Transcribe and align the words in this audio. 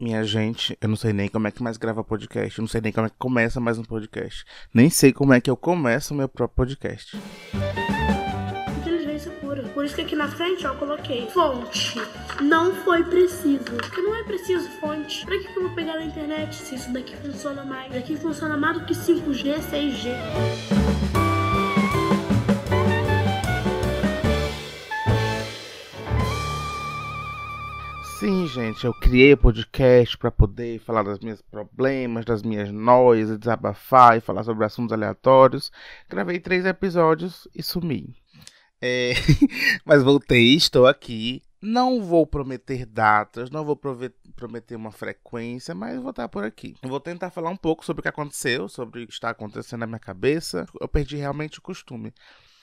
Minha 0.00 0.24
gente, 0.24 0.78
eu 0.80 0.88
não 0.88 0.96
sei 0.96 1.12
nem 1.12 1.28
como 1.28 1.46
é 1.46 1.50
que 1.50 1.62
mais 1.62 1.76
grava 1.76 2.02
podcast. 2.02 2.58
Eu 2.58 2.62
não 2.62 2.68
sei 2.68 2.80
nem 2.80 2.90
como 2.90 3.06
é 3.06 3.10
que 3.10 3.16
começa 3.18 3.60
mais 3.60 3.78
um 3.78 3.84
podcast. 3.84 4.46
Nem 4.72 4.88
sei 4.88 5.12
como 5.12 5.34
é 5.34 5.42
que 5.42 5.50
eu 5.50 5.56
começo 5.58 6.14
o 6.14 6.16
meu 6.16 6.26
próprio 6.26 6.56
podcast. 6.56 7.18
Inteligência 8.78 9.30
pura. 9.32 9.62
Por 9.64 9.84
isso 9.84 9.94
que 9.94 10.00
aqui 10.00 10.16
na 10.16 10.26
frente 10.26 10.66
ó, 10.66 10.70
eu 10.70 10.76
coloquei 10.76 11.28
fonte. 11.28 12.00
Não 12.40 12.74
foi 12.76 13.04
preciso. 13.04 13.62
Porque 13.62 14.00
não 14.00 14.16
é 14.16 14.24
preciso 14.24 14.70
fonte. 14.80 15.22
Pra 15.26 15.36
que 15.36 15.52
que 15.52 15.58
eu 15.58 15.64
vou 15.64 15.74
pegar 15.74 15.96
na 15.96 16.04
internet 16.04 16.54
se 16.54 16.76
isso 16.76 16.90
daqui 16.94 17.14
funciona 17.18 17.62
mais? 17.62 17.92
Daqui 17.92 18.16
funciona 18.16 18.56
mais 18.56 18.78
do 18.78 18.86
que 18.86 18.94
5G, 18.94 19.60
6G. 19.70 21.19
Sim, 28.20 28.46
gente, 28.46 28.84
eu 28.84 28.92
criei 28.92 29.32
o 29.32 29.38
podcast 29.38 30.18
para 30.18 30.30
poder 30.30 30.78
falar 30.80 31.02
dos 31.02 31.20
meus 31.20 31.40
problemas, 31.40 32.22
das 32.26 32.42
minhas 32.42 32.70
noias, 32.70 33.38
desabafar 33.38 34.18
e 34.18 34.20
falar 34.20 34.44
sobre 34.44 34.62
assuntos 34.62 34.92
aleatórios. 34.92 35.72
Gravei 36.06 36.38
três 36.38 36.66
episódios 36.66 37.48
e 37.54 37.62
sumi. 37.62 38.14
É... 38.78 39.14
Mas 39.86 40.02
voltei, 40.02 40.54
estou 40.54 40.86
aqui. 40.86 41.42
Não 41.62 42.02
vou 42.02 42.26
prometer 42.26 42.84
datas, 42.84 43.50
não 43.50 43.64
vou 43.64 43.74
prometer 44.36 44.76
uma 44.76 44.92
frequência, 44.92 45.74
mas 45.74 45.98
vou 45.98 46.10
estar 46.10 46.28
por 46.28 46.44
aqui. 46.44 46.74
vou 46.82 47.00
tentar 47.00 47.30
falar 47.30 47.48
um 47.48 47.56
pouco 47.56 47.84
sobre 47.86 48.00
o 48.00 48.02
que 48.02 48.08
aconteceu, 48.08 48.68
sobre 48.68 49.02
o 49.02 49.06
que 49.06 49.12
está 49.14 49.30
acontecendo 49.30 49.80
na 49.80 49.86
minha 49.86 49.98
cabeça. 49.98 50.66
Eu 50.78 50.88
perdi 50.88 51.16
realmente 51.16 51.58
o 51.58 51.62
costume. 51.62 52.12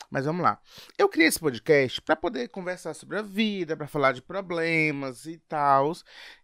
Mas 0.09 0.25
vamos 0.25 0.41
lá. 0.41 0.59
Eu 0.97 1.09
criei 1.09 1.27
esse 1.27 1.39
podcast 1.39 2.01
para 2.01 2.15
poder 2.15 2.47
conversar 2.49 2.93
sobre 2.93 3.17
a 3.17 3.21
vida, 3.21 3.75
para 3.75 3.87
falar 3.87 4.13
de 4.13 4.21
problemas 4.21 5.25
e 5.25 5.37
tal. 5.47 5.91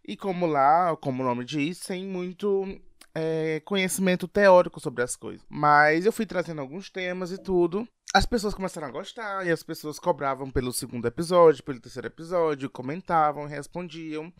E 0.06 0.16
como 0.16 0.46
lá, 0.46 0.96
como 0.96 1.22
o 1.22 1.26
nome 1.26 1.44
diz, 1.44 1.78
sem 1.78 2.04
muito 2.04 2.66
é, 3.14 3.60
conhecimento 3.64 4.28
teórico 4.28 4.80
sobre 4.80 5.02
as 5.02 5.16
coisas. 5.16 5.46
Mas 5.48 6.04
eu 6.04 6.12
fui 6.12 6.26
trazendo 6.26 6.60
alguns 6.60 6.90
temas 6.90 7.30
e 7.32 7.38
tudo. 7.38 7.88
As 8.16 8.24
pessoas 8.24 8.54
começaram 8.54 8.86
a 8.86 8.92
gostar 8.92 9.44
e 9.44 9.50
as 9.50 9.64
pessoas 9.64 9.98
cobravam 9.98 10.48
pelo 10.48 10.72
segundo 10.72 11.04
episódio, 11.04 11.64
pelo 11.64 11.80
terceiro 11.80 12.06
episódio, 12.06 12.70
comentavam, 12.70 13.44
respondiam. 13.44 14.32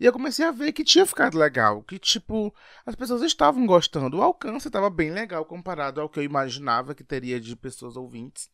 E 0.00 0.04
eu 0.04 0.12
comecei 0.12 0.44
a 0.44 0.50
ver 0.50 0.72
que 0.72 0.82
tinha 0.82 1.06
ficado 1.06 1.38
legal, 1.38 1.84
que 1.84 2.00
tipo, 2.00 2.52
as 2.84 2.96
pessoas 2.96 3.22
estavam 3.22 3.64
gostando. 3.64 4.18
O 4.18 4.22
alcance 4.22 4.66
estava 4.66 4.90
bem 4.90 5.12
legal 5.12 5.44
comparado 5.44 6.00
ao 6.00 6.08
que 6.08 6.18
eu 6.18 6.24
imaginava 6.24 6.96
que 6.96 7.04
teria 7.04 7.38
de 7.40 7.54
pessoas 7.54 7.96
ouvintes. 7.96 8.50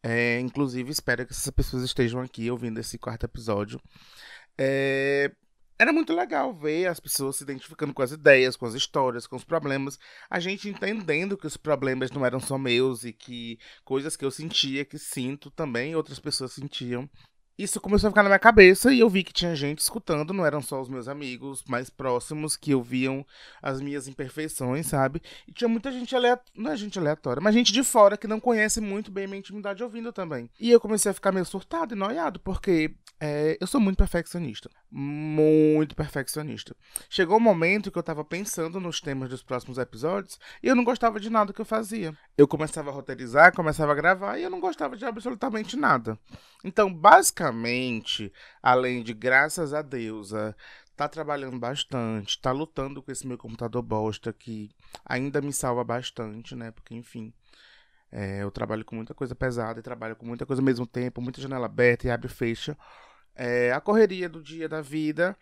É, 0.00 0.38
inclusive, 0.38 0.92
espero 0.92 1.26
que 1.26 1.32
essas 1.32 1.50
pessoas 1.50 1.82
estejam 1.82 2.20
aqui 2.20 2.48
ouvindo 2.48 2.78
esse 2.78 2.96
quarto 2.96 3.24
episódio. 3.24 3.80
É, 4.56 5.32
era 5.78 5.92
muito 5.92 6.14
legal 6.14 6.54
ver 6.54 6.86
as 6.86 6.98
pessoas 6.98 7.36
se 7.36 7.44
identificando 7.44 7.92
com 7.92 8.02
as 8.02 8.10
ideias, 8.10 8.56
com 8.56 8.66
as 8.66 8.74
histórias, 8.74 9.26
com 9.26 9.36
os 9.36 9.44
problemas. 9.44 9.98
A 10.30 10.40
gente 10.40 10.68
entendendo 10.68 11.36
que 11.36 11.46
os 11.46 11.56
problemas 11.56 12.10
não 12.10 12.24
eram 12.24 12.40
só 12.40 12.56
meus 12.56 13.04
e 13.04 13.12
que 13.12 13.58
coisas 13.84 14.16
que 14.16 14.24
eu 14.24 14.30
sentia, 14.30 14.84
que 14.84 14.98
sinto 14.98 15.50
também, 15.50 15.94
outras 15.94 16.18
pessoas 16.18 16.52
sentiam 16.52 17.08
isso 17.58 17.80
começou 17.80 18.08
a 18.08 18.10
ficar 18.10 18.22
na 18.22 18.28
minha 18.28 18.38
cabeça 18.38 18.92
e 18.92 19.00
eu 19.00 19.08
vi 19.08 19.24
que 19.24 19.32
tinha 19.32 19.56
gente 19.56 19.78
escutando, 19.78 20.34
não 20.34 20.44
eram 20.44 20.60
só 20.60 20.78
os 20.80 20.90
meus 20.90 21.08
amigos 21.08 21.64
mais 21.66 21.88
próximos 21.88 22.54
que 22.54 22.74
ouviam 22.74 23.24
as 23.62 23.80
minhas 23.80 24.06
imperfeições, 24.06 24.86
sabe? 24.86 25.22
E 25.48 25.52
tinha 25.52 25.68
muita 25.68 25.90
gente 25.90 26.14
aleatória, 26.14 26.52
não 26.54 26.70
é 26.70 26.76
gente 26.76 26.98
aleatória, 26.98 27.40
mas 27.40 27.54
gente 27.54 27.72
de 27.72 27.82
fora 27.82 28.18
que 28.18 28.26
não 28.26 28.38
conhece 28.38 28.78
muito 28.78 29.10
bem 29.10 29.26
minha 29.26 29.38
intimidade 29.38 29.82
ouvindo 29.82 30.12
também. 30.12 30.50
E 30.60 30.70
eu 30.70 30.78
comecei 30.78 31.10
a 31.10 31.14
ficar 31.14 31.32
meio 31.32 31.46
surtado 31.46 31.94
e 31.94 31.96
noiado, 31.96 32.38
porque 32.40 32.94
é, 33.18 33.56
eu 33.58 33.66
sou 33.66 33.80
muito 33.80 33.96
perfeccionista. 33.96 34.68
Muito 34.90 35.96
perfeccionista. 35.96 36.76
Chegou 37.08 37.38
um 37.38 37.40
momento 37.40 37.90
que 37.90 37.98
eu 37.98 38.02
tava 38.02 38.24
pensando 38.24 38.78
nos 38.78 39.00
temas 39.00 39.30
dos 39.30 39.42
próximos 39.42 39.78
episódios 39.78 40.38
e 40.62 40.68
eu 40.68 40.76
não 40.76 40.84
gostava 40.84 41.18
de 41.18 41.30
nada 41.30 41.52
que 41.54 41.60
eu 41.60 41.64
fazia. 41.64 42.14
Eu 42.36 42.46
começava 42.46 42.90
a 42.90 42.92
roteirizar, 42.92 43.54
começava 43.54 43.92
a 43.92 43.94
gravar 43.94 44.38
e 44.38 44.42
eu 44.42 44.50
não 44.50 44.60
gostava 44.60 44.96
de 44.96 45.04
absolutamente 45.06 45.76
nada. 45.76 46.18
Então, 46.62 46.92
basicamente, 46.92 47.45
além 48.62 49.02
de 49.02 49.14
graças 49.14 49.72
a 49.74 49.82
Deus, 49.82 50.32
tá 50.96 51.08
trabalhando 51.08 51.58
bastante, 51.58 52.40
tá 52.40 52.52
lutando 52.52 53.02
com 53.02 53.12
esse 53.12 53.26
meu 53.26 53.38
computador 53.38 53.82
bosta 53.82 54.32
que 54.32 54.70
ainda 55.04 55.40
me 55.40 55.52
salva 55.52 55.84
bastante, 55.84 56.54
né? 56.54 56.70
Porque, 56.70 56.94
enfim. 56.94 57.32
É, 58.12 58.42
eu 58.42 58.50
trabalho 58.52 58.84
com 58.84 58.94
muita 58.94 59.12
coisa 59.12 59.34
pesada 59.34 59.80
e 59.80 59.82
trabalho 59.82 60.14
com 60.14 60.24
muita 60.24 60.46
coisa 60.46 60.62
ao 60.62 60.64
mesmo 60.64 60.86
tempo, 60.86 61.20
muita 61.20 61.40
janela 61.40 61.66
aberta 61.66 62.06
e 62.06 62.10
abre 62.10 62.28
e 62.28 62.30
fecha 62.30 62.76
é, 63.36 63.70
a 63.72 63.80
correria 63.80 64.28
do 64.28 64.42
dia 64.42 64.68
da 64.68 64.80
vida 64.80 65.36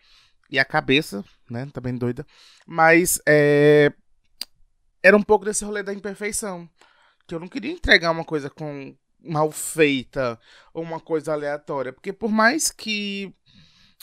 e 0.49 0.59
a 0.59 0.65
cabeça, 0.65 1.23
né? 1.49 1.67
Tá 1.73 1.81
bem 1.81 1.95
doida. 1.95 2.25
Mas 2.67 3.19
é, 3.25 3.91
era 5.01 5.15
um 5.15 5.23
pouco 5.23 5.45
desse 5.45 5.63
rolê 5.63 5.81
da 5.81 5.93
imperfeição. 5.93 6.69
Que 7.25 7.33
eu 7.33 7.39
não 7.39 7.47
queria 7.47 7.71
entregar 7.71 8.11
uma 8.11 8.25
coisa 8.25 8.49
com 8.49 8.95
mal 9.25 9.51
feita 9.51 10.39
ou 10.73 10.83
uma 10.83 10.99
coisa 10.99 11.33
aleatória. 11.33 11.93
Porque 11.93 12.13
por 12.13 12.31
mais 12.31 12.71
que. 12.71 13.33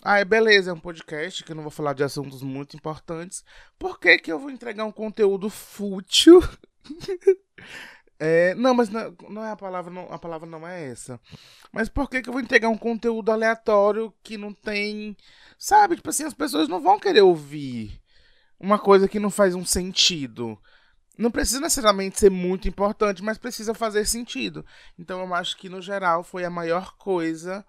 Ah, 0.05 0.19
é 0.19 0.25
beleza, 0.25 0.71
é 0.71 0.75
um 0.75 0.81
podcast 0.81 1.45
que 1.45 1.53
eu 1.53 1.57
não 1.57 1.63
vou 1.63 1.71
falar 1.71 1.93
de 1.93 2.03
assuntos 2.03 2.43
muito 2.43 2.77
importantes. 2.77 3.45
Por 3.79 4.01
que, 4.01 4.19
que 4.19 4.33
eu 4.33 4.39
vou 4.39 4.51
entregar 4.51 4.85
um 4.85 4.93
conteúdo 4.93 5.49
fútil? 5.49 6.41
É, 8.25 8.55
não, 8.55 8.73
mas 8.73 8.89
não, 8.89 9.17
não, 9.29 9.45
é 9.45 9.51
a 9.51 9.57
palavra, 9.57 9.93
não, 9.93 10.05
a 10.05 10.17
palavra 10.17 10.49
não 10.49 10.65
é 10.65 10.91
essa. 10.91 11.21
Mas 11.73 11.89
por 11.89 12.09
que, 12.09 12.23
que 12.23 12.29
eu 12.29 12.33
vou 12.33 12.41
entregar 12.41 12.69
um 12.69 12.79
conteúdo 12.79 13.33
aleatório 13.33 14.15
que 14.23 14.39
não 14.39 14.53
tem. 14.53 15.17
Sabe, 15.59 15.97
tipo 15.97 16.09
assim, 16.09 16.23
as 16.23 16.33
pessoas 16.33 16.69
não 16.69 16.81
vão 16.81 17.01
querer 17.01 17.23
ouvir 17.23 18.01
uma 18.61 18.79
coisa 18.79 19.09
que 19.09 19.19
não 19.19 19.29
faz 19.29 19.57
um 19.57 19.65
sentido. 19.65 20.57
Não 21.19 21.31
precisa 21.31 21.61
necessariamente 21.61 22.19
ser 22.19 22.31
muito 22.31 22.67
importante, 22.67 23.23
mas 23.23 23.39
precisa 23.39 23.75
fazer 23.75 24.07
sentido. 24.07 24.65
Então 24.99 25.21
eu 25.21 25.35
acho 25.35 25.57
que, 25.57 25.69
no 25.69 25.83
geral, 25.83 26.25
foi 26.25 26.45
a 26.45 26.51
maior 26.51 26.97
coisa 26.97 27.65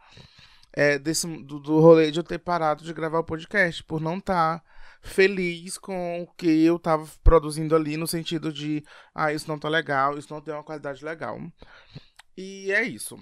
é, 0.72 0.98
desse, 0.98 1.28
do, 1.28 1.60
do 1.60 1.80
rolê 1.80 2.10
de 2.10 2.20
eu 2.20 2.24
ter 2.24 2.40
parado 2.40 2.84
de 2.84 2.94
gravar 2.94 3.20
o 3.20 3.24
podcast, 3.24 3.84
por 3.84 4.00
não 4.00 4.18
estar. 4.18 4.60
Tá 4.60 4.74
feliz 5.04 5.78
com 5.78 6.24
o 6.24 6.28
que 6.28 6.64
eu 6.64 6.80
tava 6.80 7.06
produzindo 7.24 7.76
ali, 7.76 7.98
no 7.98 8.08
sentido 8.08 8.52
de, 8.52 8.84
ah, 9.14 9.34
isso 9.34 9.48
não 9.50 9.60
tá 9.60 9.68
legal, 9.68 10.18
isso 10.18 10.34
não 10.34 10.42
tem 10.42 10.54
uma 10.54 10.64
qualidade 10.64 11.04
legal. 11.04 11.40
E 12.36 12.72
é 12.72 12.82
isso. 12.84 13.20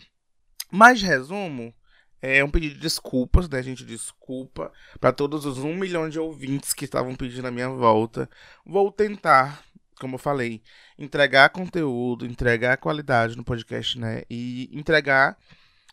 Mas, 0.71 1.01
resumo, 1.01 1.73
é 2.21 2.43
um 2.43 2.51
pedido 2.51 2.75
de 2.75 2.81
desculpas, 2.81 3.49
né, 3.49 3.61
gente? 3.63 3.83
Desculpa 3.83 4.71
para 4.99 5.11
todos 5.11 5.45
os 5.45 5.57
um 5.57 5.75
milhão 5.75 6.07
de 6.07 6.19
ouvintes 6.19 6.71
que 6.71 6.85
estavam 6.85 7.15
pedindo 7.15 7.47
a 7.47 7.51
minha 7.51 7.69
volta. 7.69 8.29
Vou 8.63 8.91
tentar, 8.91 9.63
como 10.01 10.15
eu 10.15 10.19
falei, 10.19 10.63
entregar 10.97 11.49
conteúdo, 11.49 12.25
entregar 12.25 12.77
qualidade 12.77 13.37
no 13.37 13.43
podcast, 13.43 13.99
né? 13.99 14.23
E 14.27 14.67
entregar 14.73 15.37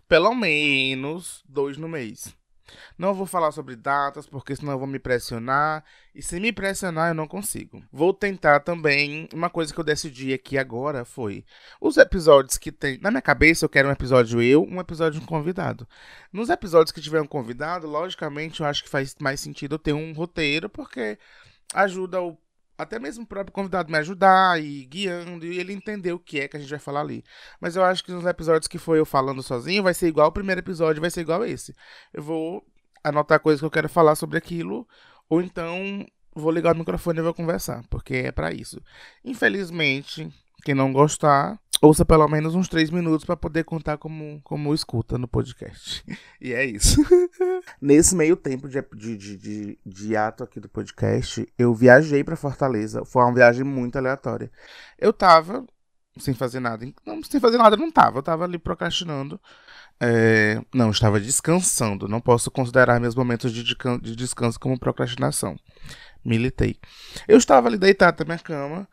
pelo 0.08 0.34
menos 0.34 1.44
dois 1.46 1.76
no 1.76 1.86
mês. 1.86 2.34
Não 2.98 3.14
vou 3.14 3.26
falar 3.26 3.52
sobre 3.52 3.76
datas, 3.76 4.26
porque 4.26 4.54
senão 4.56 4.72
eu 4.72 4.78
vou 4.78 4.86
me 4.86 4.98
pressionar. 4.98 5.84
E 6.14 6.22
se 6.22 6.40
me 6.40 6.52
pressionar, 6.52 7.08
eu 7.10 7.14
não 7.14 7.26
consigo. 7.26 7.82
Vou 7.92 8.12
tentar 8.12 8.60
também. 8.60 9.28
Uma 9.32 9.48
coisa 9.50 9.72
que 9.72 9.80
eu 9.80 9.84
decidi 9.84 10.32
aqui 10.32 10.58
agora 10.58 11.04
foi: 11.04 11.44
os 11.80 11.96
episódios 11.96 12.58
que 12.58 12.72
tem. 12.72 12.98
Na 13.00 13.10
minha 13.10 13.22
cabeça, 13.22 13.64
eu 13.64 13.68
quero 13.68 13.88
um 13.88 13.92
episódio 13.92 14.42
eu, 14.42 14.62
um 14.64 14.80
episódio 14.80 15.20
um 15.20 15.26
convidado. 15.26 15.86
Nos 16.32 16.48
episódios 16.50 16.92
que 16.92 17.00
tiver 17.00 17.20
um 17.20 17.26
convidado, 17.26 17.86
logicamente, 17.86 18.60
eu 18.60 18.66
acho 18.66 18.82
que 18.82 18.90
faz 18.90 19.14
mais 19.20 19.40
sentido 19.40 19.76
eu 19.76 19.78
ter 19.78 19.92
um 19.92 20.12
roteiro, 20.12 20.68
porque 20.68 21.18
ajuda 21.74 22.20
o 22.20 22.38
até 22.78 22.98
mesmo 22.98 23.24
o 23.24 23.26
próprio 23.26 23.52
convidado 23.52 23.90
me 23.90 23.98
ajudar 23.98 24.62
e 24.62 24.84
guiando 24.84 25.44
e 25.44 25.58
ele 25.58 25.72
entender 25.72 26.12
o 26.12 26.18
que 26.18 26.38
é 26.38 26.46
que 26.46 26.56
a 26.56 26.60
gente 26.60 26.70
vai 26.70 26.78
falar 26.78 27.00
ali. 27.00 27.24
Mas 27.60 27.74
eu 27.74 27.84
acho 27.84 28.04
que 28.04 28.12
nos 28.12 28.24
episódios 28.24 28.68
que 28.68 28.78
foi 28.78 29.00
eu 29.00 29.04
falando 29.04 29.42
sozinho 29.42 29.82
vai 29.82 29.92
ser 29.92 30.06
igual 30.06 30.28
o 30.28 30.32
primeiro 30.32 30.60
episódio, 30.60 31.00
vai 31.00 31.10
ser 31.10 31.22
igual 31.22 31.44
esse. 31.44 31.74
Eu 32.14 32.22
vou 32.22 32.64
anotar 33.02 33.40
coisas 33.40 33.60
que 33.60 33.66
eu 33.66 33.70
quero 33.70 33.88
falar 33.88 34.14
sobre 34.14 34.38
aquilo 34.38 34.86
ou 35.28 35.42
então 35.42 36.06
vou 36.34 36.52
ligar 36.52 36.74
o 36.74 36.78
microfone 36.78 37.18
e 37.18 37.22
vou 37.22 37.34
conversar, 37.34 37.82
porque 37.90 38.14
é 38.14 38.32
para 38.32 38.52
isso. 38.52 38.80
Infelizmente, 39.24 40.32
quem 40.64 40.74
não 40.74 40.92
gostar, 40.92 41.58
ouça 41.80 42.04
pelo 42.04 42.28
menos 42.28 42.54
uns 42.54 42.68
três 42.68 42.90
minutos 42.90 43.24
para 43.24 43.36
poder 43.36 43.64
contar 43.64 43.98
como, 43.98 44.40
como 44.42 44.74
escuta 44.74 45.16
no 45.18 45.28
podcast. 45.28 46.04
e 46.40 46.52
é 46.52 46.64
isso. 46.64 47.00
Nesse 47.80 48.14
meio 48.14 48.36
tempo 48.36 48.68
de, 48.68 48.82
de, 48.94 49.36
de, 49.36 49.78
de, 49.84 50.16
ato 50.16 50.44
aqui 50.44 50.60
do 50.60 50.68
podcast, 50.68 51.46
eu 51.58 51.74
viajei 51.74 52.22
para 52.24 52.36
Fortaleza. 52.36 53.04
Foi 53.04 53.22
uma 53.22 53.34
viagem 53.34 53.64
muito 53.64 53.96
aleatória. 53.96 54.50
Eu 54.98 55.12
tava 55.12 55.64
sem 56.18 56.34
fazer 56.34 56.60
nada. 56.60 56.86
Não, 57.06 57.22
sem 57.22 57.40
fazer 57.40 57.58
nada, 57.58 57.76
não 57.76 57.90
tava. 57.90 58.18
Eu 58.18 58.22
tava 58.22 58.44
ali 58.44 58.58
procrastinando. 58.58 59.40
É, 60.00 60.60
não, 60.72 60.90
estava 60.90 61.20
descansando. 61.20 62.08
Não 62.08 62.20
posso 62.20 62.50
considerar 62.50 63.00
meus 63.00 63.14
momentos 63.14 63.52
de, 63.52 63.62
de 63.64 64.16
descanso 64.16 64.58
como 64.58 64.78
procrastinação. 64.78 65.56
Militei. 66.24 66.78
Eu 67.26 67.38
estava 67.38 67.68
ali 67.68 67.78
deitado 67.78 68.20
na 68.20 68.24
minha 68.26 68.38
cama. 68.38 68.88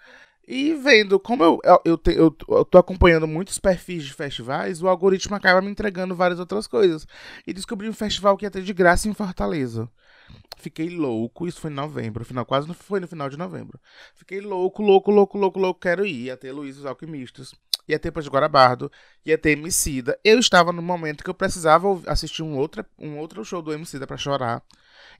E 0.48 0.76
vendo 0.76 1.20
como 1.20 1.44
eu, 1.44 1.60
eu, 1.84 1.98
te, 1.98 2.12
eu, 2.12 2.36
eu 2.48 2.66
tô 2.66 2.78
acompanhando 2.78 3.28
muitos 3.28 3.58
perfis 3.58 4.04
de 4.04 4.14
festivais, 4.14 4.82
o 4.82 4.88
algoritmo 4.88 5.36
acaba 5.36 5.60
me 5.62 5.72
entregando 5.72 6.16
várias 6.16 6.40
outras 6.40 6.68
coisas. 6.68 7.08
E 7.48 7.54
descobri 7.54 7.90
um 7.90 7.94
festival 7.94 8.38
que 8.38 8.46
ia 8.46 8.52
ter 8.52 8.62
de 8.62 8.74
graça 8.74 9.10
em 9.10 9.14
Fortaleza. 9.14 9.90
Fiquei 10.58 10.90
louco, 10.90 11.48
isso 11.48 11.60
foi 11.60 11.72
em 11.72 11.74
novembro, 11.74 12.26
final, 12.26 12.46
quase 12.46 12.68
no, 12.68 12.74
foi 12.74 13.00
no 13.00 13.08
final 13.08 13.30
de 13.30 13.38
novembro. 13.38 13.80
Fiquei 14.16 14.40
louco, 14.40 14.82
louco, 14.82 15.12
louco, 15.12 15.38
louco, 15.38 15.60
louco, 15.60 15.80
quero 15.80 16.06
ir. 16.06 16.26
Ia 16.26 16.38
ter 16.38 16.52
Luiz 16.52 16.78
os 16.78 16.86
Alquimistas, 16.86 17.54
ia 17.88 18.00
ter 18.00 18.12
Paz 18.12 18.28
Guarabardo, 18.28 18.92
ia 19.26 19.38
ter 19.38 19.52
Emicida. 19.52 20.20
Eu 20.24 20.40
estava 20.40 20.72
no 20.72 20.82
momento 20.82 21.24
que 21.24 21.30
eu 21.30 21.34
precisava 21.34 22.02
assistir 22.08 22.44
um 22.44 22.58
outro, 22.58 22.86
um 22.98 23.18
outro 23.18 23.44
show 23.44 23.62
do 23.62 23.74
Emicida 23.74 24.08
para 24.08 24.18
chorar. 24.18 24.64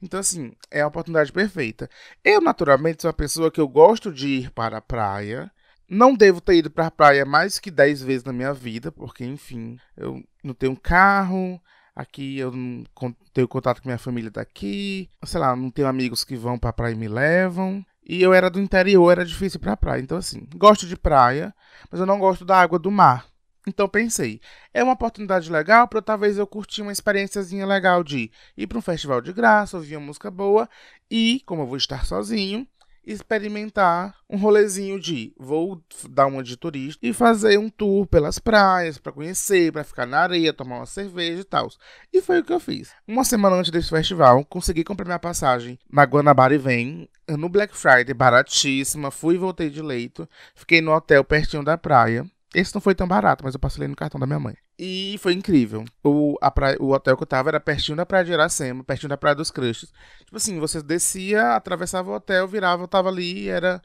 Então, 0.02 0.20
assim, 0.20 0.52
é 0.70 0.80
a 0.80 0.86
oportunidade 0.86 1.32
perfeita. 1.32 1.88
Eu, 2.24 2.40
naturalmente, 2.40 3.02
sou 3.02 3.08
uma 3.08 3.14
pessoa 3.14 3.50
que 3.50 3.60
eu 3.60 3.68
gosto 3.68 4.12
de 4.12 4.28
ir 4.28 4.50
para 4.50 4.78
a 4.78 4.82
praia. 4.82 5.50
Não 5.88 6.14
devo 6.14 6.40
ter 6.40 6.56
ido 6.56 6.70
para 6.70 6.86
a 6.86 6.90
praia 6.90 7.24
mais 7.24 7.58
que 7.58 7.70
10 7.70 8.02
vezes 8.02 8.24
na 8.24 8.32
minha 8.32 8.52
vida, 8.52 8.90
porque, 8.90 9.24
enfim, 9.24 9.78
eu 9.96 10.22
não 10.42 10.52
tenho 10.52 10.76
carro, 10.76 11.60
aqui 11.94 12.38
eu 12.38 12.50
não 12.50 12.84
tenho 13.32 13.46
contato 13.46 13.80
com 13.80 13.88
minha 13.88 13.98
família 13.98 14.30
daqui, 14.30 15.08
sei 15.24 15.40
lá, 15.40 15.54
não 15.54 15.70
tenho 15.70 15.86
amigos 15.86 16.24
que 16.24 16.36
vão 16.36 16.58
para 16.58 16.70
a 16.70 16.72
praia 16.72 16.92
e 16.92 16.96
me 16.96 17.08
levam. 17.08 17.84
E 18.08 18.22
eu 18.22 18.34
era 18.34 18.50
do 18.50 18.60
interior, 18.60 19.10
era 19.10 19.24
difícil 19.24 19.58
ir 19.58 19.60
pra 19.60 19.76
praia. 19.76 20.00
Então, 20.00 20.18
assim, 20.18 20.46
gosto 20.56 20.86
de 20.86 20.96
praia, 20.96 21.54
mas 21.90 22.00
eu 22.00 22.06
não 22.06 22.18
gosto 22.18 22.44
da 22.44 22.60
água 22.60 22.78
do 22.78 22.90
mar. 22.90 23.26
Então 23.66 23.88
pensei, 23.88 24.40
é 24.72 24.82
uma 24.84 24.92
oportunidade 24.92 25.50
legal 25.50 25.88
para 25.88 26.00
talvez 26.00 26.38
eu 26.38 26.46
curtir 26.46 26.82
uma 26.82 26.92
experiênciazinha 26.92 27.66
legal 27.66 28.04
de 28.04 28.30
ir 28.56 28.66
para 28.68 28.78
um 28.78 28.82
festival 28.82 29.20
de 29.20 29.32
graça, 29.32 29.76
ouvir 29.76 29.96
uma 29.96 30.06
música 30.06 30.30
boa 30.30 30.68
e, 31.10 31.42
como 31.44 31.62
eu 31.62 31.66
vou 31.66 31.76
estar 31.76 32.06
sozinho, 32.06 32.64
experimentar 33.04 34.14
um 34.28 34.36
rolezinho 34.36 35.00
de 35.00 35.32
vou 35.36 35.80
dar 36.10 36.26
uma 36.26 36.42
de 36.42 36.56
turista 36.56 37.04
e 37.04 37.12
fazer 37.12 37.58
um 37.58 37.68
tour 37.68 38.06
pelas 38.06 38.38
praias 38.38 38.98
para 38.98 39.12
conhecer, 39.12 39.72
para 39.72 39.84
ficar 39.84 40.06
na 40.06 40.20
areia, 40.20 40.52
tomar 40.52 40.76
uma 40.76 40.86
cerveja 40.86 41.40
e 41.40 41.44
tal. 41.44 41.68
E 42.12 42.20
foi 42.20 42.40
o 42.40 42.44
que 42.44 42.52
eu 42.52 42.60
fiz. 42.60 42.92
Uma 43.06 43.24
semana 43.24 43.56
antes 43.56 43.70
desse 43.70 43.90
festival, 43.90 44.44
consegui 44.44 44.84
comprar 44.84 45.04
minha 45.04 45.18
passagem 45.18 45.78
na 45.90 46.04
Guanabara 46.04 46.54
e 46.54 46.58
Vem, 46.58 47.08
no 47.28 47.48
Black 47.48 47.76
Friday, 47.76 48.14
baratíssima, 48.14 49.10
fui 49.10 49.36
e 49.36 49.38
voltei 49.38 49.70
de 49.70 49.82
leito, 49.82 50.28
fiquei 50.54 50.80
no 50.80 50.92
hotel 50.92 51.24
pertinho 51.24 51.64
da 51.64 51.78
praia. 51.78 52.24
Esse 52.56 52.74
não 52.74 52.80
foi 52.80 52.94
tão 52.94 53.06
barato, 53.06 53.44
mas 53.44 53.52
eu 53.52 53.60
passei 53.60 53.86
no 53.86 53.94
cartão 53.94 54.18
da 54.18 54.26
minha 54.26 54.40
mãe. 54.40 54.56
E 54.78 55.16
foi 55.18 55.34
incrível. 55.34 55.84
O, 56.02 56.38
praia, 56.54 56.78
o 56.80 56.90
hotel 56.90 57.14
que 57.14 57.22
eu 57.22 57.26
tava 57.26 57.50
era 57.50 57.60
pertinho 57.60 57.98
da 57.98 58.06
praia 58.06 58.24
de 58.24 58.32
Iracema, 58.32 58.82
pertinho 58.82 59.10
da 59.10 59.16
praia 59.18 59.36
dos 59.36 59.50
Crushes. 59.50 59.92
Tipo 60.24 60.38
assim, 60.38 60.58
você 60.58 60.82
descia, 60.82 61.54
atravessava 61.54 62.10
o 62.10 62.14
hotel, 62.14 62.48
virava, 62.48 62.82
eu 62.82 62.88
tava 62.88 63.10
ali 63.10 63.42
e 63.42 63.48
era, 63.50 63.82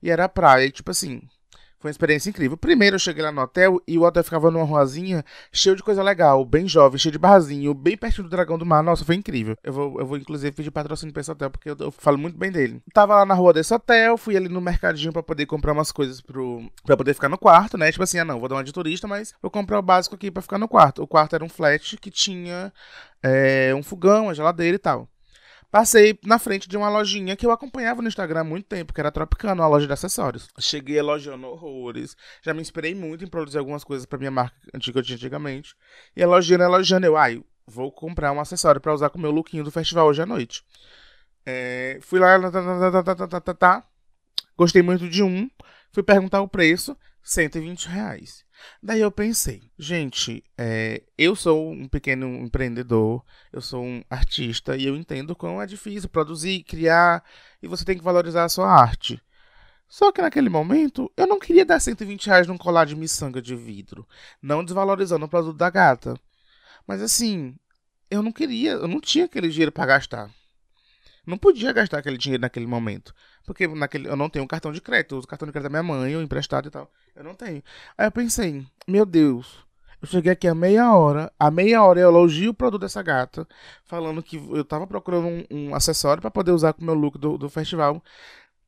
e 0.00 0.08
era 0.08 0.26
a 0.26 0.28
praia. 0.28 0.66
E, 0.66 0.70
tipo 0.70 0.92
assim, 0.92 1.20
foi 1.82 1.88
uma 1.88 1.92
experiência 1.92 2.30
incrível. 2.30 2.56
Primeiro 2.56 2.94
eu 2.94 3.00
cheguei 3.00 3.22
lá 3.24 3.32
no 3.32 3.42
hotel 3.42 3.82
e 3.88 3.98
o 3.98 4.02
hotel 4.02 4.22
ficava 4.22 4.52
numa 4.52 4.64
ruazinha 4.64 5.24
cheio 5.52 5.74
de 5.74 5.82
coisa 5.82 6.00
legal, 6.00 6.44
bem 6.44 6.68
jovem, 6.68 6.96
cheio 6.96 7.12
de 7.12 7.18
barzinho, 7.18 7.74
bem 7.74 7.96
pertinho 7.96 8.28
do 8.28 8.30
Dragão 8.30 8.56
do 8.56 8.64
Mar. 8.64 8.84
Nossa, 8.84 9.04
foi 9.04 9.16
incrível. 9.16 9.56
Eu 9.64 9.72
vou, 9.72 9.98
eu 9.98 10.06
vou 10.06 10.16
inclusive 10.16 10.52
pedir 10.52 10.70
patrocínio 10.70 11.12
pra 11.12 11.20
esse 11.20 11.30
hotel 11.30 11.50
porque 11.50 11.68
eu, 11.68 11.76
eu 11.80 11.90
falo 11.90 12.16
muito 12.16 12.38
bem 12.38 12.52
dele. 12.52 12.80
Tava 12.94 13.16
lá 13.16 13.26
na 13.26 13.34
rua 13.34 13.52
desse 13.52 13.74
hotel, 13.74 14.16
fui 14.16 14.36
ali 14.36 14.48
no 14.48 14.60
mercadinho 14.60 15.12
para 15.12 15.24
poder 15.24 15.44
comprar 15.46 15.72
umas 15.72 15.90
coisas 15.90 16.20
pro 16.20 16.62
para 16.84 16.96
poder 16.96 17.14
ficar 17.14 17.28
no 17.28 17.36
quarto, 17.36 17.76
né? 17.76 17.90
Tipo 17.90 18.04
assim, 18.04 18.20
ah 18.20 18.24
não, 18.24 18.38
vou 18.38 18.48
dar 18.48 18.54
uma 18.54 18.64
de 18.64 18.72
turista, 18.72 19.08
mas 19.08 19.34
vou 19.42 19.50
comprar 19.50 19.80
o 19.80 19.82
básico 19.82 20.14
aqui 20.14 20.30
para 20.30 20.42
ficar 20.42 20.58
no 20.58 20.68
quarto. 20.68 21.02
O 21.02 21.06
quarto 21.06 21.34
era 21.34 21.44
um 21.44 21.48
flat 21.48 21.96
que 21.96 22.10
tinha 22.10 22.72
é, 23.22 23.74
um 23.74 23.82
fogão, 23.82 24.24
uma 24.24 24.34
geladeira 24.34 24.76
e 24.76 24.78
tal. 24.78 25.08
Passei 25.72 26.18
na 26.22 26.38
frente 26.38 26.68
de 26.68 26.76
uma 26.76 26.90
lojinha 26.90 27.34
que 27.34 27.46
eu 27.46 27.50
acompanhava 27.50 28.02
no 28.02 28.08
Instagram 28.08 28.40
há 28.40 28.44
muito 28.44 28.66
tempo, 28.66 28.92
que 28.92 29.00
era 29.00 29.10
Tropicano, 29.10 29.62
uma 29.62 29.68
loja 29.68 29.86
de 29.86 29.92
acessórios. 29.94 30.46
Cheguei 30.60 30.98
elogiando 30.98 31.46
horrores. 31.46 32.14
Já 32.42 32.52
me 32.52 32.60
inspirei 32.60 32.94
muito 32.94 33.24
em 33.24 33.26
produzir 33.26 33.56
algumas 33.56 33.82
coisas 33.82 34.04
para 34.04 34.18
minha 34.18 34.30
marca 34.30 34.54
antiga 34.74 35.02
tinha 35.02 35.16
antigamente. 35.16 35.74
E 36.14 36.20
elogiando, 36.20 36.64
elogiando. 36.64 37.06
Eu, 37.06 37.16
ai, 37.16 37.42
vou 37.66 37.90
comprar 37.90 38.32
um 38.32 38.40
acessório 38.40 38.82
para 38.82 38.92
usar 38.92 39.08
com 39.08 39.16
o 39.16 39.20
meu 39.22 39.30
lookinho 39.30 39.64
do 39.64 39.70
festival 39.70 40.08
hoje 40.08 40.20
à 40.20 40.26
noite. 40.26 40.62
É, 41.46 41.98
fui 42.02 42.20
lá, 42.20 42.38
tá, 42.38 42.50
tá, 42.50 43.02
tá, 43.02 43.16
tá, 43.26 43.40
tá, 43.40 43.54
tá, 43.54 43.86
gostei 44.54 44.82
muito 44.82 45.08
de 45.08 45.22
um. 45.22 45.48
Fui 45.90 46.02
perguntar 46.02 46.42
o 46.42 46.48
preço, 46.48 46.94
120 47.22 47.86
reais. 47.86 48.44
Daí 48.82 49.00
eu 49.00 49.10
pensei, 49.10 49.70
gente, 49.78 50.44
é, 50.56 51.02
eu 51.16 51.34
sou 51.34 51.70
um 51.70 51.88
pequeno 51.88 52.26
empreendedor, 52.26 53.24
eu 53.52 53.60
sou 53.60 53.82
um 53.84 54.02
artista 54.08 54.76
e 54.76 54.86
eu 54.86 54.96
entendo 54.96 55.34
como 55.34 55.60
é 55.60 55.66
difícil 55.66 56.08
produzir, 56.08 56.62
criar 56.64 57.24
e 57.62 57.68
você 57.68 57.84
tem 57.84 57.96
que 57.96 58.04
valorizar 58.04 58.44
a 58.44 58.48
sua 58.48 58.68
arte. 58.68 59.20
Só 59.88 60.10
que 60.10 60.22
naquele 60.22 60.48
momento 60.48 61.12
eu 61.16 61.26
não 61.26 61.38
queria 61.38 61.66
dar 61.66 61.78
120 61.78 62.26
reais 62.26 62.46
num 62.46 62.56
colar 62.56 62.86
de 62.86 62.96
miçanga 62.96 63.42
de 63.42 63.54
vidro, 63.54 64.08
não 64.40 64.64
desvalorizando 64.64 65.26
o 65.26 65.28
produto 65.28 65.56
da 65.56 65.68
gata. 65.68 66.18
Mas 66.86 67.02
assim, 67.02 67.54
eu 68.10 68.22
não 68.22 68.32
queria, 68.32 68.72
eu 68.72 68.88
não 68.88 69.00
tinha 69.00 69.26
aquele 69.26 69.48
dinheiro 69.48 69.72
para 69.72 69.86
gastar. 69.86 70.30
Não 71.26 71.38
podia 71.38 71.72
gastar 71.72 71.98
aquele 71.98 72.18
dinheiro 72.18 72.40
naquele 72.40 72.66
momento. 72.66 73.14
Porque 73.44 73.66
naquele, 73.66 74.08
eu 74.08 74.16
não 74.16 74.28
tenho 74.28 74.46
cartão 74.46 74.72
de 74.72 74.80
crédito. 74.80 75.14
Eu 75.14 75.18
uso 75.18 75.26
cartão 75.26 75.46
de 75.46 75.52
crédito 75.52 75.70
da 75.70 75.82
minha 75.82 75.82
mãe, 75.82 76.14
ou 76.16 76.22
emprestado 76.22 76.68
e 76.68 76.70
tal. 76.70 76.90
Eu 77.14 77.24
não 77.24 77.34
tenho. 77.34 77.62
Aí 77.96 78.06
eu 78.06 78.12
pensei, 78.12 78.64
meu 78.86 79.04
Deus, 79.04 79.58
eu 80.00 80.08
cheguei 80.08 80.32
aqui 80.32 80.48
a 80.48 80.54
meia 80.54 80.92
hora. 80.94 81.32
A 81.38 81.50
meia 81.50 81.82
hora 81.82 82.00
eu 82.00 82.08
elogio 82.08 82.50
o 82.50 82.54
produto 82.54 82.82
dessa 82.82 83.02
gata, 83.02 83.46
falando 83.84 84.22
que 84.22 84.36
eu 84.36 84.64
tava 84.64 84.86
procurando 84.86 85.28
um, 85.28 85.44
um 85.50 85.74
acessório 85.74 86.20
para 86.20 86.30
poder 86.30 86.52
usar 86.52 86.72
com 86.72 86.82
o 86.82 86.84
meu 86.84 86.94
look 86.94 87.18
do, 87.18 87.38
do 87.38 87.48
festival. 87.48 88.02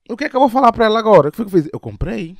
O 0.08 0.16
que 0.16 0.24
é 0.24 0.28
que 0.28 0.36
eu 0.36 0.40
vou 0.40 0.48
falar 0.48 0.72
pra 0.72 0.84
ela 0.84 0.98
agora? 0.98 1.28
O 1.28 1.30
que 1.30 1.36
foi 1.36 1.46
que 1.46 1.56
eu 1.56 1.62
fiz? 1.62 1.70
Eu 1.72 1.80
comprei. 1.80 2.36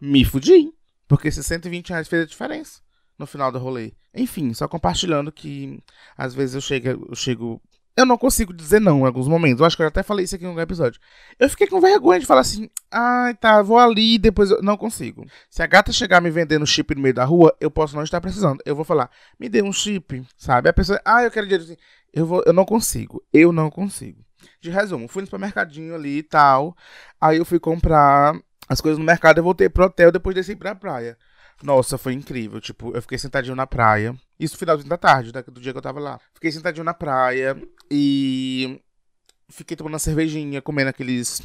Me 0.00 0.24
fudi. 0.24 0.72
Porque 1.08 1.28
esses 1.28 1.46
120 1.46 1.88
reais 1.90 2.08
fez 2.08 2.22
a 2.22 2.26
diferença 2.26 2.80
no 3.18 3.26
final 3.26 3.50
do 3.50 3.58
rolê. 3.58 3.92
Enfim, 4.14 4.52
só 4.54 4.66
compartilhando 4.66 5.30
que 5.32 5.82
às 6.16 6.34
vezes 6.34 6.54
eu 6.54 6.60
chego, 6.60 7.06
eu 7.08 7.14
chego 7.14 7.60
eu 8.00 8.06
não 8.06 8.18
consigo 8.18 8.52
dizer 8.52 8.80
não 8.80 9.00
em 9.00 9.06
alguns 9.06 9.28
momentos. 9.28 9.60
Eu 9.60 9.66
acho 9.66 9.76
que 9.76 9.82
eu 9.82 9.86
até 9.86 10.02
falei 10.02 10.24
isso 10.24 10.34
aqui 10.34 10.44
em 10.44 10.48
algum 10.48 10.60
episódio. 10.60 11.00
Eu 11.38 11.48
fiquei 11.48 11.66
com 11.66 11.80
vergonha 11.80 12.18
de 12.18 12.26
falar 12.26 12.40
assim, 12.40 12.68
ai, 12.90 13.32
ah, 13.32 13.34
tá, 13.34 13.62
vou 13.62 13.78
ali 13.78 14.14
e 14.14 14.18
depois 14.18 14.50
eu 14.50 14.62
não 14.62 14.76
consigo. 14.76 15.24
Se 15.48 15.62
a 15.62 15.66
gata 15.66 15.92
chegar 15.92 16.20
me 16.20 16.30
vendendo 16.30 16.66
chip 16.66 16.94
no 16.94 17.02
meio 17.02 17.14
da 17.14 17.24
rua, 17.24 17.54
eu 17.60 17.70
posso 17.70 17.94
não 17.94 18.02
estar 18.02 18.20
precisando. 18.20 18.62
Eu 18.64 18.74
vou 18.74 18.84
falar, 18.84 19.10
me 19.38 19.48
dê 19.48 19.62
um 19.62 19.72
chip, 19.72 20.26
sabe? 20.36 20.68
A 20.68 20.72
pessoa, 20.72 21.00
ah, 21.04 21.22
eu 21.22 21.30
quero 21.30 21.46
dinheiro 21.46 21.64
assim. 21.64 21.76
Eu, 22.12 22.26
vou, 22.26 22.42
eu 22.46 22.52
não 22.52 22.64
consigo. 22.64 23.22
Eu 23.32 23.52
não 23.52 23.70
consigo. 23.70 24.24
De 24.60 24.70
resumo, 24.70 25.08
fui 25.08 25.22
no 25.22 25.26
supermercadinho 25.26 25.94
ali 25.94 26.18
e 26.18 26.22
tal. 26.22 26.76
Aí 27.20 27.36
eu 27.36 27.44
fui 27.44 27.60
comprar 27.60 28.34
as 28.68 28.80
coisas 28.80 28.98
no 28.98 29.04
mercado 29.04 29.38
e 29.38 29.42
voltei 29.42 29.68
pro 29.68 29.84
hotel 29.84 30.10
depois 30.10 30.34
desci 30.34 30.56
pra 30.56 30.74
praia. 30.74 31.16
Nossa, 31.62 31.98
foi 31.98 32.14
incrível. 32.14 32.60
Tipo, 32.60 32.94
eu 32.94 33.02
fiquei 33.02 33.18
sentadinho 33.18 33.54
na 33.54 33.66
praia. 33.66 34.14
Isso 34.40 34.54
no 34.54 34.58
finalzinho 34.58 34.88
da 34.88 34.96
tarde, 34.96 35.32
do 35.32 35.60
dia 35.60 35.70
que 35.70 35.76
eu 35.78 35.82
tava 35.82 36.00
lá. 36.00 36.18
Fiquei 36.32 36.50
sentadinho 36.50 36.82
na 36.82 36.94
praia 36.94 37.62
e 37.90 38.80
fiquei 39.50 39.76
tomando 39.76 39.92
uma 39.92 39.98
cervejinha, 39.98 40.62
comendo 40.62 40.88
aqueles. 40.88 41.42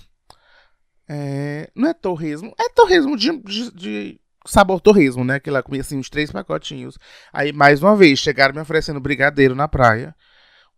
É... 1.05 1.69
Não 1.75 1.89
é 1.89 1.93
torresmo. 1.93 2.55
É 2.57 2.69
torresmo 2.69 3.17
de, 3.17 3.37
de, 3.39 3.71
de 3.71 4.21
sabor 4.45 4.79
torresmo, 4.79 5.25
né? 5.25 5.41
Que 5.41 5.51
lá 5.51 5.61
comia 5.61 5.81
assim 5.81 5.97
uns 5.97 6.09
três 6.09 6.31
pacotinhos. 6.31 6.97
Aí, 7.33 7.51
mais 7.51 7.83
uma 7.83 7.97
vez, 7.97 8.17
chegaram 8.17 8.55
me 8.55 8.61
oferecendo 8.61 9.01
brigadeiro 9.01 9.53
na 9.53 9.67
praia. 9.67 10.15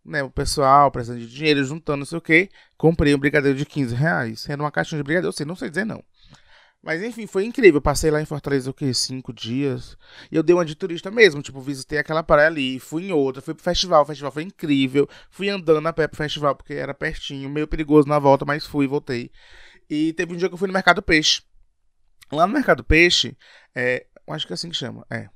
Né, 0.03 0.23
o 0.23 0.31
pessoal 0.31 0.89
precisando 0.89 1.19
de 1.19 1.27
dinheiro, 1.27 1.63
juntando 1.65 1.99
não 1.99 2.05
sei 2.05 2.17
o 2.17 2.21
que. 2.21 2.49
Comprei 2.77 3.13
um 3.13 3.19
brigadeiro 3.19 3.55
de 3.55 3.65
15 3.65 3.93
reais. 3.93 4.49
Era 4.49 4.63
uma 4.63 4.71
caixinha 4.71 4.97
de 4.97 5.03
brigadeiro, 5.03 5.27
eu 5.27 5.33
sei, 5.33 5.45
não 5.45 5.55
sei 5.55 5.69
dizer 5.69 5.85
não. 5.85 6.03
Mas 6.87 7.03
enfim, 7.03 7.27
foi 7.27 7.43
incrível. 7.43 7.79
Eu 7.79 7.81
passei 7.81 8.09
lá 8.09 8.21
em 8.21 8.25
Fortaleza 8.25 8.71
o 8.71 8.73
quê? 8.73 8.93
Cinco 8.93 9.33
dias. 9.33 9.97
E 10.31 10.37
eu 10.37 10.41
dei 10.41 10.55
uma 10.55 10.63
de 10.63 10.73
turista 10.73 11.11
mesmo. 11.11 11.41
Tipo, 11.41 11.59
visitei 11.59 11.99
aquela 11.99 12.23
praia 12.23 12.47
ali, 12.47 12.79
fui 12.79 13.09
em 13.09 13.11
outra, 13.11 13.41
fui 13.41 13.53
pro 13.53 13.61
festival. 13.61 14.03
O 14.03 14.05
festival 14.05 14.31
foi 14.31 14.43
incrível. 14.43 15.05
Fui 15.29 15.49
andando 15.49 15.85
a 15.85 15.91
pé 15.91 16.07
pro 16.07 16.15
festival, 16.15 16.55
porque 16.55 16.75
era 16.75 16.93
pertinho, 16.93 17.49
meio 17.49 17.67
perigoso 17.67 18.07
na 18.07 18.17
volta, 18.17 18.45
mas 18.45 18.65
fui 18.65 18.87
voltei. 18.87 19.29
E 19.89 20.13
teve 20.13 20.33
um 20.33 20.37
dia 20.37 20.47
que 20.47 20.53
eu 20.53 20.57
fui 20.57 20.67
no 20.69 20.73
Mercado 20.73 21.01
Peixe. 21.01 21.41
Lá 22.31 22.47
no 22.47 22.53
Mercado 22.53 22.85
Peixe, 22.85 23.37
é, 23.75 24.05
acho 24.29 24.47
que 24.47 24.53
é 24.53 24.55
assim 24.55 24.69
que 24.69 24.77
chama. 24.77 25.05
É. 25.09 25.27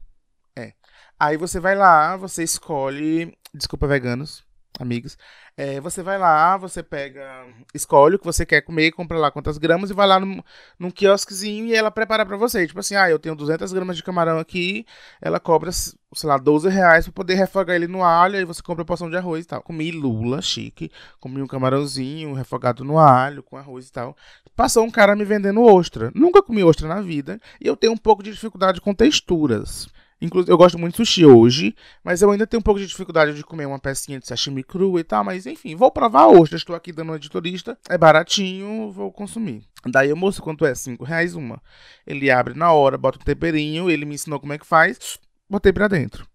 É. 0.56 0.74
Aí 1.20 1.36
você 1.36 1.60
vai 1.60 1.76
lá, 1.76 2.16
você 2.16 2.44
escolhe. 2.44 3.38
Desculpa, 3.54 3.88
veganos 3.88 4.50
amigos. 4.82 5.18
É, 5.56 5.80
você 5.80 6.02
vai 6.02 6.18
lá, 6.18 6.58
você 6.58 6.82
pega, 6.82 7.46
escolhe 7.74 8.16
o 8.16 8.20
que 8.20 8.26
você 8.26 8.46
quer 8.46 8.62
comer, 8.62 8.92
compra 8.92 9.18
lá 9.18 9.30
quantas 9.30 9.58
gramas 9.58 9.90
e 9.90 9.94
vai 9.94 10.08
lá 10.08 10.20
num, 10.20 10.42
num 10.80 10.90
quiosquezinho 10.90 11.68
e 11.68 11.76
ela 11.76 11.92
prepara 11.92 12.26
para 12.26 12.38
você. 12.38 12.66
Tipo 12.66 12.80
assim, 12.80 12.96
ah, 12.96 13.10
eu 13.10 13.20
tenho 13.20 13.36
200 13.36 13.72
gramas 13.74 13.98
de 13.98 14.04
camarão 14.04 14.40
aqui, 14.40 14.86
ela 15.22 15.40
cobra, 15.40 15.72
sei 15.72 15.94
lá, 16.24 16.38
12 16.38 16.70
reais 16.70 17.06
pra 17.06 17.14
poder 17.14 17.36
refogar 17.36 17.76
ele 17.76 17.88
no 17.88 18.04
alho, 18.04 18.38
aí 18.38 18.46
você 18.46 18.62
compra 18.62 18.84
a 18.84 18.86
porção 18.86 19.10
de 19.10 19.18
arroz 19.18 19.46
e 19.46 19.48
tal. 19.48 19.62
Comi 19.62 19.92
lula, 19.92 20.42
chique, 20.42 20.92
comi 21.20 21.42
um 21.42 21.48
camarãozinho 21.48 22.34
refogado 22.34 22.84
no 22.84 22.98
alho, 22.98 23.44
com 23.44 23.58
arroz 23.58 23.88
e 23.88 23.92
tal. 23.92 24.16
Passou 24.56 24.84
um 24.84 24.92
cara 24.92 25.16
me 25.16 25.26
vendendo 25.26 25.62
ostra. 25.62 26.12
Nunca 26.16 26.42
comi 26.42 26.64
ostra 26.64 26.88
na 26.88 27.02
vida 27.02 27.40
e 27.60 27.68
eu 27.68 27.76
tenho 27.76 27.94
um 27.94 27.98
pouco 27.98 28.24
de 28.24 28.32
dificuldade 28.32 28.82
com 28.82 28.94
texturas. 28.94 29.88
Inclusive, 30.22 30.52
eu 30.52 30.58
gosto 30.58 30.78
muito 30.78 30.94
de 30.94 30.98
sushi 30.98 31.26
hoje, 31.26 31.76
mas 32.04 32.22
eu 32.22 32.30
ainda 32.30 32.46
tenho 32.46 32.60
um 32.60 32.64
pouco 32.64 32.80
de 32.80 32.86
dificuldade 32.86 33.34
de 33.34 33.44
comer 33.44 33.66
uma 33.66 33.80
pecinha 33.80 34.20
de 34.20 34.28
sashimi 34.28 34.64
cru 34.64 35.00
e 35.00 35.04
tal, 35.04 35.24
mas 35.24 35.48
enfim, 35.48 35.76
vou 35.76 35.90
provar 35.92 36.28
hoje. 36.28 36.56
Estou 36.56 36.76
aqui 36.76 36.92
dando 36.92 37.10
uma 37.10 37.16
editorista, 37.16 37.78
é 37.90 37.98
baratinho, 37.98 38.92
vou 38.92 39.12
consumir. 39.12 39.64
Daí 39.86 40.14
o 40.14 40.18
moço, 40.18 40.42
quanto 40.42 40.64
é? 40.66 40.76
5 40.76 41.04
reais 41.04 41.34
uma. 41.34 41.60
Ele 42.06 42.30
abre 42.30 42.54
na 42.54 42.72
hora, 42.72 42.98
bota 42.98 43.18
um 43.20 43.24
temperinho, 43.24 43.90
ele 43.90 44.06
me 44.06 44.14
ensinou 44.14 44.40
como 44.40 44.54
é 44.54 44.60
que 44.60 44.66
faz, 44.66 45.18
botei 45.50 45.74
pra 45.74 45.88
dentro. 45.88 46.28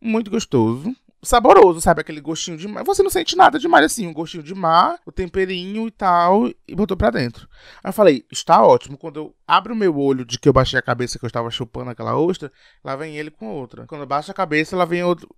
Muito 0.00 0.30
gostoso, 0.30 0.94
saboroso, 1.22 1.80
sabe? 1.80 2.00
Aquele 2.00 2.20
gostinho 2.20 2.56
de 2.56 2.68
mar. 2.68 2.84
Você 2.84 3.02
não 3.02 3.10
sente 3.10 3.36
nada 3.36 3.58
demais 3.58 3.84
assim, 3.84 4.06
um 4.06 4.12
gostinho 4.12 4.42
de 4.42 4.54
mar, 4.54 4.98
o 5.04 5.12
temperinho 5.12 5.86
e 5.88 5.90
tal, 5.90 6.48
e 6.48 6.74
botou 6.74 6.96
pra 6.96 7.10
dentro. 7.10 7.48
Aí 7.82 7.88
eu 7.88 7.92
falei, 7.92 8.24
está 8.30 8.64
ótimo. 8.64 8.96
Quando 8.96 9.16
eu 9.20 9.34
abro 9.46 9.74
o 9.74 9.76
meu 9.76 9.96
olho 9.98 10.24
de 10.24 10.38
que 10.38 10.48
eu 10.48 10.52
baixei 10.52 10.78
a 10.78 10.82
cabeça 10.82 11.18
que 11.18 11.24
eu 11.24 11.28
estava 11.28 11.50
chupando 11.50 11.90
aquela 11.90 12.16
ostra, 12.16 12.52
lá 12.84 12.96
vem 12.96 13.16
ele 13.16 13.30
com 13.30 13.46
outra. 13.48 13.86
Quando 13.86 14.02
eu 14.02 14.06
baixo 14.06 14.30
a 14.30 14.34
cabeça, 14.34 14.76
lá 14.76 14.84
vem 14.84 15.02
outro. 15.02 15.28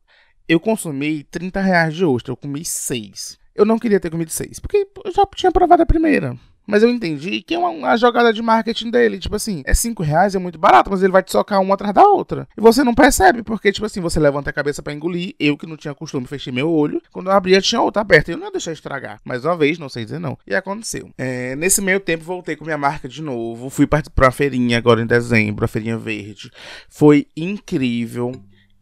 Eu 0.49 0.59
consumi 0.59 1.25
30 1.25 1.61
reais 1.61 1.95
de 1.95 2.05
ostra, 2.05 2.33
eu 2.33 2.37
comi 2.37 2.65
6. 2.65 3.39
Eu 3.55 3.65
não 3.65 3.79
queria 3.79 4.01
ter 4.01 4.11
comido 4.11 4.31
6, 4.31 4.61
porque 4.61 4.89
eu 5.05 5.13
já 5.13 5.27
tinha 5.35 5.53
provado 5.53 5.83
a 5.83 5.87
primeira. 5.87 6.39
Mas 6.69 6.83
eu 6.83 6.91
entendi 6.91 7.41
que 7.41 7.55
é 7.55 7.59
uma, 7.59 7.97
jogada 7.97 8.31
de 8.31 8.43
marketing 8.43 8.91
dele. 8.91 9.19
Tipo 9.19 9.37
assim, 9.37 9.63
é 9.65 9.73
5 9.73 10.03
reais, 10.03 10.35
é 10.35 10.39
muito 10.39 10.59
barato, 10.59 10.91
mas 10.91 11.03
ele 11.03 11.11
vai 11.11 11.23
te 11.23 11.33
socar 11.33 11.63
uma 11.63 11.73
atrás 11.73 11.95
da 11.95 12.05
outra. 12.05 12.47
E 12.55 12.61
você 12.61 12.85
não 12.85 12.95
percebe, 12.95 13.43
porque, 13.43 13.73
tipo 13.73 13.87
assim, 13.87 14.03
você 14.03 14.21
levanta 14.21 14.51
a 14.51 14.53
cabeça 14.53 14.83
para 14.83 14.93
engolir. 14.93 15.35
Eu 15.41 15.57
que 15.57 15.67
não 15.67 15.79
tinha 15.79 15.95
costume, 15.95 16.27
fechei 16.27 16.53
meu 16.53 16.71
olho. 16.71 17.01
Quando 17.11 17.29
eu 17.29 17.33
abria, 17.33 17.59
tinha 17.63 17.81
outra 17.81 18.03
aberta. 18.03 18.31
Eu 18.31 18.37
não 18.37 18.45
ia 18.45 18.53
deixar 18.53 18.73
estragar. 18.73 19.19
Mais 19.25 19.47
uma 19.47 19.57
vez, 19.57 19.79
não 19.79 19.89
sei 19.89 20.05
dizer 20.05 20.19
não. 20.19 20.37
E 20.47 20.55
aconteceu. 20.55 21.11
É, 21.17 21.57
nesse 21.57 21.81
meio 21.81 22.01
tempo, 22.01 22.23
voltei 22.23 22.55
com 22.55 22.67
minha 22.67 22.77
marca 22.77 23.09
de 23.09 23.23
novo. 23.23 23.71
Fui 23.71 23.87
pra 23.87 24.31
feirinha 24.31 24.77
agora 24.77 25.01
em 25.01 25.07
dezembro, 25.07 25.65
a 25.65 25.69
feirinha 25.69 25.97
verde. 25.97 26.51
Foi 26.91 27.27
incrível. 27.35 28.33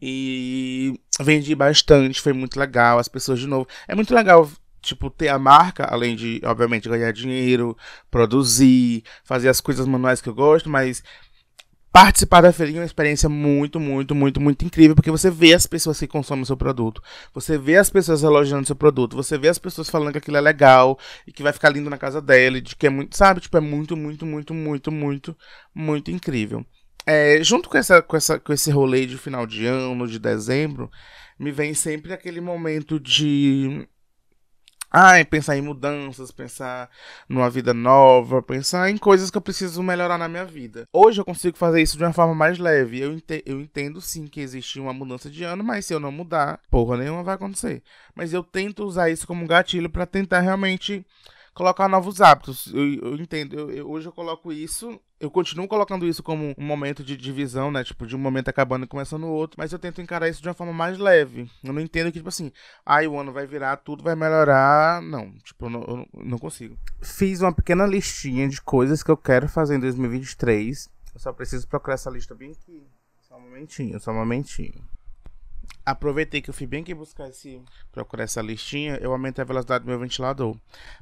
E 0.02 0.99
vendi 1.21 1.55
bastante, 1.55 2.21
foi 2.21 2.33
muito 2.33 2.59
legal. 2.59 2.99
As 2.99 3.07
pessoas 3.07 3.38
de 3.38 3.47
novo. 3.47 3.69
É 3.87 3.95
muito 3.95 4.12
legal 4.12 4.50
tipo, 4.87 5.11
ter 5.11 5.28
a 5.28 5.38
marca, 5.38 5.85
além 5.85 6.16
de, 6.16 6.40
obviamente, 6.45 6.88
ganhar 6.88 7.12
dinheiro, 7.12 7.76
produzir, 8.11 9.02
fazer 9.25 9.49
as 9.49 9.61
coisas 9.61 9.87
manuais 9.87 10.21
que 10.21 10.28
eu 10.28 10.35
gosto, 10.35 10.71
mas 10.71 11.02
participar 11.97 12.43
da 12.43 12.52
feirinha 12.52 12.78
é 12.78 12.83
uma 12.83 12.87
experiência 12.87 13.26
muito, 13.26 13.81
muito, 13.81 14.14
muito, 14.14 14.38
muito 14.38 14.64
incrível, 14.66 14.95
porque 14.95 15.11
você 15.11 15.31
vê 15.31 15.55
as 15.55 15.66
pessoas 15.66 15.99
que 15.99 16.07
consomem 16.07 16.43
o 16.43 16.47
seu 16.47 16.57
produto, 16.57 17.02
você 17.33 17.57
vê 17.57 17.76
as 17.78 17.88
pessoas 17.88 18.23
elogiando 18.23 18.64
o 18.64 18.66
seu 18.66 18.76
produto, 18.76 19.16
você 19.16 19.38
vê 19.38 19.49
as 19.49 19.59
pessoas 19.59 19.88
falando 19.88 20.12
que 20.12 20.19
aquilo 20.19 20.37
é 20.37 20.40
legal 20.43 20.99
e 21.26 21.33
que 21.33 21.43
vai 21.43 21.55
ficar 21.55 21.71
lindo 21.71 21.88
na 21.88 21.97
casa 21.97 22.21
dela, 22.21 22.59
e 22.59 22.61
de 22.61 22.76
que 22.76 22.87
é 22.87 22.90
muito, 22.90 23.16
sabe, 23.16 23.40
tipo, 23.40 23.57
é 23.57 23.61
muito, 23.61 23.97
muito, 23.97 24.26
muito, 24.26 24.52
muito, 24.52 24.93
muito, 24.93 25.37
muito 25.75 26.11
incrível. 26.11 26.66
É, 27.07 27.43
junto 27.43 27.66
com, 27.69 27.78
essa, 27.78 28.02
com, 28.02 28.16
essa, 28.16 28.38
com 28.38 28.52
esse 28.52 28.71
rolê 28.71 29.07
de 29.07 29.16
final 29.16 29.47
de 29.47 29.64
ano, 29.64 30.07
de 30.07 30.19
dezembro, 30.19 30.90
me 31.38 31.50
vem 31.50 31.73
sempre 31.73 32.12
aquele 32.12 32.43
momento 32.43 33.00
de 33.00 33.88
Ai, 34.90 35.25
pensar 35.25 35.57
em 35.57 35.61
mudanças, 35.61 36.31
pensar 36.31 36.88
numa 37.28 37.50
vida 37.50 37.75
nova, 37.75 38.43
pensar 38.43 38.88
em 38.88 38.97
coisas 38.97 39.31
que 39.31 39.37
eu 39.37 39.43
preciso 39.43 39.83
melhorar 39.83 40.16
na 40.16 40.28
minha 40.28 40.45
vida. 40.45 40.85
Hoje 40.93 41.21
eu 41.21 41.25
consigo 41.25 41.57
fazer 41.57 41.83
isso 41.83 41.99
de 41.99 42.05
uma 42.05 42.12
forma 42.12 42.35
mais 42.35 42.59
leve. 42.59 43.00
Eu, 43.00 43.12
ente 43.12 43.43
eu 43.45 43.61
entendo 43.61 44.00
sim 44.00 44.26
que 44.26 44.40
existe 44.40 44.81
uma 44.81 44.93
mudança 44.93 45.28
de 45.28 45.45
ano, 45.45 45.62
mas 45.64 45.87
se 45.87 45.93
eu 45.93 46.00
não 46.00 46.12
mudar, 46.12 46.61
porra 46.71 46.97
nenhuma 46.97 47.23
vai 47.23 47.35
acontecer. 47.35 47.83
Mas 48.14 48.33
eu 48.33 48.43
tento 48.43 48.85
usar 48.85 49.11
isso 49.11 49.26
como 49.26 49.47
gatilho 49.47 49.90
para 49.90 50.07
tentar 50.07 50.40
realmente 50.40 51.05
colocar 51.52 51.88
novos 51.88 52.21
hábitos. 52.21 52.73
Eu, 52.73 52.95
eu 52.95 53.14
entendo. 53.16 53.59
Eu, 53.59 53.71
eu, 53.71 53.90
hoje 53.90 54.07
eu 54.07 54.12
coloco 54.12 54.52
isso. 54.52 55.00
Eu 55.18 55.30
continuo 55.30 55.66
colocando 55.66 56.06
isso 56.06 56.23
como 56.23 56.54
um 56.58 56.64
momento 56.64 57.02
de 57.02 57.16
divisão, 57.16 57.70
né? 57.70 57.82
Tipo, 57.82 58.06
de 58.06 58.14
um 58.14 58.18
momento 58.18 58.49
acabando 58.49 58.85
e 58.85 58.88
começando 58.88 59.25
o 59.25 59.30
outro. 59.30 59.56
Mas 59.58 59.73
eu 59.73 59.78
tento 59.78 60.00
encarar 60.02 60.28
isso 60.28 60.42
de 60.42 60.49
uma 60.49 60.54
forma 60.54 60.73
mais 60.73 60.99
leve. 60.99 61.50
Eu 61.64 61.73
não 61.73 61.80
entendo 61.80 62.12
que, 62.12 62.18
tipo 62.18 62.28
assim, 62.28 62.52
ai, 62.85 63.06
ah, 63.06 63.11
o 63.11 63.18
ano 63.18 63.32
vai 63.32 63.46
virar, 63.46 63.78
tudo 63.78 64.04
vai 64.04 64.14
melhorar. 64.14 65.00
Não, 65.00 65.32
tipo, 65.38 65.66
eu 65.66 65.70
não, 65.70 65.82
eu 65.82 66.08
não 66.25 66.38
consigo. 66.38 66.76
Fiz 67.00 67.40
uma 67.40 67.52
pequena 67.52 67.87
listinha 67.87 68.46
de 68.46 68.61
coisas 68.61 69.02
que 69.02 69.11
eu 69.11 69.16
quero 69.16 69.49
fazer 69.49 69.76
em 69.76 69.80
2023. 69.80 70.90
Eu 71.14 71.20
só 71.20 71.32
preciso 71.32 71.66
procurar 71.66 71.94
essa 71.94 72.11
lista 72.11 72.35
bem 72.35 72.52
aqui. 72.52 72.87
Só 73.23 73.37
um 73.37 73.40
momentinho, 73.40 73.99
só 73.99 74.11
um 74.11 74.16
momentinho 74.16 74.85
aproveitei 75.85 76.42
que 76.42 76.50
eu 76.50 76.54
fui 76.54 76.66
bem 76.66 76.82
aqui 76.82 76.92
buscar 76.92 77.28
esse, 77.28 77.61
procurar 77.92 78.25
essa 78.25 78.42
listinha, 78.42 78.96
eu 79.00 79.12
aumentei 79.12 79.42
a 79.42 79.46
velocidade 79.46 79.85
do 79.85 79.88
meu 79.88 79.99
ventilador. 79.99 80.56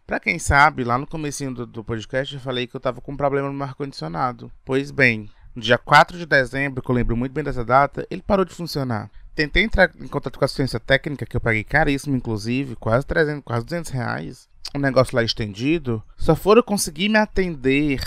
Para 0.07 0.21
quem 0.21 0.39
sabe, 0.39 0.85
lá 0.85 0.99
no 0.99 1.07
comecinho 1.07 1.55
do, 1.55 1.67
do, 1.67 1.83
podcast 1.83 2.35
eu 2.35 2.41
falei 2.41 2.67
que 2.67 2.77
eu 2.77 2.81
tava 2.81 3.01
com 3.01 3.13
um 3.13 3.17
problema 3.17 3.51
no 3.51 3.65
ar-condicionado. 3.65 4.53
Pois 4.65 4.91
bem, 4.91 5.31
no 5.55 5.63
dia 5.63 5.79
4 5.79 6.19
de 6.19 6.27
dezembro, 6.27 6.83
que 6.83 6.91
eu 6.91 6.95
lembro 6.95 7.17
muito 7.17 7.33
bem 7.33 7.43
dessa 7.43 7.65
data, 7.65 8.07
ele 8.11 8.23
parou 8.23 8.45
de 8.45 8.55
funcionar. 8.55 9.11
Tentei 9.35 9.65
entrar 9.65 9.91
em 10.01 10.07
contato 10.07 10.39
com 10.39 10.45
a 10.45 10.47
assistência 10.47 10.79
técnica, 10.79 11.27
que 11.27 11.37
eu 11.37 11.41
paguei 11.41 11.65
caríssimo, 11.65 12.15
inclusive, 12.15 12.77
quase 12.77 13.07
300, 13.07 13.43
quase 13.43 13.65
200 13.65 13.91
reais. 13.91 14.49
Um 14.75 14.79
negócio 14.79 15.17
lá 15.17 15.23
estendido. 15.23 16.03
Só 16.17 16.37
foram 16.37 16.63
conseguir 16.63 17.09
me 17.09 17.19
atender 17.19 18.01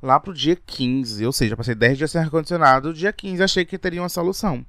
lá 0.00 0.20
pro 0.20 0.34
dia 0.34 0.54
15, 0.54 1.24
ou 1.24 1.32
seja, 1.32 1.56
passei 1.56 1.74
10 1.74 1.98
dias 1.98 2.10
sem 2.10 2.20
ar-condicionado. 2.20 2.92
Dia 2.92 3.12
15 3.12 3.42
achei 3.42 3.64
que 3.64 3.78
teria 3.78 4.02
uma 4.02 4.08
solução. 4.08 4.64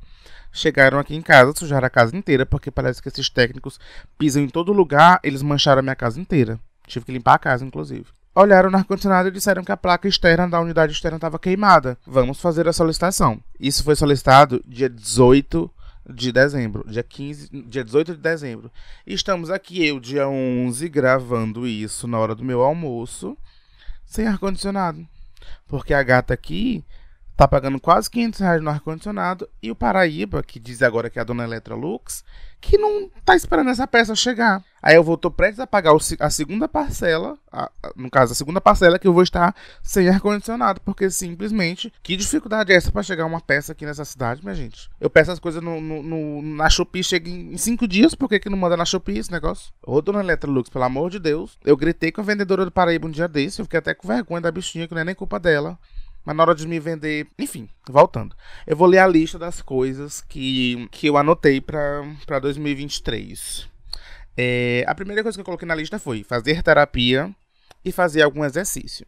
Chegaram 0.51 0.99
aqui 0.99 1.15
em 1.15 1.21
casa, 1.21 1.53
sujaram 1.55 1.87
a 1.87 1.89
casa 1.89 2.15
inteira, 2.15 2.45
porque 2.45 2.71
parece 2.71 3.01
que 3.01 3.09
esses 3.09 3.29
técnicos 3.29 3.79
pisam 4.17 4.43
em 4.43 4.49
todo 4.49 4.71
lugar, 4.71 5.19
eles 5.23 5.41
mancharam 5.41 5.79
a 5.79 5.83
minha 5.83 5.95
casa 5.95 6.19
inteira. 6.19 6.59
Tive 6.87 7.05
que 7.05 7.11
limpar 7.11 7.35
a 7.35 7.39
casa, 7.39 7.65
inclusive. 7.65 8.05
Olharam 8.33 8.69
no 8.69 8.77
ar-condicionado 8.77 9.29
e 9.29 9.31
disseram 9.31 9.63
que 9.63 9.71
a 9.71 9.77
placa 9.77 10.07
externa 10.07 10.47
da 10.47 10.59
unidade 10.59 10.91
externa 10.91 11.17
estava 11.17 11.39
queimada. 11.39 11.97
Vamos 12.05 12.39
fazer 12.39 12.67
a 12.67 12.73
solicitação. 12.73 13.39
Isso 13.59 13.83
foi 13.83 13.95
solicitado 13.95 14.61
dia 14.67 14.89
18 14.89 15.71
de 16.09 16.31
dezembro, 16.31 16.85
dia 16.87 17.01
15, 17.01 17.49
dia 17.63 17.83
18 17.83 18.15
de 18.15 18.21
dezembro. 18.21 18.71
Estamos 19.07 19.49
aqui 19.49 19.85
eu 19.85 19.99
dia 19.99 20.27
11 20.27 20.87
gravando 20.89 21.65
isso 21.65 22.07
na 22.07 22.19
hora 22.19 22.35
do 22.35 22.43
meu 22.43 22.61
almoço, 22.61 23.37
sem 24.05 24.27
ar 24.27 24.37
condicionado. 24.37 25.07
Porque 25.67 25.93
a 25.93 26.03
gata 26.03 26.33
aqui 26.33 26.83
tá 27.35 27.47
pagando 27.47 27.79
quase 27.79 28.09
500 28.09 28.39
reais 28.39 28.61
no 28.61 28.69
ar-condicionado. 28.69 29.47
E 29.61 29.69
o 29.69 29.75
Paraíba, 29.75 30.41
que 30.41 30.59
diz 30.59 30.81
agora 30.81 31.09
que 31.09 31.19
é 31.19 31.21
a 31.21 31.25
dona 31.25 31.43
Electrolux, 31.43 32.23
que 32.61 32.77
não 32.77 33.09
tá 33.23 33.35
esperando 33.35 33.69
essa 33.69 33.85
peça 33.85 34.15
chegar. 34.15 34.63
Aí 34.81 34.95
eu 34.95 35.03
vou, 35.03 35.17
tô 35.17 35.29
prestes 35.29 35.59
a 35.59 35.67
pagar 35.67 35.95
a 36.19 36.29
segunda 36.29 36.67
parcela, 36.67 37.37
a, 37.51 37.65
a, 37.81 37.91
no 37.95 38.09
caso, 38.09 38.33
a 38.33 38.35
segunda 38.35 38.61
parcela 38.61 38.99
que 38.99 39.07
eu 39.07 39.13
vou 39.13 39.23
estar 39.23 39.53
sem 39.81 40.07
ar-condicionado, 40.09 40.79
porque 40.81 41.09
simplesmente, 41.09 41.91
que 42.03 42.15
dificuldade 42.15 42.71
é 42.71 42.75
essa 42.75 42.91
para 42.91 43.03
chegar 43.03 43.25
uma 43.25 43.41
peça 43.41 43.71
aqui 43.71 43.85
nessa 43.85 44.05
cidade, 44.05 44.43
minha 44.43 44.55
gente? 44.55 44.89
Eu 44.99 45.09
peço 45.09 45.31
as 45.31 45.39
coisas 45.39 45.61
no, 45.61 45.81
no, 45.81 46.03
no 46.03 46.41
na 46.41 46.69
Shopee, 46.69 47.03
chega 47.03 47.29
em 47.29 47.57
5 47.57 47.87
dias, 47.87 48.15
por 48.15 48.29
que, 48.29 48.39
que 48.39 48.49
não 48.49 48.57
manda 48.57 48.77
na 48.77 48.85
Shopee 48.85 49.17
esse 49.17 49.31
negócio? 49.31 49.73
Ô, 49.83 50.01
dona 50.01 50.19
Electrolux, 50.19 50.69
pelo 50.69 50.85
amor 50.85 51.09
de 51.09 51.19
Deus, 51.19 51.57
eu 51.65 51.75
gritei 51.75 52.11
com 52.11 52.21
a 52.21 52.23
vendedora 52.23 52.63
do 52.63 52.71
Paraíba 52.71 53.07
um 53.07 53.11
dia 53.11 53.27
desse, 53.27 53.61
eu 53.61 53.65
fiquei 53.65 53.79
até 53.79 53.93
com 53.93 54.07
vergonha 54.07 54.41
da 54.41 54.51
bichinha, 54.51 54.87
que 54.87 54.93
não 54.93 55.01
é 55.01 55.05
nem 55.05 55.15
culpa 55.15 55.39
dela. 55.39 55.77
Mas 56.25 56.35
na 56.35 56.43
hora 56.43 56.55
de 56.55 56.67
me 56.67 56.79
vender. 56.79 57.27
Enfim, 57.37 57.69
voltando. 57.87 58.35
Eu 58.65 58.75
vou 58.75 58.87
ler 58.87 58.97
a 58.97 59.07
lista 59.07 59.37
das 59.37 59.61
coisas 59.61 60.21
que, 60.21 60.87
que 60.91 61.07
eu 61.07 61.17
anotei 61.17 61.61
para 61.61 62.39
2023. 62.41 63.69
É, 64.35 64.83
a 64.87 64.95
primeira 64.95 65.21
coisa 65.21 65.37
que 65.37 65.41
eu 65.41 65.45
coloquei 65.45 65.67
na 65.67 65.75
lista 65.75 65.99
foi 65.99 66.23
fazer 66.23 66.63
terapia 66.63 67.33
e 67.83 67.91
fazer 67.91 68.23
algum 68.23 68.43
exercício. 68.43 69.05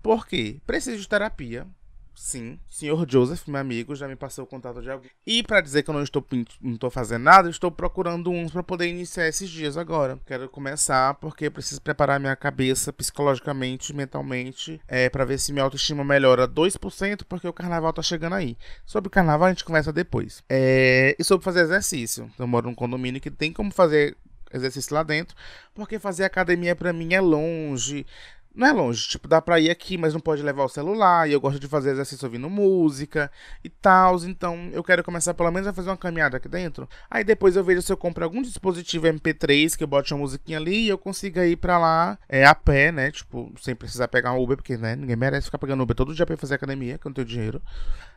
Por 0.00 0.26
quê? 0.26 0.60
Preciso 0.66 1.00
de 1.00 1.08
terapia 1.08 1.66
Sim, 2.14 2.58
senhor 2.68 3.06
Joseph, 3.08 3.46
meu 3.46 3.60
amigo, 3.60 3.94
já 3.94 4.06
me 4.06 4.14
passou 4.14 4.44
o 4.44 4.46
contato 4.46 4.82
de 4.82 4.90
alguém. 4.90 5.10
E 5.26 5.42
para 5.42 5.60
dizer 5.60 5.82
que 5.82 5.90
eu 5.90 5.94
não 5.94 6.02
estou, 6.02 6.24
não 6.60 6.74
estou 6.74 6.90
fazendo 6.90 7.22
nada, 7.22 7.48
estou 7.48 7.70
procurando 7.70 8.30
uns 8.30 8.52
para 8.52 8.62
poder 8.62 8.86
iniciar 8.86 9.26
esses 9.26 9.48
dias 9.48 9.76
agora. 9.76 10.18
Quero 10.26 10.48
começar 10.48 11.14
porque 11.14 11.48
preciso 11.50 11.80
preparar 11.80 12.20
minha 12.20 12.36
cabeça 12.36 12.92
psicologicamente, 12.92 13.94
mentalmente, 13.94 14.80
é, 14.86 15.08
para 15.08 15.24
ver 15.24 15.38
se 15.38 15.52
minha 15.52 15.64
autoestima 15.64 16.04
melhora 16.04 16.46
2%, 16.46 17.22
porque 17.28 17.48
o 17.48 17.52
carnaval 17.52 17.92
tá 17.92 18.02
chegando 18.02 18.34
aí. 18.34 18.56
Sobre 18.84 19.08
o 19.08 19.10
carnaval 19.10 19.48
a 19.48 19.50
gente 19.50 19.64
conversa 19.64 19.92
depois. 19.92 20.42
É, 20.48 21.16
e 21.18 21.24
sobre 21.24 21.44
fazer 21.44 21.60
exercício. 21.60 22.30
Eu 22.38 22.46
moro 22.46 22.68
num 22.68 22.74
condomínio 22.74 23.20
que 23.20 23.30
tem 23.30 23.52
como 23.52 23.72
fazer 23.72 24.16
exercício 24.52 24.94
lá 24.94 25.02
dentro, 25.02 25.34
porque 25.74 25.98
fazer 25.98 26.24
academia 26.24 26.76
para 26.76 26.92
mim 26.92 27.14
é 27.14 27.20
longe 27.20 28.06
não 28.54 28.66
é 28.66 28.72
longe, 28.72 29.08
tipo, 29.08 29.26
dá 29.26 29.40
pra 29.40 29.58
ir 29.58 29.70
aqui, 29.70 29.96
mas 29.96 30.12
não 30.12 30.20
pode 30.20 30.42
levar 30.42 30.64
o 30.64 30.68
celular, 30.68 31.28
e 31.28 31.32
eu 31.32 31.40
gosto 31.40 31.58
de 31.58 31.66
fazer 31.66 31.90
exercício 31.92 32.26
ouvindo 32.26 32.50
música 32.50 33.30
e 33.64 33.68
tal, 33.68 34.16
então 34.24 34.68
eu 34.72 34.84
quero 34.84 35.02
começar 35.02 35.32
pelo 35.32 35.50
menos 35.50 35.66
a 35.66 35.72
fazer 35.72 35.88
uma 35.88 35.96
caminhada 35.96 36.36
aqui 36.36 36.48
dentro. 36.48 36.88
Aí 37.10 37.24
depois 37.24 37.56
eu 37.56 37.64
vejo 37.64 37.80
se 37.80 37.92
eu 37.92 37.96
compro 37.96 38.22
algum 38.24 38.42
dispositivo 38.42 39.06
MP3 39.06 39.76
que 39.76 39.82
eu 39.82 39.88
bote 39.88 40.12
uma 40.12 40.20
musiquinha 40.20 40.58
ali 40.58 40.84
e 40.84 40.88
eu 40.88 40.98
consiga 40.98 41.46
ir 41.46 41.56
pra 41.56 41.78
lá 41.78 42.18
é, 42.28 42.44
a 42.44 42.54
pé, 42.54 42.92
né, 42.92 43.10
tipo, 43.10 43.52
sem 43.60 43.74
precisar 43.74 44.08
pegar 44.08 44.32
um 44.32 44.42
Uber, 44.42 44.56
porque, 44.56 44.76
né, 44.76 44.94
ninguém 44.96 45.16
merece 45.16 45.46
ficar 45.46 45.58
pegando 45.58 45.82
Uber 45.82 45.96
todo 45.96 46.14
dia 46.14 46.26
pra 46.26 46.36
fazer 46.36 46.54
academia, 46.54 46.98
que 46.98 47.06
eu 47.06 47.10
não 47.10 47.14
tenho 47.14 47.26
dinheiro. 47.26 47.62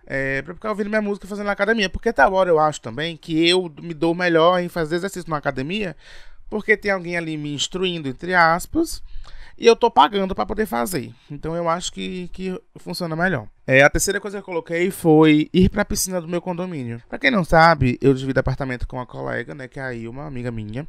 É, 0.06 0.42
pra 0.42 0.54
ficar 0.54 0.70
ouvindo 0.70 0.89
minha 0.89 1.01
música 1.01 1.27
fazendo 1.27 1.48
na 1.48 1.54
academia, 1.54 1.89
porque 1.89 2.13
tal 2.13 2.34
hora 2.34 2.50
eu 2.50 2.60
acho 2.60 2.80
também 2.80 3.18
que 3.18 3.48
eu 3.48 3.74
me 3.82 3.94
dou 3.94 4.13
melhor 4.13 4.60
em 4.60 4.70
fazer 4.70 4.98
exercício 4.98 5.30
na 5.30 5.38
academia, 5.38 5.96
porque 6.50 6.77
tem 6.77 6.92
alguém 6.92 7.18
ali 7.18 7.38
me 7.38 7.54
instruindo, 7.56 8.08
entre 8.08 8.36
aspas, 8.36 9.01
e 9.57 9.65
eu 9.65 9.75
tô 9.75 9.89
pagando 9.89 10.35
para 10.35 10.45
poder 10.45 10.65
fazer. 10.65 11.13
Então 11.29 11.55
eu 11.55 11.69
acho 11.69 11.91
que, 11.91 12.27
que 12.29 12.59
funciona 12.77 13.15
melhor. 13.15 13.47
É, 13.67 13.81
a 13.81 13.89
terceira 13.89 14.22
coisa 14.22 14.38
que 14.38 14.41
eu 14.41 14.45
coloquei 14.45 14.91
foi 14.91 15.50
ir 15.51 15.69
pra 15.69 15.84
piscina 15.84 16.22
do 16.22 16.27
meu 16.27 16.39
condomínio. 16.39 17.01
Pra 17.10 17.17
quem 17.17 17.31
não 17.31 17.43
sabe, 17.43 17.98
eu 18.00 18.13
divido 18.13 18.39
apartamento 18.39 18.88
com 18.88 18.98
uma 18.98 19.07
colega, 19.07 19.55
né, 19.55 19.67
que 19.67 19.79
é 19.79 19.84
a 19.84 19.93
Ilma, 19.93 20.27
amiga 20.27 20.51
minha. 20.51 20.88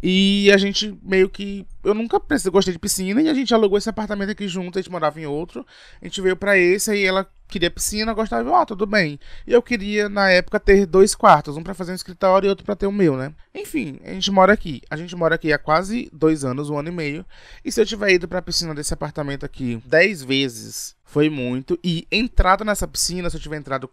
E 0.00 0.48
a 0.52 0.56
gente 0.56 0.96
meio 1.02 1.28
que. 1.28 1.66
Eu 1.82 1.94
nunca 1.94 2.20
gostei 2.52 2.72
de 2.72 2.78
piscina 2.78 3.22
e 3.22 3.28
a 3.28 3.34
gente 3.34 3.52
alugou 3.54 3.78
esse 3.78 3.88
apartamento 3.88 4.30
aqui 4.30 4.46
junto, 4.46 4.78
a 4.78 4.82
gente 4.82 4.92
morava 4.92 5.18
em 5.18 5.26
outro. 5.26 5.66
A 6.00 6.04
gente 6.04 6.20
veio 6.20 6.36
para 6.36 6.58
esse 6.58 6.90
aí 6.90 7.04
ela 7.04 7.26
queria 7.48 7.70
piscina, 7.70 8.12
gostava, 8.12 8.50
ó, 8.50 8.62
oh, 8.62 8.66
tudo 8.66 8.86
bem. 8.86 9.18
E 9.46 9.52
eu 9.52 9.62
queria, 9.62 10.08
na 10.08 10.28
época, 10.30 10.60
ter 10.60 10.86
dois 10.86 11.14
quartos, 11.14 11.56
um 11.56 11.62
para 11.62 11.74
fazer 11.74 11.92
um 11.92 11.94
escritório 11.94 12.46
e 12.46 12.50
outro 12.50 12.64
para 12.64 12.76
ter 12.76 12.86
o 12.86 12.92
meu, 12.92 13.16
né? 13.16 13.32
Enfim, 13.54 13.98
a 14.04 14.10
gente 14.10 14.30
mora 14.30 14.52
aqui. 14.52 14.82
A 14.90 14.96
gente 14.96 15.16
mora 15.16 15.36
aqui 15.36 15.52
há 15.52 15.58
quase 15.58 16.10
dois 16.12 16.44
anos, 16.44 16.68
um 16.68 16.78
ano 16.78 16.90
e 16.90 16.92
meio. 16.92 17.26
E 17.64 17.72
se 17.72 17.80
eu 17.80 17.86
tiver 17.86 18.12
ido 18.12 18.28
pra 18.28 18.42
piscina 18.42 18.74
desse 18.74 18.92
apartamento 18.92 19.46
aqui 19.46 19.82
dez 19.86 20.22
vezes 20.22 20.94
foi 21.04 21.28
muito. 21.28 21.78
E 21.84 22.06
entrada 22.10 22.64
nessa 22.64 22.88
piscina, 22.88 23.30
se 23.30 23.36
eu 23.36 23.40
tiver 23.40 23.56
entrado 23.56 23.88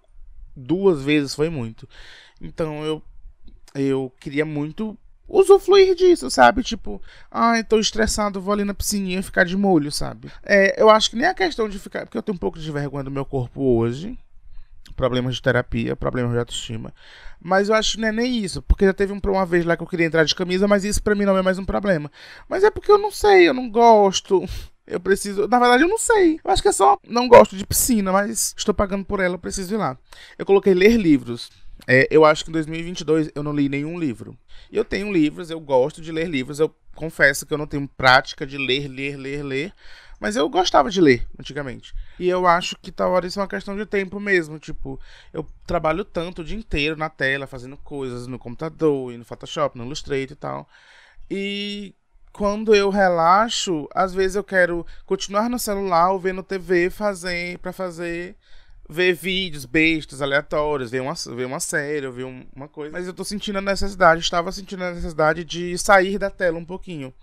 duas 0.55 1.01
vezes, 1.03 1.35
foi 1.35 1.49
muito. 1.49 1.87
Então 2.41 2.83
eu, 2.83 3.03
eu 3.75 4.11
queria 4.19 4.45
muito 4.45 4.97
usufruir 5.27 5.95
disso, 5.95 6.29
sabe? 6.29 6.61
Tipo, 6.61 7.01
ai, 7.29 7.63
tô 7.63 7.79
estressado, 7.79 8.41
vou 8.41 8.53
ali 8.53 8.65
na 8.65 8.73
piscininha 8.73 9.23
ficar 9.23 9.45
de 9.45 9.55
molho, 9.55 9.91
sabe? 9.91 10.29
É, 10.43 10.81
eu 10.81 10.89
acho 10.89 11.09
que 11.09 11.15
nem 11.15 11.27
a 11.27 11.33
questão 11.33 11.69
de 11.69 11.79
ficar. 11.79 12.05
Porque 12.05 12.17
eu 12.17 12.23
tenho 12.23 12.35
um 12.35 12.39
pouco 12.39 12.59
de 12.59 12.71
vergonha 12.71 13.03
do 13.03 13.11
meu 13.11 13.25
corpo 13.25 13.61
hoje. 13.61 14.17
Problemas 14.95 15.35
de 15.35 15.41
terapia, 15.41 15.95
problemas 15.95 16.33
de 16.33 16.39
autoestima. 16.39 16.93
Mas 17.39 17.69
eu 17.69 17.75
acho 17.75 17.93
que 17.93 18.01
não 18.01 18.09
é 18.09 18.11
nem 18.11 18.37
isso. 18.37 18.61
Porque 18.61 18.85
já 18.85 18.93
teve 18.93 19.13
uma 19.13 19.45
vez 19.45 19.65
lá 19.65 19.77
que 19.77 19.83
eu 19.83 19.87
queria 19.87 20.05
entrar 20.05 20.25
de 20.25 20.35
camisa, 20.35 20.67
mas 20.67 20.83
isso 20.83 21.01
pra 21.01 21.15
mim 21.15 21.23
não 21.23 21.37
é 21.37 21.41
mais 21.41 21.57
um 21.57 21.65
problema. 21.65 22.11
Mas 22.49 22.63
é 22.63 22.69
porque 22.69 22.91
eu 22.91 22.97
não 22.97 23.09
sei, 23.09 23.47
eu 23.47 23.53
não 23.53 23.69
gosto. 23.69 24.43
Eu 24.85 24.99
preciso. 24.99 25.47
Na 25.47 25.59
verdade, 25.59 25.83
eu 25.83 25.87
não 25.87 25.97
sei. 25.97 26.39
Eu 26.43 26.51
acho 26.51 26.61
que 26.61 26.67
é 26.67 26.71
só. 26.71 26.97
Não 27.07 27.27
gosto 27.27 27.55
de 27.55 27.65
piscina, 27.65 28.11
mas 28.11 28.53
estou 28.57 28.73
pagando 28.73 29.05
por 29.05 29.19
ela, 29.19 29.37
preciso 29.37 29.75
ir 29.75 29.77
lá. 29.77 29.97
Eu 30.37 30.45
coloquei 30.45 30.73
ler 30.73 30.97
livros. 30.97 31.49
É, 31.87 32.07
eu 32.11 32.23
acho 32.25 32.43
que 32.43 32.51
em 32.51 32.53
2022 32.53 33.31
eu 33.33 33.43
não 33.43 33.53
li 33.53 33.67
nenhum 33.69 33.99
livro. 33.99 34.37
Eu 34.71 34.85
tenho 34.85 35.11
livros, 35.11 35.49
eu 35.49 35.59
gosto 35.59 36.01
de 36.01 36.11
ler 36.11 36.27
livros. 36.27 36.59
Eu 36.59 36.73
confesso 36.95 37.45
que 37.45 37.53
eu 37.53 37.57
não 37.57 37.67
tenho 37.67 37.87
prática 37.87 38.45
de 38.45 38.57
ler, 38.57 38.87
ler, 38.87 39.17
ler, 39.17 39.43
ler. 39.43 39.73
Mas 40.19 40.35
eu 40.35 40.47
gostava 40.47 40.91
de 40.91 41.01
ler 41.01 41.27
antigamente. 41.39 41.95
E 42.19 42.29
eu 42.29 42.45
acho 42.45 42.77
que 42.79 42.91
tal 42.91 43.11
hora 43.11 43.25
isso 43.25 43.39
é 43.39 43.41
uma 43.41 43.47
questão 43.47 43.75
de 43.75 43.87
tempo 43.87 44.19
mesmo. 44.19 44.59
Tipo, 44.59 44.99
eu 45.33 45.47
trabalho 45.65 46.05
tanto 46.05 46.41
o 46.41 46.45
dia 46.45 46.57
inteiro 46.57 46.95
na 46.95 47.09
tela, 47.09 47.47
fazendo 47.47 47.75
coisas 47.77 48.27
no 48.27 48.37
computador, 48.37 49.11
e 49.11 49.17
no 49.17 49.25
Photoshop, 49.25 49.75
no 49.75 49.83
Illustrator 49.83 50.33
e 50.33 50.35
tal. 50.35 50.69
E 51.29 51.95
quando 52.31 52.73
eu 52.73 52.89
relaxo, 52.89 53.87
às 53.93 54.13
vezes 54.13 54.35
eu 54.35 54.43
quero 54.43 54.85
continuar 55.05 55.49
no 55.49 55.59
celular 55.59 56.11
ou 56.11 56.19
vendo 56.19 56.43
TV 56.43 56.89
fazer, 56.89 57.57
para 57.59 57.73
fazer 57.73 58.35
ver 58.89 59.13
vídeos 59.13 59.65
bestas, 59.65 60.21
aleatórios, 60.21 60.91
ver 60.91 61.01
uma, 61.01 61.13
ver 61.13 61.45
uma 61.45 61.59
série, 61.59 62.09
ver 62.09 62.25
um, 62.25 62.45
uma 62.53 62.67
coisa. 62.67 62.91
Mas 62.91 63.07
eu 63.07 63.13
tô 63.13 63.23
sentindo 63.23 63.57
a 63.57 63.61
necessidade, 63.61 64.21
estava 64.21 64.51
sentindo 64.51 64.83
a 64.83 64.91
necessidade 64.91 65.45
de 65.45 65.77
sair 65.77 66.17
da 66.17 66.29
tela 66.29 66.57
um 66.57 66.65
pouquinho. 66.65 67.13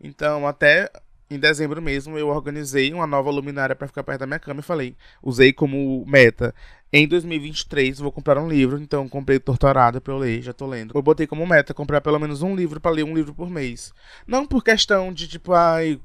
Então, 0.00 0.46
até 0.46 0.90
em 1.30 1.38
dezembro 1.38 1.80
mesmo, 1.80 2.18
eu 2.18 2.28
organizei 2.28 2.92
uma 2.92 3.06
nova 3.06 3.30
luminária 3.30 3.74
para 3.74 3.86
ficar 3.86 4.02
perto 4.02 4.20
da 4.20 4.26
minha 4.26 4.38
cama 4.38 4.60
e 4.60 4.64
falei, 4.64 4.96
usei 5.22 5.52
como 5.52 6.04
meta. 6.06 6.54
Em 6.96 7.08
2023 7.08 7.98
vou 7.98 8.12
comprar 8.12 8.40
um 8.40 8.48
livro, 8.48 8.80
então 8.80 9.08
comprei 9.08 9.40
Torturada 9.40 10.00
para 10.00 10.12
eu 10.12 10.16
ler, 10.16 10.40
já 10.40 10.52
tô 10.52 10.64
lendo. 10.64 10.96
Eu 10.96 11.02
botei 11.02 11.26
como 11.26 11.44
meta 11.44 11.74
comprar 11.74 12.00
pelo 12.00 12.20
menos 12.20 12.40
um 12.40 12.54
livro 12.54 12.80
para 12.80 12.92
ler 12.92 13.02
um 13.02 13.12
livro 13.12 13.34
por 13.34 13.50
mês. 13.50 13.92
Não 14.24 14.46
por 14.46 14.62
questão 14.62 15.12
de 15.12 15.26
tipo, 15.26 15.52
ai, 15.54 16.00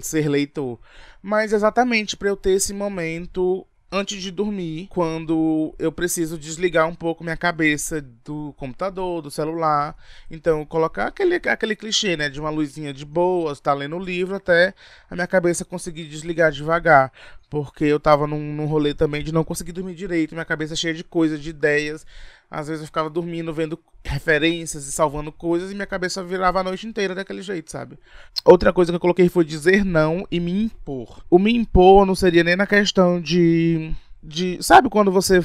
ser 0.00 0.28
leitor, 0.28 0.78
mas 1.20 1.52
exatamente 1.52 2.16
para 2.16 2.28
eu 2.28 2.36
ter 2.36 2.52
esse 2.52 2.72
momento 2.72 3.66
antes 3.92 4.22
de 4.22 4.30
dormir, 4.30 4.86
quando 4.88 5.74
eu 5.78 5.90
preciso 5.90 6.38
desligar 6.38 6.86
um 6.86 6.94
pouco 6.94 7.24
minha 7.24 7.36
cabeça 7.36 8.00
do 8.24 8.52
computador, 8.56 9.20
do 9.20 9.30
celular. 9.30 9.96
Então, 10.30 10.64
colocar 10.64 11.08
aquele, 11.08 11.36
aquele 11.36 11.74
clichê, 11.74 12.16
né? 12.16 12.28
De 12.28 12.40
uma 12.40 12.50
luzinha 12.50 12.92
de 12.92 13.04
boa, 13.04 13.52
estar 13.52 13.72
tá 13.72 13.76
lendo 13.76 13.96
o 13.96 13.98
livro 13.98 14.36
até 14.36 14.74
a 15.10 15.14
minha 15.14 15.26
cabeça 15.26 15.64
conseguir 15.64 16.04
desligar 16.04 16.52
devagar. 16.52 17.12
Porque 17.48 17.84
eu 17.84 17.98
tava 17.98 18.28
num, 18.28 18.54
num 18.54 18.66
rolê 18.66 18.94
também 18.94 19.24
de 19.24 19.32
não 19.32 19.42
conseguir 19.42 19.72
dormir 19.72 19.94
direito, 19.94 20.34
minha 20.34 20.44
cabeça 20.44 20.76
cheia 20.76 20.94
de 20.94 21.02
coisas, 21.02 21.40
de 21.40 21.50
ideias. 21.50 22.06
Às 22.50 22.66
vezes 22.66 22.80
eu 22.80 22.86
ficava 22.86 23.08
dormindo, 23.08 23.54
vendo 23.54 23.78
referências 24.04 24.86
e 24.86 24.90
salvando 24.90 25.30
coisas, 25.30 25.70
e 25.70 25.74
minha 25.74 25.86
cabeça 25.86 26.24
virava 26.24 26.58
a 26.58 26.64
noite 26.64 26.84
inteira 26.84 27.14
daquele 27.14 27.42
jeito, 27.42 27.70
sabe? 27.70 27.96
Outra 28.44 28.72
coisa 28.72 28.90
que 28.90 28.96
eu 28.96 29.00
coloquei 29.00 29.28
foi 29.28 29.44
dizer 29.44 29.84
não 29.84 30.26
e 30.30 30.40
me 30.40 30.64
impor. 30.64 31.24
O 31.30 31.38
me 31.38 31.54
impor 31.54 32.04
não 32.04 32.14
seria 32.16 32.42
nem 32.42 32.56
na 32.56 32.66
questão 32.66 33.20
de. 33.20 33.94
de 34.20 34.60
sabe 34.60 34.90
quando 34.90 35.12
você 35.12 35.40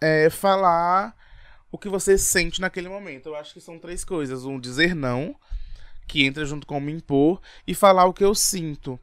é, 0.00 0.30
falar 0.30 1.16
o 1.72 1.78
que 1.78 1.88
você 1.88 2.16
sente 2.16 2.60
naquele 2.60 2.88
momento? 2.88 3.30
Eu 3.30 3.36
acho 3.36 3.52
que 3.52 3.60
são 3.60 3.76
três 3.76 4.04
coisas. 4.04 4.44
Um, 4.44 4.60
dizer 4.60 4.94
não, 4.94 5.34
que 6.06 6.24
entra 6.24 6.46
junto 6.46 6.68
com 6.68 6.78
me 6.78 6.92
impor, 6.92 7.40
e 7.66 7.74
falar 7.74 8.04
o 8.04 8.14
que 8.14 8.24
eu 8.24 8.32
sinto. 8.32 8.98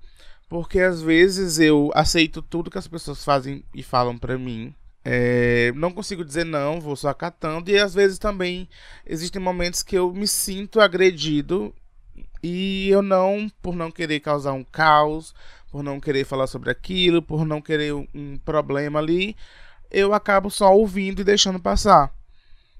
Porque 0.48 0.80
às 0.80 1.02
vezes 1.02 1.60
eu 1.60 1.92
aceito 1.94 2.42
tudo 2.42 2.72
que 2.72 2.78
as 2.78 2.88
pessoas 2.88 3.26
fazem 3.26 3.66
e 3.76 3.84
falam 3.84 4.18
para 4.18 4.38
mim 4.38 4.74
é, 5.04 5.72
não 5.76 5.92
consigo 5.92 6.24
dizer 6.24 6.46
não, 6.46 6.80
vou 6.80 6.96
só 6.96 7.10
acatando. 7.10 7.70
E 7.72 7.78
às 7.78 7.94
vezes 7.94 8.20
também 8.20 8.70
existem 9.06 9.42
momentos 9.42 9.82
que 9.82 9.98
eu 9.98 10.14
me 10.14 10.28
sinto 10.28 10.80
agredido 10.80 11.74
e 12.44 12.90
eu 12.90 13.02
não, 13.02 13.50
por 13.62 13.76
não 13.76 13.92
querer 13.92 14.20
causar 14.20 14.54
um 14.54 14.64
caos, 14.64 15.34
por 15.72 15.84
não 15.84 16.00
querer 16.00 16.26
falar 16.26 16.48
sobre 16.48 16.70
aquilo, 16.70 17.22
por 17.22 17.46
não 17.46 17.62
querer 17.62 17.94
um 17.94 18.38
problema 18.44 19.00
ali, 19.00 19.36
eu 19.90 20.14
acabo 20.14 20.50
só 20.50 20.74
ouvindo 20.74 21.22
e 21.22 21.24
deixando 21.24 21.60
passar. 21.60 22.12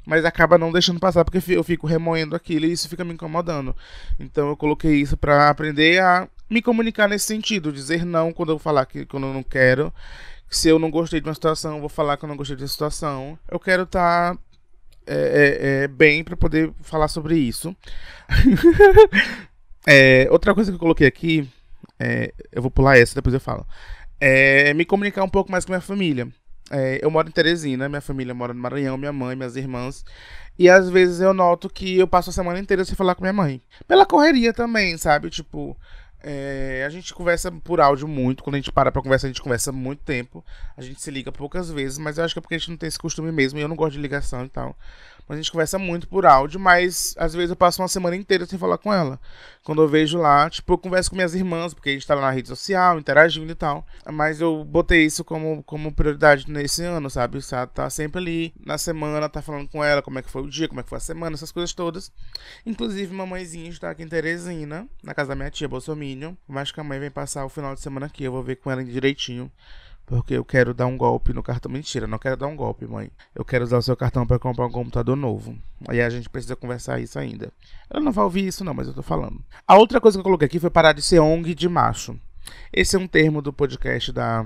Mas 0.06 0.26
acaba 0.26 0.58
não 0.58 0.72
deixando 0.72 1.00
passar 1.00 1.24
porque 1.24 1.54
eu 1.54 1.64
fico 1.64 1.86
remoendo 1.86 2.36
aquilo 2.36 2.66
e 2.66 2.72
isso 2.72 2.90
fica 2.90 3.06
me 3.06 3.14
incomodando. 3.14 3.76
Então 4.20 4.50
eu 4.50 4.58
coloquei 4.58 4.96
isso 4.96 5.16
para 5.16 5.50
aprender 5.50 6.02
a 6.02 6.28
me 6.50 6.62
comunicar 6.62 7.08
nesse 7.08 7.28
sentido, 7.28 7.72
dizer 7.72 8.04
não 8.04 8.34
quando 8.34 8.52
eu 8.52 8.60
falar 8.60 8.86
que 8.86 9.06
quando 9.06 9.28
eu 9.28 9.34
não 9.34 9.44
quero 9.44 9.94
se 10.52 10.68
eu 10.68 10.78
não 10.78 10.92
gostei 10.92 11.22
de 11.22 11.28
uma 11.28 11.34
situação, 11.34 11.80
vou 11.80 11.88
falar 11.88 12.18
que 12.18 12.26
eu 12.26 12.30
não 12.30 12.36
gostei 12.36 12.58
uma 12.58 12.68
situação. 12.68 13.40
Eu 13.50 13.58
quero 13.58 13.84
estar 13.84 14.36
tá, 14.36 14.42
é, 15.08 15.16
é, 15.16 15.84
é, 15.84 15.88
bem 15.88 16.24
para 16.24 16.36
poder 16.36 16.74
falar 16.82 17.08
sobre 17.08 17.38
isso. 17.38 17.76
É, 19.88 20.28
outra 20.30 20.54
coisa 20.54 20.72
que 20.72 20.76
eu 20.76 20.80
coloquei 20.80 21.08
aqui, 21.08 21.50
é, 22.00 22.32
eu 22.52 22.62
vou 22.62 22.70
pular 22.70 23.00
essa, 23.00 23.16
depois 23.16 23.34
eu 23.34 23.40
falo. 23.40 23.66
É 24.20 24.76
me 24.76 24.86
comunicar 24.86 25.24
um 25.24 25.28
pouco 25.28 25.52
mais 25.52 25.66
com 25.66 25.72
minha 25.72 25.82
família. 25.82 26.28
É, 26.70 27.00
eu 27.04 27.10
moro 27.10 27.28
em 27.28 27.32
Teresina, 27.32 27.90
minha 27.90 28.00
família 28.00 28.32
mora 28.32 28.54
no 28.54 28.62
Maranhão, 28.62 28.96
minha 28.96 29.12
mãe, 29.12 29.36
minhas 29.36 29.56
irmãs. 29.56 30.06
E 30.60 30.70
às 30.70 30.88
vezes 30.88 31.20
eu 31.20 31.34
noto 31.34 31.68
que 31.68 31.98
eu 31.98 32.08
passo 32.08 32.30
a 32.30 32.34
semana 32.34 32.60
inteira 32.60 32.86
sem 32.86 32.96
falar 32.96 33.16
com 33.16 33.24
minha 33.24 33.34
mãe. 33.34 33.60
Pela 33.88 34.06
correria 34.06 34.54
também, 34.54 34.96
sabe? 34.98 35.32
Tipo, 35.32 35.76
é, 36.24 36.84
a 36.86 36.90
gente 36.90 37.14
conversa 37.14 37.52
por 37.52 37.82
áudio 37.82 38.08
muito. 38.08 38.44
Quando 38.44 38.56
a 38.56 38.58
gente 38.58 38.72
para 38.72 38.92
pra 38.92 39.02
conversar, 39.02 39.28
a 39.28 39.30
gente 39.30 39.42
conversa 39.42 39.72
muito 39.72 40.04
tempo. 40.04 40.44
A 40.78 40.82
gente 40.82 41.02
se 41.02 41.10
liga 41.10 41.32
poucas 41.32 41.72
vezes, 41.72 41.98
mas 41.98 42.18
eu 42.18 42.24
acho 42.24 42.34
que 42.34 42.40
é 42.40 42.42
porque 42.42 42.56
a 42.56 42.58
gente 42.58 42.70
não 42.70 42.78
tem 42.78 42.88
esse 42.88 43.00
costume 43.00 43.32
mesmo. 43.32 43.60
E 43.60 43.62
eu 43.62 43.68
não 43.68 43.76
gosto 43.76 43.94
de 43.94 44.02
ligação 44.02 44.46
e 44.46 44.50
tal. 44.50 44.78
A 45.32 45.36
gente 45.38 45.50
conversa 45.50 45.80
muito 45.80 46.10
por 46.10 46.26
áudio, 46.26 46.60
mas 46.60 47.16
às 47.18 47.34
vezes 47.34 47.52
eu 47.52 47.56
passo 47.56 47.82
uma 47.82 47.88
semana 47.88 48.18
inteira 48.18 48.46
sem 48.46 48.60
falar 48.60 48.78
com 48.78 48.94
ela. 48.94 49.18
Quando 49.64 49.82
eu 49.82 49.88
vejo 49.88 50.18
lá, 50.18 50.50
tipo, 50.50 50.74
eu 50.74 50.78
converso 50.78 51.10
com 51.10 51.16
minhas 51.16 51.34
irmãs, 51.34 51.74
porque 51.74 51.90
a 51.90 51.94
gente 51.94 52.06
tá 52.06 52.16
lá 52.16 52.22
na 52.22 52.32
rede 52.32 52.50
social, 52.50 53.00
interagindo 53.00 53.50
e 53.50 53.56
tal. 53.56 53.88
Mas 54.12 54.42
eu 54.42 54.66
botei 54.66 55.06
isso 55.06 55.24
como, 55.24 55.64
como 55.64 55.94
prioridade 55.94 56.52
nesse 56.52 56.84
ano, 56.84 57.10
sabe? 57.10 57.40
Tá 57.74 57.90
sempre 57.90 58.20
ali 58.20 58.54
na 58.60 58.78
semana, 58.78 59.30
tá 59.30 59.42
falando 59.42 59.70
com 59.70 59.82
ela 59.82 60.02
como 60.02 60.20
é 60.20 60.22
que 60.22 60.30
foi 60.30 60.42
o 60.42 60.50
dia, 60.50 60.68
como 60.68 60.82
é 60.82 60.84
que 60.84 60.90
foi 60.90 60.98
a 60.98 61.02
semana, 61.02 61.34
essas 61.34 61.52
coisas 61.52 61.72
todas. 61.72 62.12
Inclusive, 62.66 63.14
mamãezinha 63.14 63.70
está 63.70 63.90
aqui 63.90 64.04
em 64.04 64.10
Teresina, 64.10 64.86
na 65.02 65.14
casa 65.14 65.30
da 65.30 65.36
minha 65.36 65.50
tia 65.50 65.70
Bolsominion. 65.70 66.34
Mas 66.46 66.74
que 66.74 66.80
a 66.82 66.84
mãe 66.84 67.00
vem 67.00 67.10
passar 67.10 67.46
o 67.46 67.50
final 67.50 67.74
de 67.74 67.80
semana 67.80 68.08
aqui, 68.08 68.26
eu 68.26 68.34
vou 68.34 68.44
ver 68.44 68.58
com 68.58 68.70
ela 68.70 68.84
direitinho 68.84 69.50
porque 70.12 70.34
eu 70.34 70.44
quero 70.44 70.74
dar 70.74 70.88
um 70.88 70.98
golpe 70.98 71.32
no 71.32 71.42
cartão. 71.42 71.72
Mentira, 71.72 72.06
não 72.06 72.20
quero 72.20 72.36
dar 72.36 72.48
um 72.48 72.56
golpe, 72.56 72.86
mãe. 72.86 73.10
Eu 73.34 73.46
quero 73.46 73.64
usar 73.64 73.78
o 73.78 73.82
seu 73.82 73.96
cartão 73.96 74.28
para 74.28 74.38
comprar 74.38 74.66
um 74.66 74.70
computador 74.72 75.16
novo. 75.16 75.58
Aí 75.88 76.02
a 76.02 76.10
gente 76.10 76.30
precisa 76.30 76.54
conversar 76.54 77.00
isso 77.00 77.18
ainda. 77.18 77.50
Ela 77.90 78.04
não 78.04 78.12
vai 78.12 78.26
ouvir 78.26 78.46
isso, 78.46 78.62
não, 78.62 78.74
mas 78.74 78.90
eu 78.90 78.94
tô 78.94 79.02
falando. 79.02 79.42
A 79.66 79.78
outra 79.78 80.02
coisa 80.02 80.18
que 80.18 80.20
eu 80.20 80.24
coloquei 80.26 80.48
aqui 80.48 80.60
foi 80.60 80.70
parar 80.70 80.92
de 80.92 81.02
ser 81.02 81.20
ONG 81.20 81.56
de 81.56 81.70
macho. 81.70 82.20
Esse 82.74 82.98
é 82.98 83.00
um 83.00 83.08
termo 83.08 83.42
do 83.42 83.54
podcast 83.54 84.12
da. 84.12 84.44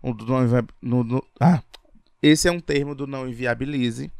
Do, 0.00 0.70
no, 0.80 1.02
no, 1.02 1.24
ah, 1.40 1.60
esse 2.22 2.46
é 2.46 2.52
um 2.52 2.60
termo 2.60 2.94
do 2.94 3.04
Não 3.04 3.28
Inviabilize. 3.28 4.12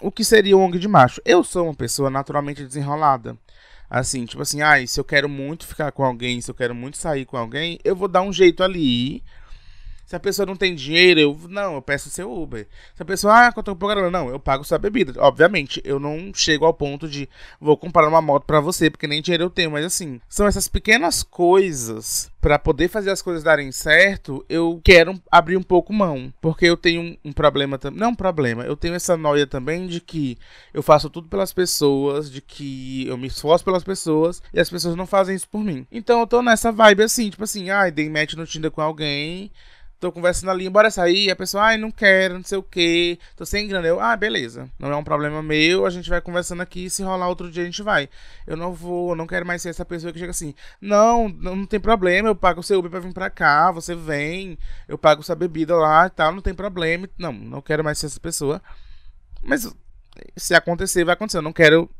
O 0.00 0.10
que 0.10 0.24
seria 0.24 0.56
ONG 0.56 0.78
de 0.78 0.88
macho? 0.88 1.20
Eu 1.26 1.44
sou 1.44 1.66
uma 1.66 1.74
pessoa 1.74 2.08
naturalmente 2.08 2.64
desenrolada. 2.64 3.36
Assim, 3.90 4.24
tipo 4.24 4.40
assim, 4.40 4.62
ah, 4.62 4.84
se 4.86 4.98
eu 4.98 5.04
quero 5.04 5.28
muito 5.28 5.66
ficar 5.66 5.92
com 5.92 6.02
alguém, 6.02 6.40
se 6.40 6.50
eu 6.50 6.54
quero 6.54 6.74
muito 6.74 6.96
sair 6.96 7.26
com 7.26 7.36
alguém, 7.36 7.78
eu 7.84 7.94
vou 7.94 8.08
dar 8.08 8.22
um 8.22 8.32
jeito 8.32 8.62
ali 8.62 9.22
Se 10.08 10.16
a 10.16 10.20
pessoa 10.20 10.46
não 10.46 10.56
tem 10.56 10.74
dinheiro, 10.74 11.20
eu 11.20 11.38
não, 11.50 11.74
eu 11.74 11.82
peço 11.82 12.08
seu 12.08 12.32
Uber. 12.32 12.66
Se 12.94 13.02
a 13.02 13.04
pessoa, 13.04 13.48
ah, 13.48 13.52
quanto 13.52 13.70
eu 13.70 13.76
pago, 13.76 14.10
não, 14.10 14.30
eu 14.30 14.40
pago 14.40 14.64
sua 14.64 14.78
bebida. 14.78 15.12
Obviamente, 15.22 15.82
eu 15.84 16.00
não 16.00 16.32
chego 16.32 16.64
ao 16.64 16.72
ponto 16.72 17.06
de 17.06 17.28
vou 17.60 17.76
comprar 17.76 18.08
uma 18.08 18.22
moto 18.22 18.46
para 18.46 18.58
você, 18.58 18.88
porque 18.88 19.06
nem 19.06 19.20
dinheiro 19.20 19.44
eu 19.44 19.50
tenho, 19.50 19.70
mas 19.70 19.84
assim, 19.84 20.18
são 20.26 20.46
essas 20.46 20.66
pequenas 20.66 21.22
coisas 21.22 22.30
para 22.40 22.58
poder 22.58 22.88
fazer 22.88 23.10
as 23.10 23.20
coisas 23.20 23.42
darem 23.42 23.70
certo, 23.70 24.42
eu 24.48 24.80
quero 24.82 25.20
abrir 25.30 25.58
um 25.58 25.62
pouco 25.62 25.92
mão, 25.92 26.32
porque 26.40 26.64
eu 26.64 26.76
tenho 26.76 27.02
um, 27.02 27.16
um 27.26 27.32
problema 27.32 27.76
também, 27.76 28.00
não 28.00 28.10
um 28.10 28.14
problema, 28.14 28.64
eu 28.64 28.76
tenho 28.76 28.94
essa 28.94 29.14
noia 29.14 29.46
também 29.46 29.86
de 29.86 30.00
que 30.00 30.38
eu 30.72 30.82
faço 30.82 31.10
tudo 31.10 31.28
pelas 31.28 31.52
pessoas, 31.52 32.30
de 32.30 32.40
que 32.40 33.06
eu 33.06 33.18
me 33.18 33.26
esforço 33.26 33.62
pelas 33.62 33.84
pessoas 33.84 34.40
e 34.54 34.58
as 34.60 34.70
pessoas 34.70 34.94
não 34.96 35.06
fazem 35.06 35.36
isso 35.36 35.48
por 35.48 35.62
mim. 35.62 35.86
Então 35.92 36.20
eu 36.20 36.26
tô 36.26 36.40
nessa 36.40 36.72
vibe 36.72 37.02
assim, 37.02 37.28
tipo 37.28 37.44
assim, 37.44 37.68
ai, 37.68 37.88
ah, 37.88 37.92
dei 37.92 38.08
match 38.08 38.32
no 38.34 38.46
Tinder 38.46 38.70
com 38.70 38.80
alguém, 38.80 39.50
tô 40.00 40.12
conversando 40.12 40.50
ali, 40.50 40.68
bora 40.68 40.90
sair, 40.90 41.30
a 41.30 41.36
pessoa, 41.36 41.64
ai, 41.64 41.76
não 41.76 41.90
quero, 41.90 42.34
não 42.34 42.44
sei 42.44 42.58
o 42.58 42.62
que, 42.62 43.18
tô 43.36 43.44
sem 43.44 43.66
grana. 43.66 43.86
Eu, 43.86 44.00
ah, 44.00 44.16
beleza, 44.16 44.68
não 44.78 44.90
é 44.92 44.96
um 44.96 45.04
problema 45.04 45.42
meu, 45.42 45.86
a 45.86 45.90
gente 45.90 46.08
vai 46.08 46.20
conversando 46.20 46.62
aqui, 46.62 46.88
se 46.88 47.02
rolar 47.02 47.28
outro 47.28 47.50
dia 47.50 47.62
a 47.62 47.66
gente 47.66 47.82
vai. 47.82 48.08
Eu 48.46 48.56
não 48.56 48.72
vou, 48.72 49.16
não 49.16 49.26
quero 49.26 49.46
mais 49.46 49.62
ser 49.62 49.70
essa 49.70 49.84
pessoa 49.84 50.12
que 50.12 50.18
chega 50.18 50.30
assim, 50.30 50.54
não, 50.80 51.28
não 51.28 51.66
tem 51.66 51.80
problema, 51.80 52.28
eu 52.28 52.36
pago 52.36 52.60
o 52.60 52.62
seu 52.62 52.78
Uber 52.78 52.90
pra 52.90 53.00
vir 53.00 53.12
pra 53.12 53.30
cá, 53.30 53.70
você 53.72 53.94
vem, 53.94 54.58
eu 54.86 54.96
pago 54.96 55.22
sua 55.22 55.34
bebida 55.34 55.74
lá 55.76 56.06
e 56.06 56.10
tal, 56.10 56.32
não 56.32 56.42
tem 56.42 56.54
problema. 56.54 57.08
Não, 57.18 57.32
não 57.32 57.60
quero 57.60 57.84
mais 57.84 57.98
ser 57.98 58.06
essa 58.06 58.20
pessoa. 58.20 58.62
Mas 59.42 59.72
se 60.36 60.54
acontecer, 60.54 61.04
vai 61.04 61.14
acontecer. 61.14 61.38
Eu 61.38 61.42
não 61.42 61.52
quero 61.52 61.90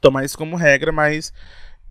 tomar 0.00 0.24
isso 0.24 0.36
como 0.36 0.56
regra, 0.56 0.92
mas 0.92 1.32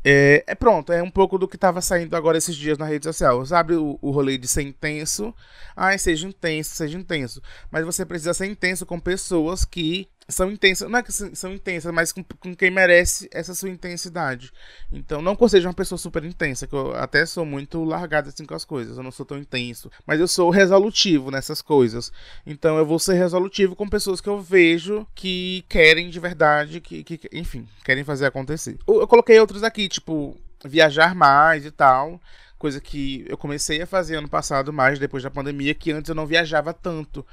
é, 0.08 0.44
é, 0.46 0.54
pronto, 0.54 0.94
é 0.94 1.02
um 1.02 1.10
pouco 1.10 1.36
do 1.36 1.48
que 1.48 1.56
estava 1.56 1.82
saindo 1.82 2.16
agora 2.16 2.38
esses 2.38 2.56
dias 2.56 2.78
na 2.78 2.86
rede 2.86 3.06
social. 3.06 3.44
Sabe 3.44 3.74
o, 3.74 3.98
o 4.00 4.12
rolê 4.12 4.38
de 4.38 4.48
ser 4.48 4.62
intenso? 4.62 5.34
Ai, 5.76 5.98
seja 5.98 6.28
intenso, 6.28 6.76
seja 6.76 6.96
intenso. 6.96 7.42
Mas 7.72 7.84
você 7.84 8.06
precisa 8.06 8.32
ser 8.32 8.46
intenso 8.46 8.86
com 8.86 9.00
pessoas 9.00 9.66
que 9.66 10.08
são 10.28 10.52
intensas, 10.52 10.90
não 10.90 11.00
é 11.00 11.04
que 11.04 11.12
são 11.12 11.54
intensas, 11.54 11.94
mas 11.94 12.12
com, 12.12 12.24
com, 12.24 12.56
quem 12.56 12.72
merece 12.72 13.30
essa 13.32 13.54
sua 13.54 13.70
intensidade. 13.70 14.52
Então, 14.92 15.22
não 15.22 15.36
que 15.36 15.44
eu 15.44 15.50
seja 15.50 15.68
uma 15.68 15.74
pessoa 15.74 15.98
super 15.98 16.24
intensa, 16.24 16.66
que 16.66 16.74
eu 16.74 16.96
até 16.96 17.26
sou 17.26 17.46
muito 17.46 17.84
largado 17.84 18.30
assim 18.30 18.46
com 18.46 18.56
as 18.56 18.66
coisas, 18.66 18.98
eu 18.98 19.04
não 19.04 19.12
sou 19.12 19.26
tão 19.26 19.38
intenso, 19.38 19.92
mas 20.06 20.20
eu 20.20 20.28
sou 20.28 20.50
resolutivo 20.50 21.30
nessas 21.30 21.62
coisas. 21.62 22.12
Então, 22.46 22.78
eu 22.78 22.86
vou 22.86 22.98
ser 22.98 23.14
resolutivo 23.14 23.76
com 23.76 23.88
pessoas 23.88 24.20
que 24.20 24.30
eu 24.30 24.42
vejo 24.42 25.06
que 25.14 25.64
querem 25.70 26.10
de 26.10 26.20
verdade, 26.20 26.82
que, 26.82 27.04
que 27.04 27.20
enfim, 27.32 27.68
querem 27.84 28.04
fazer 28.04 28.26
acontecer. 28.26 28.78
Eu 28.88 29.08
coloquei 29.08 29.40
outros 29.40 29.64
aqui, 29.64 29.88
tipo, 29.88 30.36
viajar 30.64 31.14
mais 31.14 31.66
e 31.66 31.72
tal 31.72 32.20
coisa 32.58 32.82
que 32.82 33.26
eu 33.28 33.38
comecei 33.38 33.82
a 33.82 33.86
fazer 33.86 34.16
ano 34.16 34.28
passado 34.28 34.74
mais 34.74 34.98
depois 34.98 35.22
da 35.22 35.30
pandemia, 35.30 35.76
que 35.76 35.92
antes 35.92 36.10
eu 36.10 36.16
não 36.16 36.26
viajava 36.26 36.74
tanto. 36.74 37.24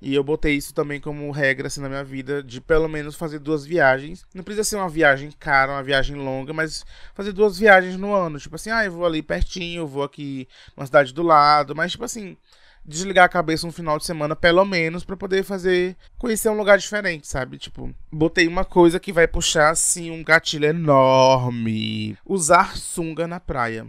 E 0.00 0.14
eu 0.14 0.24
botei 0.24 0.54
isso 0.54 0.72
também 0.72 1.00
como 1.00 1.30
regra 1.30 1.66
assim, 1.66 1.80
na 1.80 1.88
minha 1.88 2.04
vida, 2.04 2.42
de 2.42 2.60
pelo 2.60 2.88
menos 2.88 3.14
fazer 3.14 3.38
duas 3.38 3.64
viagens. 3.64 4.24
Não 4.34 4.42
precisa 4.42 4.64
ser 4.64 4.76
uma 4.76 4.88
viagem 4.88 5.30
cara, 5.30 5.72
uma 5.72 5.82
viagem 5.82 6.16
longa, 6.16 6.52
mas 6.52 6.84
fazer 7.14 7.32
duas 7.32 7.58
viagens 7.58 7.96
no 7.96 8.14
ano. 8.14 8.38
Tipo 8.38 8.56
assim, 8.56 8.70
ah, 8.70 8.84
eu 8.84 8.92
vou 8.92 9.04
ali 9.04 9.22
pertinho, 9.22 9.82
eu 9.82 9.86
vou 9.86 10.02
aqui 10.02 10.48
na 10.76 10.86
cidade 10.86 11.12
do 11.12 11.22
lado, 11.22 11.74
mas 11.74 11.92
tipo 11.92 12.04
assim, 12.04 12.36
desligar 12.84 13.26
a 13.26 13.28
cabeça 13.28 13.66
um 13.66 13.72
final 13.72 13.98
de 13.98 14.04
semana, 14.04 14.34
pelo 14.34 14.64
menos, 14.64 15.04
para 15.04 15.16
poder 15.16 15.44
fazer. 15.44 15.96
conhecer 16.18 16.48
um 16.48 16.56
lugar 16.56 16.78
diferente, 16.78 17.26
sabe? 17.28 17.58
Tipo, 17.58 17.94
botei 18.10 18.46
uma 18.46 18.64
coisa 18.64 19.00
que 19.00 19.12
vai 19.12 19.26
puxar 19.26 19.70
assim 19.70 20.10
um 20.10 20.24
gatilho 20.24 20.66
enorme. 20.66 22.16
Usar 22.24 22.76
sunga 22.76 23.26
na 23.26 23.40
praia. 23.40 23.86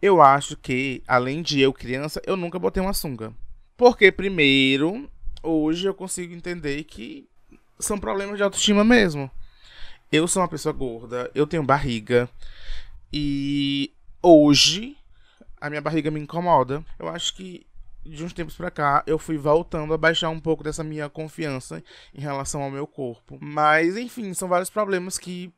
Eu 0.00 0.20
acho 0.20 0.56
que, 0.56 1.02
além 1.06 1.42
de 1.42 1.60
eu 1.60 1.72
criança, 1.72 2.20
eu 2.26 2.36
nunca 2.36 2.58
botei 2.58 2.82
uma 2.82 2.92
sunga. 2.92 3.32
Porque, 3.76 4.10
primeiro, 4.10 5.10
hoje 5.42 5.86
eu 5.86 5.94
consigo 5.94 6.32
entender 6.32 6.84
que 6.84 7.28
são 7.78 7.98
problemas 7.98 8.36
de 8.36 8.42
autoestima 8.42 8.82
mesmo. 8.82 9.30
Eu 10.10 10.26
sou 10.26 10.42
uma 10.42 10.48
pessoa 10.48 10.72
gorda, 10.72 11.30
eu 11.34 11.46
tenho 11.46 11.62
barriga. 11.62 12.28
E 13.12 13.92
hoje 14.22 14.96
a 15.60 15.68
minha 15.68 15.80
barriga 15.80 16.10
me 16.10 16.20
incomoda. 16.20 16.84
Eu 16.98 17.08
acho 17.08 17.34
que 17.34 17.66
de 18.04 18.24
uns 18.24 18.32
tempos 18.32 18.54
pra 18.54 18.70
cá 18.70 19.02
eu 19.06 19.18
fui 19.18 19.36
voltando 19.36 19.92
a 19.92 19.98
baixar 19.98 20.30
um 20.30 20.40
pouco 20.40 20.62
dessa 20.62 20.84
minha 20.84 21.08
confiança 21.08 21.82
em 22.14 22.20
relação 22.20 22.62
ao 22.62 22.70
meu 22.70 22.86
corpo. 22.86 23.36
Mas, 23.40 23.96
enfim, 23.96 24.32
são 24.32 24.48
vários 24.48 24.70
problemas 24.70 25.18
que, 25.18 25.52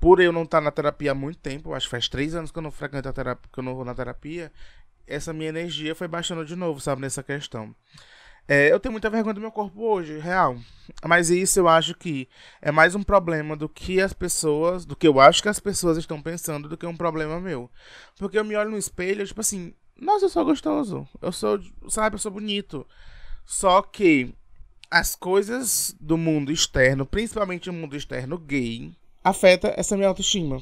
por 0.00 0.20
eu 0.20 0.32
não 0.32 0.42
estar 0.42 0.60
na 0.60 0.70
terapia 0.70 1.12
há 1.12 1.14
muito 1.14 1.38
tempo, 1.38 1.74
acho 1.74 1.86
que 1.86 1.90
faz 1.90 2.08
três 2.08 2.34
anos 2.34 2.50
que 2.50 2.58
eu 2.58 2.62
não 2.62 2.70
frequento 2.70 3.08
a 3.08 3.12
terapia, 3.12 3.50
que 3.52 3.58
eu 3.58 3.64
não 3.64 3.74
vou 3.74 3.84
na 3.84 3.94
terapia, 3.94 4.50
essa 5.06 5.32
minha 5.32 5.48
energia 5.48 5.94
foi 5.94 6.08
baixando 6.08 6.44
de 6.44 6.56
novo, 6.56 6.80
sabe, 6.80 7.00
nessa 7.00 7.22
questão. 7.22 7.74
É, 8.48 8.72
eu 8.72 8.80
tenho 8.80 8.92
muita 8.92 9.08
vergonha 9.08 9.34
do 9.34 9.40
meu 9.40 9.52
corpo 9.52 9.82
hoje, 9.82 10.18
real. 10.18 10.56
Mas 11.04 11.30
isso 11.30 11.60
eu 11.60 11.68
acho 11.68 11.94
que 11.94 12.28
é 12.60 12.72
mais 12.72 12.94
um 12.94 13.02
problema 13.02 13.56
do 13.56 13.68
que 13.68 14.00
as 14.00 14.12
pessoas, 14.12 14.84
do 14.84 14.96
que 14.96 15.06
eu 15.06 15.20
acho 15.20 15.42
que 15.42 15.48
as 15.48 15.60
pessoas 15.60 15.96
estão 15.96 16.20
pensando, 16.20 16.68
do 16.68 16.76
que 16.76 16.86
um 16.86 16.96
problema 16.96 17.40
meu. 17.40 17.70
Porque 18.18 18.38
eu 18.38 18.44
me 18.44 18.56
olho 18.56 18.70
no 18.70 18.78
espelho, 18.78 19.26
tipo 19.26 19.40
assim, 19.40 19.72
nossa, 19.96 20.24
eu 20.24 20.28
sou 20.28 20.44
gostoso. 20.44 21.08
Eu 21.20 21.30
sou, 21.30 21.60
sabe, 21.88 22.16
eu 22.16 22.18
sou 22.18 22.32
bonito. 22.32 22.86
Só 23.46 23.80
que 23.80 24.34
as 24.90 25.14
coisas 25.14 25.94
do 26.00 26.18
mundo 26.18 26.52
externo, 26.52 27.06
principalmente 27.06 27.70
o 27.70 27.72
mundo 27.72 27.96
externo 27.96 28.36
gay, 28.36 28.92
afeta 29.22 29.72
essa 29.76 29.96
minha 29.96 30.08
autoestima. 30.08 30.60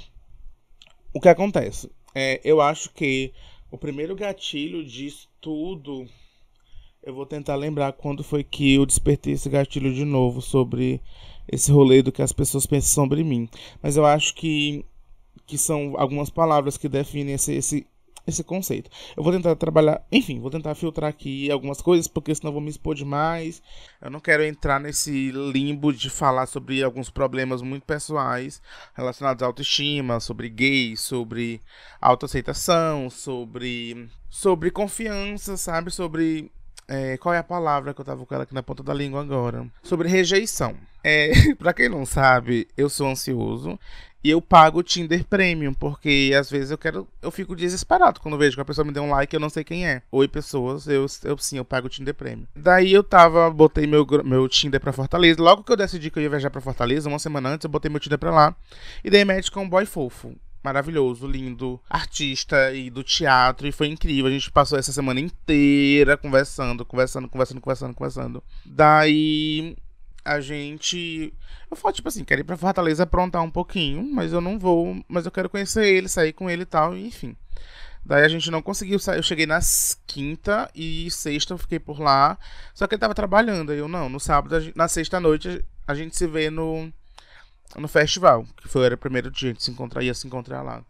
O 1.12 1.20
que 1.20 1.28
acontece? 1.28 1.90
É, 2.14 2.40
eu 2.44 2.60
acho 2.60 2.90
que 2.92 3.32
o 3.70 3.78
primeiro 3.78 4.14
gatilho 4.16 4.84
disso 4.84 5.28
tudo. 5.40 6.06
Eu 7.02 7.14
vou 7.14 7.24
tentar 7.24 7.54
lembrar 7.54 7.92
quando 7.92 8.22
foi 8.22 8.44
que 8.44 8.74
eu 8.74 8.84
despertei 8.84 9.32
esse 9.32 9.48
gatilho 9.48 9.94
de 9.94 10.04
novo 10.04 10.42
sobre 10.42 11.00
esse 11.48 11.72
rolê 11.72 12.02
do 12.02 12.12
que 12.12 12.22
as 12.22 12.32
pessoas 12.32 12.66
pensam 12.66 13.04
sobre 13.04 13.24
mim. 13.24 13.48
Mas 13.82 13.96
eu 13.96 14.04
acho 14.04 14.34
que, 14.34 14.84
que 15.46 15.56
são 15.56 15.94
algumas 15.96 16.28
palavras 16.28 16.76
que 16.76 16.88
definem 16.88 17.34
esse, 17.34 17.54
esse, 17.54 17.86
esse 18.26 18.44
conceito. 18.44 18.90
Eu 19.16 19.22
vou 19.22 19.32
tentar 19.32 19.54
trabalhar, 19.56 20.02
enfim, 20.10 20.40
vou 20.40 20.50
tentar 20.50 20.74
filtrar 20.74 21.10
aqui 21.10 21.50
algumas 21.50 21.80
coisas, 21.80 22.06
porque 22.06 22.34
senão 22.34 22.52
vou 22.52 22.60
me 22.60 22.70
expor 22.70 22.94
demais. 22.94 23.62
Eu 24.00 24.10
não 24.10 24.20
quero 24.20 24.44
entrar 24.44 24.80
nesse 24.80 25.30
limbo 25.30 25.92
de 25.92 26.10
falar 26.10 26.46
sobre 26.46 26.82
alguns 26.82 27.10
problemas 27.10 27.62
muito 27.62 27.84
pessoais 27.84 28.60
relacionados 28.94 29.42
à 29.42 29.46
autoestima, 29.46 30.20
sobre 30.20 30.48
gays, 30.48 31.00
sobre 31.00 31.60
autoaceitação, 32.00 33.10
sobre 33.10 34.08
sobre 34.28 34.70
confiança, 34.70 35.56
sabe? 35.56 35.90
Sobre 35.90 36.50
é, 36.90 37.16
qual 37.18 37.32
é 37.32 37.38
a 37.38 37.44
palavra 37.44 37.94
que 37.94 38.00
eu 38.00 38.04
tava 38.04 38.26
com 38.26 38.34
ela 38.34 38.42
aqui 38.42 38.52
na 38.52 38.64
ponta 38.64 38.82
da 38.82 38.92
língua 38.92 39.20
agora? 39.20 39.64
Sobre 39.82 40.08
rejeição. 40.08 40.76
É, 41.04 41.30
pra 41.54 41.72
quem 41.72 41.88
não 41.88 42.04
sabe, 42.04 42.66
eu 42.76 42.88
sou 42.88 43.08
ansioso 43.08 43.78
e 44.22 44.30
eu 44.30 44.40
pago 44.40 44.78
o 44.78 44.82
Tinder 44.82 45.24
Premium, 45.24 45.72
porque 45.72 46.32
às 46.38 46.50
vezes 46.50 46.70
eu 46.70 46.78
quero. 46.78 47.08
Eu 47.22 47.30
fico 47.30 47.56
desesperado 47.56 48.20
quando 48.20 48.38
vejo 48.38 48.56
que 48.56 48.60
a 48.60 48.64
pessoa 48.64 48.84
me 48.84 48.92
deu 48.92 49.02
um 49.02 49.10
like 49.10 49.34
e 49.34 49.36
eu 49.36 49.40
não 49.40 49.50
sei 49.50 49.64
quem 49.64 49.86
é. 49.86 50.02
Oi, 50.12 50.28
pessoas, 50.28 50.86
eu, 50.86 51.06
eu 51.24 51.38
sim, 51.38 51.56
eu 51.56 51.64
pago 51.64 51.86
o 51.86 51.90
Tinder 51.90 52.14
Premium. 52.14 52.46
Daí 52.54 52.92
eu 52.92 53.02
tava, 53.02 53.50
botei 53.50 53.86
meu, 53.86 54.06
meu 54.24 54.48
Tinder 54.48 54.80
pra 54.80 54.92
Fortaleza. 54.92 55.42
Logo 55.42 55.64
que 55.64 55.72
eu 55.72 55.76
decidi 55.76 56.10
que 56.10 56.18
eu 56.18 56.22
ia 56.22 56.30
viajar 56.30 56.50
pra 56.50 56.60
Fortaleza, 56.60 57.08
uma 57.08 57.18
semana 57.18 57.50
antes, 57.50 57.64
eu 57.64 57.70
botei 57.70 57.90
meu 57.90 58.00
Tinder 58.00 58.18
pra 58.18 58.30
lá. 58.30 58.54
E 59.02 59.10
dei 59.10 59.24
match 59.24 59.50
com 59.50 59.62
um 59.62 59.68
boy 59.68 59.86
fofo 59.86 60.34
maravilhoso, 60.62 61.26
lindo, 61.26 61.80
artista 61.88 62.72
e 62.72 62.90
do 62.90 63.02
teatro, 63.02 63.66
e 63.66 63.72
foi 63.72 63.88
incrível. 63.88 64.26
A 64.26 64.30
gente 64.30 64.50
passou 64.50 64.78
essa 64.78 64.92
semana 64.92 65.18
inteira 65.18 66.16
conversando, 66.16 66.84
conversando, 66.84 67.28
conversando, 67.28 67.60
conversando, 67.60 67.94
conversando. 67.94 68.44
Daí 68.64 69.74
a 70.24 70.40
gente. 70.40 71.32
Eu 71.70 71.76
falo, 71.76 71.94
tipo 71.94 72.08
assim, 72.08 72.24
quero 72.24 72.40
ir 72.40 72.44
pra 72.44 72.56
Fortaleza 72.56 73.04
aprontar 73.04 73.42
um 73.42 73.50
pouquinho, 73.50 74.02
mas 74.02 74.32
eu 74.32 74.40
não 74.40 74.58
vou. 74.58 75.02
Mas 75.08 75.24
eu 75.24 75.32
quero 75.32 75.48
conhecer 75.48 75.86
ele, 75.86 76.08
sair 76.08 76.32
com 76.32 76.50
ele 76.50 76.62
e 76.62 76.66
tal, 76.66 76.96
enfim. 76.96 77.36
Daí 78.04 78.24
a 78.24 78.28
gente 78.28 78.50
não 78.50 78.62
conseguiu 78.62 78.98
sair. 78.98 79.18
Eu 79.18 79.22
cheguei 79.22 79.46
nas 79.46 80.00
quinta 80.06 80.70
e 80.74 81.10
sexta 81.10 81.54
eu 81.54 81.58
fiquei 81.58 81.78
por 81.78 82.00
lá. 82.00 82.38
Só 82.74 82.86
que 82.86 82.94
ele 82.94 83.00
tava 83.00 83.14
trabalhando. 83.14 83.72
Aí 83.72 83.78
eu 83.78 83.88
não. 83.88 84.08
No 84.08 84.18
sábado, 84.18 84.72
na 84.74 84.88
sexta 84.88 85.20
noite, 85.20 85.64
a 85.86 85.94
gente 85.94 86.16
se 86.16 86.26
vê 86.26 86.50
no, 86.50 86.92
no 87.76 87.88
festival. 87.88 88.44
Que 88.56 88.68
foi 88.68 88.86
era 88.86 88.94
o 88.94 88.98
primeiro 88.98 89.30
dia, 89.30 89.50
a 89.50 89.52
gente 89.52 89.62
se 89.62 89.70
encontrar, 89.70 90.02
ia 90.02 90.14
se 90.14 90.26
encontrar 90.26 90.62
lá. 90.62 90.82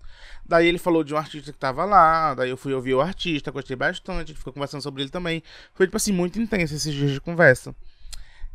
Daí 0.46 0.66
ele 0.66 0.78
falou 0.78 1.04
de 1.04 1.14
um 1.14 1.16
artista 1.16 1.52
que 1.52 1.58
tava 1.58 1.84
lá. 1.84 2.34
Daí 2.34 2.50
eu 2.50 2.56
fui 2.56 2.72
ouvir 2.74 2.94
o 2.94 3.00
artista, 3.00 3.50
gostei 3.50 3.76
bastante. 3.76 4.16
A 4.16 4.24
gente 4.26 4.38
ficou 4.38 4.52
conversando 4.52 4.82
sobre 4.82 5.02
ele 5.02 5.10
também. 5.10 5.42
Foi, 5.74 5.86
tipo 5.86 5.96
assim, 5.96 6.12
muito 6.12 6.40
intenso 6.40 6.74
esses 6.74 6.92
dias 6.92 7.12
de 7.12 7.20
conversa. 7.20 7.74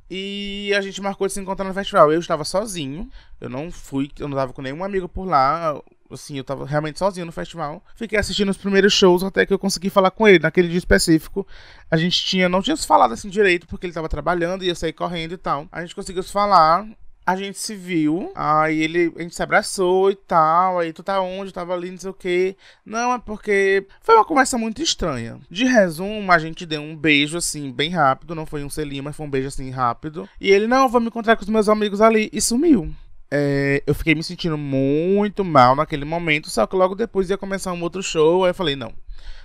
E 0.09 0.71
a 0.77 0.81
gente 0.81 1.01
marcou 1.01 1.25
de 1.25 1.33
se 1.33 1.39
encontrar 1.39 1.65
no 1.65 1.73
festival. 1.73 2.11
Eu 2.11 2.19
estava 2.19 2.43
sozinho, 2.43 3.09
eu 3.41 3.49
não 3.49 3.71
fui, 3.71 4.09
eu 4.19 4.27
não 4.27 4.37
estava 4.37 4.53
com 4.53 4.61
nenhum 4.61 4.83
amigo 4.83 5.09
por 5.09 5.25
lá. 5.25 5.81
Assim, 6.09 6.37
eu 6.37 6.41
estava 6.41 6.65
realmente 6.65 6.99
sozinho 6.99 7.25
no 7.25 7.31
festival. 7.31 7.83
Fiquei 7.95 8.19
assistindo 8.19 8.49
os 8.49 8.57
primeiros 8.57 8.93
shows 8.93 9.23
até 9.23 9.45
que 9.45 9.53
eu 9.53 9.57
consegui 9.57 9.89
falar 9.89 10.11
com 10.11 10.27
ele. 10.27 10.39
Naquele 10.39 10.67
dia 10.67 10.77
específico, 10.77 11.47
a 11.89 11.97
gente 11.97 12.23
tinha, 12.23 12.47
não 12.47 12.61
tinha 12.61 12.75
se 12.75 12.85
falado 12.85 13.13
assim 13.13 13.29
direito, 13.29 13.65
porque 13.65 13.87
ele 13.87 13.91
estava 13.91 14.07
trabalhando, 14.07 14.63
ia 14.63 14.75
sair 14.75 14.93
correndo 14.93 15.33
e 15.33 15.37
tal. 15.37 15.67
A 15.71 15.81
gente 15.81 15.95
conseguiu 15.95 16.21
se 16.21 16.31
falar. 16.31 16.87
A 17.25 17.35
gente 17.35 17.57
se 17.57 17.75
viu, 17.75 18.31
aí 18.35 18.81
ele, 18.81 19.11
a 19.15 19.21
gente 19.21 19.35
se 19.35 19.41
abraçou 19.41 20.11
e 20.11 20.15
tal, 20.15 20.79
aí 20.79 20.93
tu 20.93 21.01
tá 21.01 21.19
onde? 21.19 21.49
Eu 21.49 21.53
tava 21.53 21.73
ali, 21.73 21.89
não 21.89 21.97
sei 21.97 22.09
o 22.11 22.13
que. 22.13 22.55
Não, 22.85 23.13
é 23.13 23.19
porque 23.19 23.87
foi 24.01 24.15
uma 24.15 24.23
conversa 24.23 24.57
muito 24.57 24.81
estranha. 24.81 25.39
De 25.49 25.65
resumo, 25.65 26.31
a 26.31 26.37
gente 26.37 26.65
deu 26.65 26.81
um 26.81 26.95
beijo, 26.95 27.37
assim, 27.37 27.71
bem 27.71 27.89
rápido, 27.89 28.35
não 28.35 28.45
foi 28.45 28.63
um 28.63 28.69
selinho, 28.69 29.03
mas 29.03 29.15
foi 29.15 29.25
um 29.25 29.29
beijo, 29.29 29.47
assim, 29.47 29.71
rápido. 29.71 30.29
E 30.39 30.51
ele, 30.51 30.67
não, 30.67 30.87
vou 30.87 31.01
me 31.01 31.07
encontrar 31.07 31.35
com 31.35 31.41
os 31.41 31.49
meus 31.49 31.67
amigos 31.67 31.99
ali, 31.99 32.29
e 32.31 32.39
sumiu. 32.39 32.93
É, 33.31 33.81
eu 33.87 33.95
fiquei 33.95 34.13
me 34.13 34.23
sentindo 34.23 34.57
muito 34.57 35.43
mal 35.43 35.75
naquele 35.75 36.05
momento, 36.05 36.49
só 36.49 36.67
que 36.67 36.75
logo 36.75 36.93
depois 36.93 37.29
ia 37.29 37.37
começar 37.37 37.73
um 37.73 37.81
outro 37.81 38.03
show, 38.03 38.43
aí 38.43 38.51
eu 38.51 38.55
falei, 38.55 38.75
não, 38.75 38.93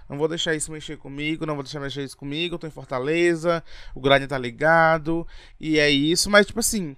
não 0.07 0.19
vou 0.19 0.29
deixar 0.29 0.55
isso 0.55 0.71
mexer 0.71 0.99
comigo, 0.99 1.47
não 1.47 1.55
vou 1.55 1.63
deixar 1.63 1.81
mexer 1.81 2.03
isso 2.03 2.17
comigo, 2.17 2.57
eu 2.57 2.59
tô 2.59 2.67
em 2.67 2.71
Fortaleza, 2.71 3.65
o 3.95 4.01
grande 4.01 4.27
tá 4.27 4.37
ligado, 4.37 5.27
e 5.59 5.79
é 5.79 5.89
isso, 5.89 6.29
mas 6.29 6.47
tipo 6.47 6.61
assim, 6.61 6.95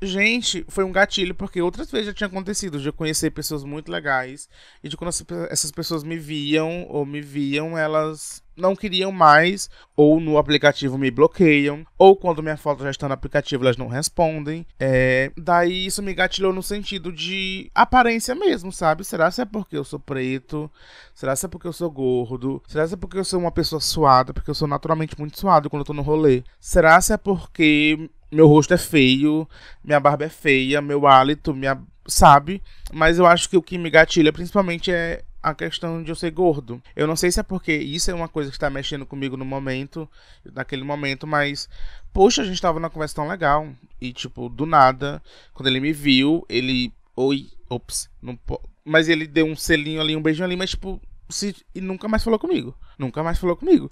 Gente, 0.00 0.64
foi 0.68 0.84
um 0.84 0.92
gatilho, 0.92 1.34
porque 1.34 1.60
outras 1.60 1.90
vezes 1.90 2.06
já 2.06 2.14
tinha 2.14 2.28
acontecido 2.28 2.78
de 2.78 2.88
eu 2.88 2.92
conhecer 2.92 3.30
pessoas 3.30 3.64
muito 3.64 3.90
legais 3.90 4.48
e 4.82 4.88
de 4.88 4.96
quando 4.96 5.10
essas 5.50 5.72
pessoas 5.72 6.04
me 6.04 6.16
viam 6.16 6.86
ou 6.88 7.04
me 7.04 7.20
viam, 7.20 7.76
elas 7.76 8.40
não 8.56 8.76
queriam 8.76 9.10
mais, 9.10 9.68
ou 9.96 10.20
no 10.20 10.36
aplicativo 10.36 10.98
me 10.98 11.10
bloqueiam, 11.10 11.84
ou 11.96 12.16
quando 12.16 12.42
minha 12.42 12.56
foto 12.56 12.82
já 12.82 12.90
está 12.90 13.08
no 13.08 13.14
aplicativo 13.14 13.64
elas 13.64 13.76
não 13.76 13.88
respondem. 13.88 14.66
É, 14.78 15.32
daí 15.36 15.86
isso 15.86 16.02
me 16.02 16.14
gatilhou 16.14 16.52
no 16.52 16.62
sentido 16.62 17.12
de 17.12 17.70
aparência 17.74 18.34
mesmo, 18.34 18.72
sabe? 18.72 19.04
Será 19.04 19.30
se 19.30 19.42
é 19.42 19.44
porque 19.44 19.76
eu 19.76 19.84
sou 19.84 19.98
preto? 19.98 20.70
Será 21.14 21.34
se 21.34 21.46
é 21.46 21.48
porque 21.48 21.66
eu 21.66 21.72
sou 21.72 21.90
gordo? 21.90 22.62
Será 22.68 22.86
se 22.86 22.94
é 22.94 22.96
porque 22.96 23.18
eu 23.18 23.24
sou 23.24 23.40
uma 23.40 23.52
pessoa 23.52 23.80
suada? 23.80 24.32
Porque 24.32 24.50
eu 24.50 24.54
sou 24.54 24.68
naturalmente 24.68 25.18
muito 25.18 25.38
suado 25.38 25.70
quando 25.70 25.80
eu 25.80 25.86
tô 25.86 25.92
no 25.92 26.02
rolê? 26.02 26.42
Será 26.60 27.00
se 27.00 27.12
é 27.12 27.16
porque 27.16 28.10
meu 28.30 28.46
rosto 28.46 28.74
é 28.74 28.78
feio, 28.78 29.48
minha 29.82 30.00
barba 30.00 30.24
é 30.24 30.28
feia, 30.28 30.80
meu 30.80 31.06
hálito, 31.06 31.54
minha. 31.54 31.80
Sabe? 32.06 32.62
Mas 32.92 33.18
eu 33.18 33.26
acho 33.26 33.50
que 33.50 33.56
o 33.56 33.62
que 33.62 33.76
me 33.76 33.90
gatilha 33.90 34.32
principalmente 34.32 34.90
é 34.90 35.22
a 35.42 35.54
questão 35.54 36.02
de 36.02 36.10
eu 36.10 36.14
ser 36.14 36.30
gordo. 36.30 36.82
Eu 36.96 37.06
não 37.06 37.16
sei 37.16 37.30
se 37.30 37.40
é 37.40 37.42
porque 37.42 37.74
isso 37.74 38.10
é 38.10 38.14
uma 38.14 38.28
coisa 38.28 38.50
que 38.50 38.56
está 38.56 38.68
mexendo 38.70 39.06
comigo 39.06 39.36
no 39.36 39.44
momento, 39.44 40.08
naquele 40.52 40.84
momento, 40.84 41.26
mas. 41.26 41.68
Poxa, 42.12 42.42
a 42.42 42.44
gente 42.44 42.60
tava 42.60 42.80
numa 42.80 42.90
conversa 42.90 43.16
tão 43.16 43.28
legal. 43.28 43.68
E, 44.00 44.12
tipo, 44.12 44.48
do 44.48 44.66
nada, 44.66 45.22
quando 45.52 45.68
ele 45.68 45.80
me 45.80 45.92
viu, 45.92 46.44
ele. 46.48 46.92
Oi, 47.14 47.50
ops, 47.68 48.08
não 48.22 48.38
Mas 48.84 49.08
ele 49.08 49.26
deu 49.26 49.46
um 49.46 49.56
selinho 49.56 50.00
ali, 50.00 50.16
um 50.16 50.22
beijinho 50.22 50.44
ali, 50.44 50.56
mas, 50.56 50.70
tipo, 50.70 51.00
se... 51.28 51.54
e 51.74 51.80
nunca 51.80 52.08
mais 52.08 52.22
falou 52.22 52.38
comigo. 52.38 52.74
Nunca 52.98 53.22
mais 53.22 53.38
falou 53.38 53.56
comigo. 53.56 53.90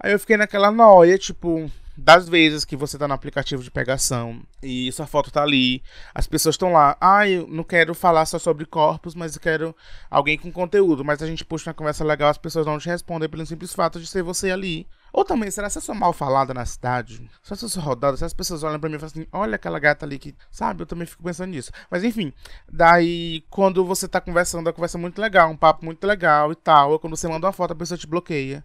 Aí 0.00 0.12
eu 0.12 0.18
fiquei 0.18 0.36
naquela 0.36 0.70
noia, 0.70 1.16
tipo, 1.16 1.70
das 1.96 2.28
vezes 2.28 2.64
que 2.64 2.76
você 2.76 2.98
tá 2.98 3.06
no 3.06 3.14
aplicativo 3.14 3.62
de 3.62 3.70
pegação 3.70 4.42
e 4.62 4.90
sua 4.92 5.06
foto 5.06 5.30
tá 5.30 5.42
ali, 5.42 5.82
as 6.14 6.26
pessoas 6.26 6.54
estão 6.54 6.72
lá, 6.72 6.96
ah, 7.00 7.28
eu 7.28 7.46
não 7.46 7.62
quero 7.62 7.94
falar 7.94 8.26
só 8.26 8.38
sobre 8.38 8.66
corpos, 8.66 9.14
mas 9.14 9.34
eu 9.34 9.40
quero 9.40 9.76
alguém 10.10 10.36
com 10.36 10.50
conteúdo, 10.50 11.04
mas 11.04 11.22
a 11.22 11.26
gente 11.26 11.44
puxa 11.44 11.70
uma 11.70 11.74
conversa 11.74 12.04
legal, 12.04 12.30
as 12.30 12.38
pessoas 12.38 12.66
não 12.66 12.78
te 12.78 12.88
respondem 12.88 13.28
pelo 13.28 13.46
simples 13.46 13.72
fato 13.72 14.00
de 14.00 14.06
ser 14.06 14.22
você 14.22 14.50
ali. 14.50 14.86
Ou 15.12 15.24
também, 15.24 15.48
será 15.48 15.70
que 15.70 15.78
eu 15.78 15.82
sou 15.82 15.94
mal 15.94 16.12
falada 16.12 16.52
na 16.52 16.66
cidade? 16.66 17.30
Será 17.40 17.56
que 17.56 17.64
eu 17.64 17.68
sou 17.68 17.80
rodada? 17.80 18.16
Se 18.16 18.24
as 18.24 18.34
pessoas 18.34 18.64
olham 18.64 18.80
pra 18.80 18.90
mim 18.90 18.96
e 18.96 18.98
falam 18.98 19.12
assim, 19.12 19.26
olha 19.30 19.54
aquela 19.54 19.78
gata 19.78 20.04
ali 20.04 20.18
que, 20.18 20.34
sabe, 20.50 20.82
eu 20.82 20.86
também 20.86 21.06
fico 21.06 21.22
pensando 21.22 21.50
nisso. 21.50 21.70
Mas 21.88 22.02
enfim, 22.02 22.32
daí 22.68 23.44
quando 23.48 23.84
você 23.84 24.08
tá 24.08 24.20
conversando, 24.20 24.68
a 24.68 24.72
conversa 24.72 24.98
é 24.98 25.00
muito 25.00 25.20
legal, 25.20 25.48
um 25.48 25.56
papo 25.56 25.84
muito 25.84 26.04
legal 26.04 26.50
e 26.50 26.56
tal, 26.56 26.90
ou 26.90 26.98
quando 26.98 27.16
você 27.16 27.28
manda 27.28 27.46
uma 27.46 27.52
foto, 27.52 27.70
a 27.70 27.76
pessoa 27.76 27.96
te 27.96 28.08
bloqueia. 28.08 28.64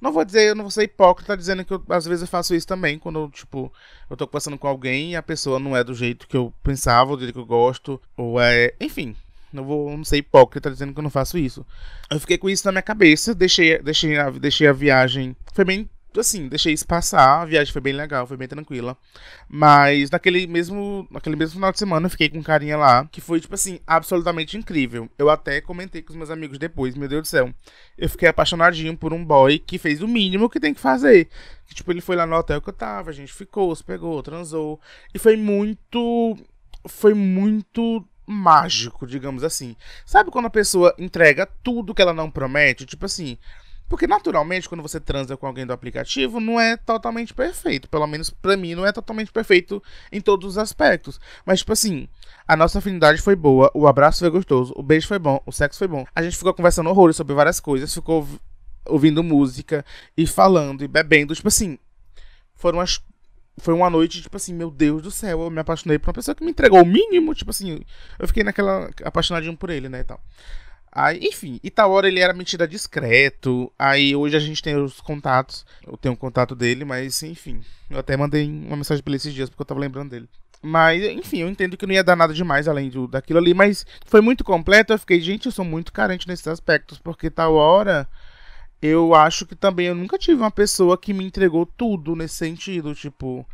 Não 0.00 0.12
vou 0.12 0.24
dizer, 0.24 0.48
eu 0.48 0.54
não 0.54 0.64
vou 0.64 0.70
ser 0.70 0.84
hipócrita 0.84 1.36
dizendo 1.36 1.64
que 1.64 1.72
eu, 1.72 1.82
às 1.88 2.04
vezes 2.04 2.22
eu 2.22 2.28
faço 2.28 2.54
isso 2.54 2.66
também, 2.66 2.98
quando, 2.98 3.28
tipo, 3.30 3.72
eu 4.10 4.16
tô 4.16 4.26
conversando 4.26 4.58
com 4.58 4.68
alguém 4.68 5.12
e 5.12 5.16
a 5.16 5.22
pessoa 5.22 5.58
não 5.58 5.76
é 5.76 5.82
do 5.82 5.94
jeito 5.94 6.28
que 6.28 6.36
eu 6.36 6.52
pensava, 6.62 7.16
do 7.16 7.22
jeito 7.22 7.34
que 7.34 7.40
eu 7.40 7.46
gosto, 7.46 8.00
ou 8.16 8.40
é. 8.40 8.74
Enfim, 8.80 9.16
não 9.52 9.64
vou 9.64 9.96
não 9.96 10.04
ser 10.04 10.18
hipócrita 10.18 10.70
dizendo 10.70 10.92
que 10.92 10.98
eu 10.98 11.02
não 11.02 11.10
faço 11.10 11.38
isso. 11.38 11.64
Eu 12.10 12.20
fiquei 12.20 12.36
com 12.36 12.50
isso 12.50 12.66
na 12.66 12.72
minha 12.72 12.82
cabeça, 12.82 13.34
deixei, 13.34 13.78
deixei, 13.78 14.16
deixei 14.40 14.66
a 14.66 14.72
viagem. 14.72 15.36
Foi 15.52 15.64
bem 15.64 15.88
assim, 16.20 16.48
deixei 16.48 16.72
isso 16.72 16.86
passar, 16.86 17.42
a 17.42 17.44
viagem 17.44 17.72
foi 17.72 17.82
bem 17.82 17.92
legal, 17.92 18.26
foi 18.26 18.36
bem 18.36 18.48
tranquila. 18.48 18.96
Mas 19.48 20.10
naquele 20.10 20.46
mesmo, 20.46 21.06
naquele 21.10 21.36
mesmo 21.36 21.54
final 21.54 21.72
de 21.72 21.78
semana 21.78 22.06
eu 22.06 22.10
fiquei 22.10 22.28
com 22.28 22.38
um 22.38 22.42
carinha 22.42 22.76
lá, 22.76 23.06
que 23.10 23.20
foi, 23.20 23.40
tipo 23.40 23.54
assim, 23.54 23.80
absolutamente 23.86 24.56
incrível. 24.56 25.08
Eu 25.18 25.30
até 25.30 25.60
comentei 25.60 26.02
com 26.02 26.10
os 26.10 26.16
meus 26.16 26.30
amigos 26.30 26.58
depois, 26.58 26.94
meu 26.94 27.08
Deus 27.08 27.22
do 27.22 27.28
céu. 27.28 27.52
Eu 27.96 28.08
fiquei 28.08 28.28
apaixonadinho 28.28 28.96
por 28.96 29.12
um 29.12 29.24
boy 29.24 29.58
que 29.58 29.78
fez 29.78 30.02
o 30.02 30.08
mínimo 30.08 30.48
que 30.50 30.60
tem 30.60 30.74
que 30.74 30.80
fazer. 30.80 31.28
Que, 31.66 31.74
tipo, 31.74 31.90
ele 31.90 32.00
foi 32.00 32.16
lá 32.16 32.26
no 32.26 32.36
hotel 32.36 32.60
que 32.60 32.68
eu 32.68 32.74
tava, 32.74 33.10
a 33.10 33.14
gente 33.14 33.32
ficou, 33.32 33.74
se 33.74 33.82
pegou, 33.82 34.22
transou. 34.22 34.80
E 35.14 35.18
foi 35.18 35.36
muito. 35.36 36.36
Foi 36.86 37.14
muito 37.14 38.06
mágico, 38.26 39.06
digamos 39.06 39.44
assim. 39.44 39.76
Sabe 40.04 40.30
quando 40.30 40.46
a 40.46 40.50
pessoa 40.50 40.94
entrega 40.98 41.46
tudo 41.62 41.94
que 41.94 42.02
ela 42.02 42.12
não 42.14 42.30
promete? 42.30 42.86
Tipo 42.86 43.06
assim, 43.06 43.38
porque 43.94 44.08
naturalmente, 44.08 44.68
quando 44.68 44.82
você 44.82 44.98
transa 44.98 45.36
com 45.36 45.46
alguém 45.46 45.64
do 45.64 45.72
aplicativo, 45.72 46.40
não 46.40 46.58
é 46.58 46.76
totalmente 46.76 47.32
perfeito. 47.32 47.88
Pelo 47.88 48.08
menos 48.08 48.28
para 48.28 48.56
mim, 48.56 48.74
não 48.74 48.84
é 48.84 48.90
totalmente 48.90 49.30
perfeito 49.30 49.80
em 50.10 50.20
todos 50.20 50.48
os 50.48 50.58
aspectos. 50.58 51.20
Mas, 51.46 51.60
tipo 51.60 51.72
assim, 51.72 52.08
a 52.48 52.56
nossa 52.56 52.80
afinidade 52.80 53.22
foi 53.22 53.36
boa, 53.36 53.70
o 53.72 53.86
abraço 53.86 54.18
foi 54.18 54.30
gostoso, 54.30 54.74
o 54.76 54.82
beijo 54.82 55.06
foi 55.06 55.20
bom, 55.20 55.40
o 55.46 55.52
sexo 55.52 55.78
foi 55.78 55.86
bom. 55.86 56.04
A 56.12 56.24
gente 56.24 56.36
ficou 56.36 56.52
conversando 56.52 56.90
horrores 56.90 57.14
sobre 57.14 57.36
várias 57.36 57.60
coisas, 57.60 57.94
ficou 57.94 58.26
ouvindo 58.84 59.22
música 59.22 59.84
e 60.16 60.26
falando 60.26 60.82
e 60.82 60.88
bebendo. 60.88 61.32
Tipo 61.32 61.46
assim, 61.46 61.78
foram 62.56 62.80
as. 62.80 63.00
Foi 63.58 63.72
uma 63.74 63.88
noite, 63.88 64.22
tipo 64.22 64.36
assim, 64.36 64.52
meu 64.52 64.72
Deus 64.72 65.02
do 65.02 65.10
céu, 65.12 65.42
eu 65.42 65.50
me 65.50 65.60
apaixonei 65.60 66.00
por 66.00 66.08
uma 66.08 66.14
pessoa 66.14 66.34
que 66.34 66.42
me 66.42 66.50
entregou 66.50 66.82
o 66.82 66.84
mínimo, 66.84 67.32
tipo 67.32 67.52
assim, 67.52 67.80
eu 68.18 68.26
fiquei 68.26 68.42
naquela 68.42 68.90
apaixonadinho 69.04 69.56
por 69.56 69.70
ele, 69.70 69.88
né, 69.88 70.00
e 70.00 70.04
tal. 70.04 70.20
Aí, 70.94 71.18
enfim, 71.22 71.58
Itaora 71.62 72.06
ele 72.06 72.20
era 72.20 72.32
mentira 72.32 72.68
discreto. 72.68 73.72
Aí 73.76 74.14
hoje 74.14 74.36
a 74.36 74.40
gente 74.40 74.62
tem 74.62 74.76
os 74.76 75.00
contatos. 75.00 75.66
Eu 75.84 75.96
tenho 75.96 76.12
o 76.12 76.16
um 76.16 76.18
contato 76.18 76.54
dele, 76.54 76.84
mas 76.84 77.20
enfim. 77.22 77.60
Eu 77.90 77.98
até 77.98 78.16
mandei 78.16 78.46
uma 78.46 78.76
mensagem 78.76 79.02
pra 79.02 79.10
ele 79.10 79.16
esses 79.16 79.34
dias 79.34 79.50
porque 79.50 79.62
eu 79.62 79.66
tava 79.66 79.80
lembrando 79.80 80.10
dele. 80.10 80.28
Mas, 80.62 81.02
enfim, 81.02 81.38
eu 81.40 81.48
entendo 81.48 81.76
que 81.76 81.86
não 81.86 81.92
ia 81.92 82.04
dar 82.04 82.16
nada 82.16 82.32
demais 82.32 82.66
além 82.68 82.88
do, 82.88 83.06
daquilo 83.06 83.38
ali, 83.38 83.52
mas 83.52 83.84
foi 84.06 84.20
muito 84.20 84.44
completo. 84.44 84.92
Eu 84.92 84.98
fiquei, 84.98 85.20
gente, 85.20 85.46
eu 85.46 85.52
sou 85.52 85.64
muito 85.64 85.92
carente 85.92 86.28
nesses 86.28 86.46
aspectos, 86.48 86.98
porque 86.98 87.28
tal 87.28 87.54
hora 87.54 88.08
eu 88.80 89.14
acho 89.14 89.44
que 89.46 89.56
também 89.56 89.88
eu 89.88 89.94
nunca 89.94 90.16
tive 90.16 90.40
uma 90.40 90.50
pessoa 90.50 90.96
que 90.96 91.12
me 91.12 91.24
entregou 91.24 91.66
tudo 91.66 92.14
nesse 92.14 92.36
sentido. 92.36 92.94
Tipo, 92.94 93.46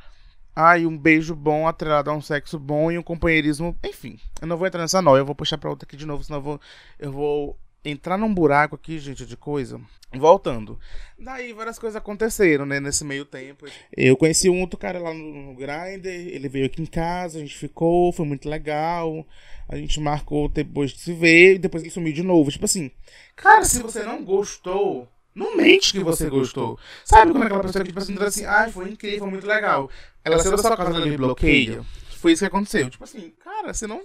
Ai, 0.62 0.84
um 0.84 0.94
beijo 0.94 1.34
bom 1.34 1.66
atrelado 1.66 2.10
a 2.10 2.14
um 2.14 2.20
sexo 2.20 2.58
bom 2.58 2.92
e 2.92 2.98
um 2.98 3.02
companheirismo. 3.02 3.74
Enfim, 3.82 4.18
eu 4.42 4.46
não 4.46 4.58
vou 4.58 4.66
entrar 4.66 4.82
nessa 4.82 5.00
não. 5.00 5.16
Eu 5.16 5.24
vou 5.24 5.34
puxar 5.34 5.56
pra 5.56 5.70
outra 5.70 5.86
aqui 5.86 5.96
de 5.96 6.04
novo, 6.04 6.22
senão 6.22 6.38
eu 6.38 6.42
vou, 6.42 6.60
eu 6.98 7.10
vou 7.10 7.58
entrar 7.82 8.18
num 8.18 8.34
buraco 8.34 8.74
aqui, 8.74 8.98
gente, 8.98 9.24
de 9.24 9.38
coisa. 9.38 9.80
Voltando. 10.12 10.78
Daí 11.18 11.54
várias 11.54 11.78
coisas 11.78 11.96
aconteceram, 11.96 12.66
né, 12.66 12.78
nesse 12.78 13.06
meio 13.06 13.24
tempo. 13.24 13.64
Eu 13.96 14.18
conheci 14.18 14.50
um 14.50 14.60
outro 14.60 14.78
cara 14.78 14.98
lá 14.98 15.14
no, 15.14 15.46
no 15.46 15.54
Grindr, 15.54 16.08
ele 16.08 16.46
veio 16.46 16.66
aqui 16.66 16.82
em 16.82 16.86
casa, 16.86 17.38
a 17.38 17.40
gente 17.40 17.56
ficou, 17.56 18.12
foi 18.12 18.26
muito 18.26 18.46
legal. 18.46 19.26
A 19.66 19.76
gente 19.76 19.98
marcou 19.98 20.46
depois 20.46 20.90
de 20.90 20.98
se 20.98 21.14
ver 21.14 21.54
e 21.54 21.58
depois 21.58 21.82
ele 21.82 21.90
sumiu 21.90 22.12
de 22.12 22.22
novo. 22.22 22.50
Tipo 22.50 22.66
assim, 22.66 22.90
cara, 23.34 23.64
se 23.64 23.80
você 23.80 24.02
não 24.02 24.22
gostou 24.22 25.08
não 25.34 25.56
mente 25.56 25.92
que 25.92 26.00
você 26.00 26.28
gostou. 26.28 26.78
Sabe 27.04 27.32
quando 27.32 27.44
aquela 27.44 27.62
pessoa 27.62 27.84
que, 27.84 27.90
tipo 27.90 28.00
assim, 28.00 28.16
assim, 28.22 28.44
ai, 28.44 28.70
foi 28.70 28.90
incrível, 28.90 29.26
muito 29.26 29.46
legal. 29.46 29.90
Ela 30.24 30.38
saiu 30.38 30.56
da 30.56 30.58
sua 30.58 30.76
casa, 30.76 31.00
ela 31.00 31.16
bloqueia. 31.16 31.84
Foi 32.18 32.32
isso 32.32 32.40
que 32.40 32.46
aconteceu. 32.46 32.90
Tipo 32.90 33.04
assim, 33.04 33.32
cara, 33.42 33.72
se 33.72 33.86
não 33.86 34.02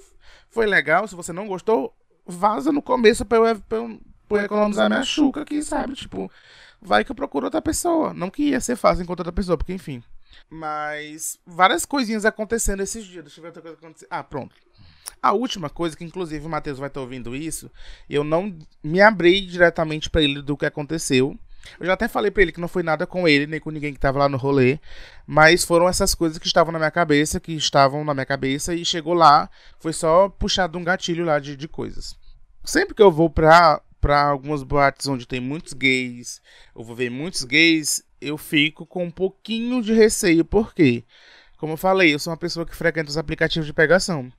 foi 0.50 0.66
legal, 0.66 1.08
se 1.08 1.16
você 1.16 1.34
não 1.34 1.48
gostou, 1.48 1.94
vaza 2.26 2.72
no 2.72 2.82
começo 2.82 3.26
pra 3.26 3.38
eu, 3.38 3.60
pra 3.62 3.78
eu, 3.78 4.00
pra 4.28 4.38
eu 4.38 4.46
economizar 4.46 4.90
minha 4.90 5.04
chuca 5.04 5.42
aqui, 5.42 5.62
sabe? 5.62 5.94
Tipo, 5.96 6.32
vai 6.82 7.04
que 7.04 7.12
eu 7.12 7.16
procuro 7.16 7.48
outra 7.48 7.62
pessoa. 7.62 8.14
Não 8.14 8.30
que 8.30 8.50
ia 8.50 8.62
ser 8.62 8.76
fácil 8.76 9.04
encontrar 9.04 9.24
outra 9.24 9.34
pessoa, 9.34 9.58
porque 9.58 9.74
enfim. 9.74 10.02
Mas 10.50 11.40
várias 11.46 11.86
coisinhas 11.86 12.26
acontecendo 12.26 12.82
esses 12.82 13.04
dias. 13.04 13.24
Deixa 13.24 13.40
eu 13.40 13.42
ver 13.42 13.48
outra 13.50 13.62
coisa 13.62 13.78
acontecer. 13.78 14.08
Ah, 14.10 14.24
pronto. 14.24 14.56
A 15.26 15.34
última 15.34 15.72
coisa, 15.72 15.98
que 15.98 16.04
inclusive 16.04 16.46
o 16.46 16.50
Matheus 16.50 16.78
vai 16.78 16.88
estar 16.88 17.02
ouvindo 17.02 17.36
isso, 17.36 17.72
eu 18.08 18.24
não 18.24 18.56
me 18.84 19.02
abri 19.02 19.42
diretamente 19.42 20.08
para 20.08 20.22
ele 20.22 20.40
do 20.40 20.56
que 20.56 20.68
aconteceu. 20.68 21.36
Eu 21.80 21.88
já 21.88 21.94
até 21.94 22.08
falei 22.08 22.30
para 22.30 22.44
ele 22.44 22.52
que 22.52 22.62
não 22.62 22.68
foi 22.68 22.84
nada 22.84 23.08
com 23.08 23.28
ele, 23.28 23.48
nem 23.48 23.60
com 23.60 23.72
ninguém 23.72 23.92
que 23.92 23.98
estava 23.98 24.20
lá 24.20 24.30
no 24.30 24.38
rolê, 24.38 24.78
mas 25.26 25.66
foram 25.66 25.90
essas 25.90 26.14
coisas 26.14 26.38
que 26.38 26.46
estavam 26.46 26.72
na 26.72 26.78
minha 26.78 26.92
cabeça, 26.92 27.40
que 27.40 27.54
estavam 27.54 28.06
na 28.06 28.14
minha 28.14 28.24
cabeça, 28.24 28.76
e 28.76 28.86
chegou 28.86 29.16
lá, 29.16 29.50
foi 29.80 29.94
só 29.94 30.30
puxado 30.30 30.78
um 30.78 30.84
gatilho 30.84 31.26
lá 31.26 31.40
de, 31.40 31.58
de 31.58 31.68
coisas. 31.68 32.16
Sempre 32.64 32.94
que 32.94 33.02
eu 33.02 33.12
vou 33.12 33.28
pra, 33.28 33.82
pra 34.00 34.28
algumas 34.28 34.62
boates 34.62 35.08
onde 35.08 35.28
tem 35.28 35.40
muitos 35.40 35.74
gays, 35.74 36.40
eu 36.76 36.84
vou 36.84 36.96
ver 36.96 37.10
muitos 37.10 37.44
gays, 37.44 38.04
eu 38.22 38.38
fico 38.38 38.86
com 38.86 39.06
um 39.06 39.12
pouquinho 39.12 39.82
de 39.82 39.92
receio, 39.92 40.46
por 40.46 40.72
quê? 40.72 41.04
Como 41.58 41.74
eu 41.74 41.78
falei, 41.78 42.14
eu 42.14 42.20
sou 42.20 42.32
uma 42.32 42.38
pessoa 42.38 42.66
que 42.66 42.76
frequenta 42.76 43.10
os 43.10 43.18
aplicativos 43.18 43.66
de 43.66 43.74
pegação. 43.74 44.32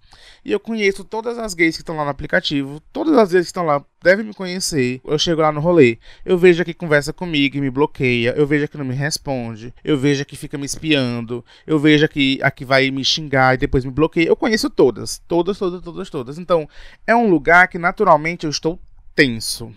E 0.44 0.52
eu 0.52 0.60
conheço 0.60 1.02
todas 1.02 1.38
as 1.38 1.54
gays 1.54 1.76
que 1.76 1.82
estão 1.82 1.96
lá 1.96 2.04
no 2.04 2.10
aplicativo. 2.10 2.80
Todas 2.92 3.16
as 3.16 3.32
gays 3.32 3.46
que 3.46 3.48
estão 3.48 3.64
lá 3.64 3.84
devem 4.02 4.26
me 4.26 4.34
conhecer. 4.34 5.00
Eu 5.04 5.18
chego 5.18 5.40
lá 5.40 5.50
no 5.50 5.60
rolê. 5.60 5.98
Eu 6.24 6.36
vejo 6.36 6.64
que 6.64 6.74
conversa 6.74 7.12
comigo 7.12 7.56
e 7.56 7.60
me 7.60 7.70
bloqueia. 7.70 8.34
Eu 8.36 8.46
vejo 8.46 8.68
que 8.68 8.76
não 8.76 8.84
me 8.84 8.94
responde. 8.94 9.72
Eu 9.82 9.96
vejo 9.96 10.24
que 10.24 10.36
fica 10.36 10.58
me 10.58 10.66
espiando. 10.66 11.44
Eu 11.66 11.78
vejo 11.78 12.06
que, 12.08 12.38
a 12.42 12.50
que 12.50 12.64
vai 12.64 12.90
me 12.90 13.04
xingar 13.04 13.54
e 13.54 13.58
depois 13.58 13.84
me 13.84 13.90
bloqueia. 13.90 14.28
Eu 14.28 14.36
conheço 14.36 14.68
todas. 14.68 15.20
Todas, 15.26 15.58
todas, 15.58 15.82
todas, 15.82 16.10
todas. 16.10 16.38
Então, 16.38 16.68
é 17.06 17.16
um 17.16 17.30
lugar 17.30 17.68
que 17.68 17.78
naturalmente 17.78 18.44
eu 18.44 18.50
estou 18.50 18.78
tenso. 19.14 19.74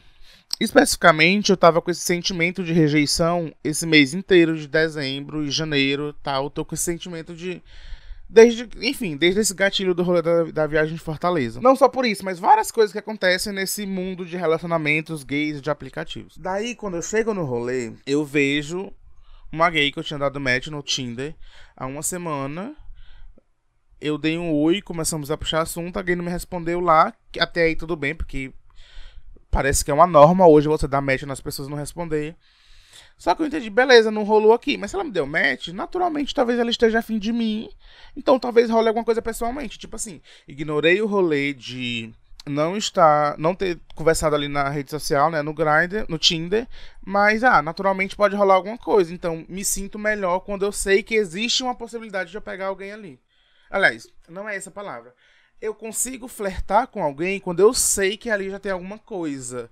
Especificamente, 0.60 1.52
eu 1.52 1.58
tava 1.58 1.82
com 1.82 1.90
esse 1.90 2.02
sentimento 2.02 2.64
de 2.64 2.74
rejeição 2.74 3.54
esse 3.64 3.86
mês 3.86 4.14
inteiro 4.14 4.58
de 4.58 4.68
dezembro 4.68 5.44
e 5.44 5.50
janeiro, 5.50 6.14
tal. 6.22 6.46
Eu 6.46 6.50
tô 6.50 6.66
com 6.66 6.76
esse 6.76 6.84
sentimento 6.84 7.34
de 7.34 7.64
desde, 8.30 8.70
enfim, 8.82 9.18
desde 9.18 9.40
esse 9.40 9.54
gatilho 9.54 9.96
do 9.96 10.04
rolê 10.04 10.22
da, 10.22 10.44
da, 10.44 10.68
viagem 10.68 10.96
de 10.96 11.02
Fortaleza. 11.02 11.60
Não 11.60 11.76
só 11.76 11.90
por 11.90 12.06
isso, 12.06 12.24
mas 12.24 12.40
várias 12.40 12.72
coisas 12.72 12.92
que 12.92 13.00
acontecem 13.00 13.52
nesse 13.52 13.86
mundo 13.86 14.26
de 14.26 14.38
relacionamentos 14.38 15.24
gays 15.24 15.62
de 15.62 15.72
aplicativos. 15.72 16.38
Daí, 16.38 16.76
quando 16.76 16.98
eu 16.98 17.02
chego 17.02 17.34
no 17.34 17.44
rolê, 17.44 17.94
eu 18.06 18.24
vejo 18.24 18.92
uma 19.52 19.70
gay 19.70 19.92
que 19.92 19.98
eu 19.98 20.04
tinha 20.04 20.20
dado 20.20 20.40
match 20.40 20.68
no 20.68 20.84
Tinder 20.84 21.34
há 21.76 21.88
uma 21.88 22.04
semana. 22.04 22.76
Eu 24.00 24.18
dei 24.18 24.38
um 24.38 24.54
oi, 24.54 24.82
começamos 24.82 25.32
a 25.32 25.38
puxar 25.38 25.62
assunto, 25.62 25.98
a 25.98 26.02
gay 26.02 26.16
não 26.16 26.24
me 26.24 26.32
respondeu 26.32 26.80
lá, 26.80 27.14
até 27.38 27.64
aí 27.64 27.76
tudo 27.76 27.98
bem, 27.98 28.16
porque 28.16 28.54
parece 29.52 29.84
que 29.84 29.92
é 29.92 29.94
uma 29.94 30.08
norma 30.08 30.48
hoje 30.48 30.68
você 30.68 30.88
dar 30.88 31.02
match 31.02 31.24
nas 31.24 31.42
pessoas 31.42 31.68
não 31.68 31.78
responder. 31.78 32.36
Só 33.18 33.36
que 33.36 33.42
eu 33.42 33.48
entendi, 33.48 33.70
beleza, 33.70 34.10
não 34.10 34.24
rolou 34.24 34.54
aqui. 34.54 34.78
Mas 34.78 34.92
se 34.92 34.96
ela 34.96 35.04
me 35.04 35.12
deu 35.12 35.26
match, 35.26 35.70
naturalmente 35.70 36.34
talvez 36.34 36.58
ela 36.58 36.70
esteja 36.70 37.00
afim 37.00 37.20
de 37.20 37.34
mim. 37.34 37.70
Então 38.16 38.40
talvez 38.40 38.70
role 38.70 38.88
alguma 38.88 39.04
coisa 39.04 39.22
pessoalmente. 39.22 39.78
Tipo 39.78 39.98
assim, 39.98 40.22
ignorei 40.48 41.02
o 41.02 41.08
rolê 41.08 41.54
de 41.54 42.14
não 42.46 42.78
estar, 42.78 43.38
não 43.38 43.54
ter 43.54 43.78
conversado 43.94 44.36
ali 44.36 44.48
na 44.48 44.70
rede 44.70 44.90
social, 44.90 45.30
né, 45.30 45.42
no 45.42 45.54
Grindr, 45.54 46.06
no 46.08 46.18
Tinder, 46.18 46.66
mas 47.06 47.44
ah, 47.44 47.62
naturalmente 47.62 48.16
pode 48.16 48.36
rolar 48.36 48.56
alguma 48.56 48.78
coisa. 48.78 49.14
Então 49.14 49.46
me 49.50 49.66
sinto 49.66 50.00
melhor 50.00 50.40
quando 50.40 50.64
eu 50.64 50.72
sei 50.72 51.04
que 51.04 51.16
existe 51.16 51.62
uma 51.62 51.76
possibilidade 51.76 52.32
de 52.32 52.38
eu 52.38 52.42
pegar 52.42 52.68
alguém 52.68 52.94
ali. 52.94 53.20
Aliás, 53.70 54.08
não 54.30 54.48
é 54.48 54.56
essa 54.56 54.70
a 54.70 54.74
palavra 54.74 55.14
eu 55.62 55.74
consigo 55.74 56.28
flertar 56.28 56.88
com 56.88 57.04
alguém 57.04 57.40
quando 57.40 57.60
eu 57.60 57.74
sei 57.74 58.18
que 58.18 58.30
ali 58.30 58.50
já 58.50 58.60
tem 58.60 58.72
alguma 58.72 58.98
coisa. 58.98 59.70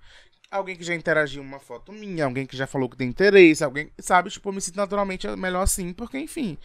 Alguém 0.49 0.75
que 0.75 0.83
já 0.83 0.95
interagiu 0.95 1.41
uma 1.41 1.59
foto 1.59 1.91
minha, 1.91 2.25
alguém 2.25 2.45
que 2.45 2.55
já 2.55 2.65
falou 2.65 2.89
que 2.89 2.95
tem 2.95 3.09
interesse, 3.09 3.63
alguém, 3.63 3.91
sabe? 3.99 4.29
Tipo, 4.29 4.49
eu 4.49 4.53
me 4.53 4.61
sinto 4.61 4.77
naturalmente 4.77 5.27
melhor 5.35 5.61
assim, 5.61 5.91
porque, 5.91 6.17
enfim, 6.17 6.57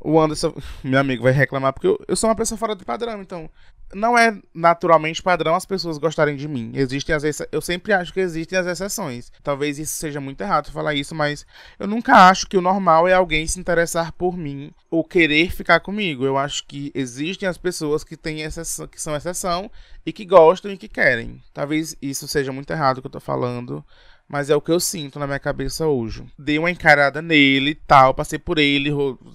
o 0.00 0.20
Anderson, 0.20 0.54
meu 0.82 0.98
amigo, 0.98 1.22
vai 1.22 1.32
reclamar, 1.32 1.72
porque 1.72 1.86
eu, 1.86 1.98
eu 2.08 2.16
sou 2.16 2.28
uma 2.28 2.36
pessoa 2.36 2.58
fora 2.58 2.74
do 2.74 2.84
padrão, 2.84 3.22
então 3.22 3.48
não 3.94 4.18
é 4.18 4.38
naturalmente 4.54 5.22
padrão 5.22 5.54
as 5.54 5.64
pessoas 5.64 5.98
gostarem 5.98 6.36
de 6.36 6.46
mim. 6.46 6.72
Existem 6.74 7.14
as 7.14 7.22
eu 7.50 7.60
sempre 7.60 7.92
acho 7.92 8.12
que 8.12 8.20
existem 8.20 8.58
as 8.58 8.66
exceções. 8.66 9.32
Talvez 9.42 9.78
isso 9.78 9.94
seja 9.94 10.20
muito 10.20 10.40
errado 10.40 10.70
falar 10.70 10.94
isso, 10.94 11.14
mas 11.14 11.46
eu 11.78 11.86
nunca 11.86 12.28
acho 12.28 12.46
que 12.46 12.56
o 12.56 12.62
normal 12.62 13.08
é 13.08 13.14
alguém 13.14 13.46
se 13.46 13.58
interessar 13.58 14.12
por 14.12 14.36
mim 14.36 14.70
ou 14.90 15.04
querer 15.04 15.50
ficar 15.50 15.80
comigo. 15.80 16.24
Eu 16.24 16.36
acho 16.36 16.66
que 16.66 16.92
existem 16.94 17.48
as 17.48 17.58
pessoas 17.58 18.04
que 18.04 18.16
têm 18.16 18.42
exceção, 18.42 18.86
que 18.86 19.00
são 19.00 19.16
exceção 19.16 19.70
e 20.04 20.12
que 20.12 20.24
gostam 20.24 20.70
e 20.72 20.76
que 20.76 20.88
querem. 20.88 21.42
Talvez 21.52 21.96
isso 22.00 22.28
seja 22.28 22.52
muito 22.52 22.70
errado 22.70 23.00
que 23.00 23.06
eu 23.06 23.10
tô 23.10 23.20
falando, 23.20 23.84
mas 24.28 24.50
é 24.50 24.56
o 24.56 24.60
que 24.60 24.70
eu 24.70 24.78
sinto 24.78 25.18
na 25.18 25.26
minha 25.26 25.38
cabeça 25.38 25.86
hoje. 25.86 26.24
Dei 26.38 26.58
uma 26.58 26.70
encarada 26.70 27.22
nele 27.22 27.74
tal, 27.74 28.12
passei 28.12 28.38
por 28.38 28.58
ele, 28.58 28.90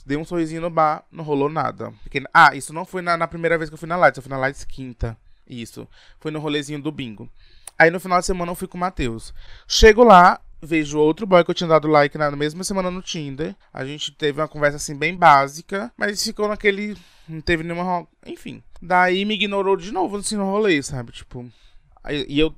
dei 0.06 0.17
um 0.17 0.23
sorrisinho 0.23 0.62
no 0.62 0.69
bar, 0.69 1.03
não 1.12 1.23
rolou 1.23 1.49
nada. 1.49 1.91
Porque, 2.03 2.23
ah, 2.34 2.56
isso 2.56 2.71
não 2.71 2.86
foi 2.86 3.01
na, 3.01 3.17
na, 3.17 3.27
primeira 3.27 3.58
vez 3.58 3.69
que 3.69 3.73
eu 3.73 3.77
fui 3.79 3.88
na 3.88 3.97
Lights, 3.97 4.17
eu 4.17 4.23
fui 4.23 4.29
na 4.29 4.38
Lights 4.38 4.63
quinta. 4.63 5.17
Isso. 5.49 5.88
Foi 6.19 6.32
no 6.32 6.39
rolezinho 6.39 6.82
do 6.82 6.91
bingo. 6.91 7.29
Aí 7.77 7.89
no 7.89 7.99
final 7.99 8.19
de 8.19 8.25
semana 8.25 8.51
eu 8.51 8.56
fui 8.56 8.67
com 8.67 8.77
o 8.77 8.79
Matheus. 8.79 9.34
Chego 9.67 10.03
lá, 10.03 10.39
vejo 10.62 10.99
outro 10.99 11.25
boy 11.25 11.43
que 11.43 11.49
eu 11.49 11.56
tinha 11.56 11.67
dado 11.67 11.88
like 11.88 12.17
na 12.17 12.32
mesma 12.32 12.63
semana 12.63 12.91
no 12.91 13.01
Tinder. 13.01 13.56
A 13.73 13.84
gente 13.84 14.12
teve 14.12 14.39
uma 14.39 14.47
conversa 14.47 14.77
assim 14.77 14.95
bem 14.95 15.15
básica, 15.15 15.91
mas 15.97 16.23
ficou 16.23 16.47
naquele. 16.47 16.95
Não 17.27 17.41
teve 17.41 17.63
nenhuma. 17.63 18.08
Enfim. 18.25 18.62
Daí 18.82 19.25
me 19.25 19.34
ignorou 19.34 19.75
de 19.75 19.91
novo 19.91 20.17
assim 20.17 20.36
no 20.36 20.45
rolê, 20.45 20.82
sabe? 20.84 21.12
Tipo. 21.12 21.49
E 22.09 22.39
eu 22.39 22.53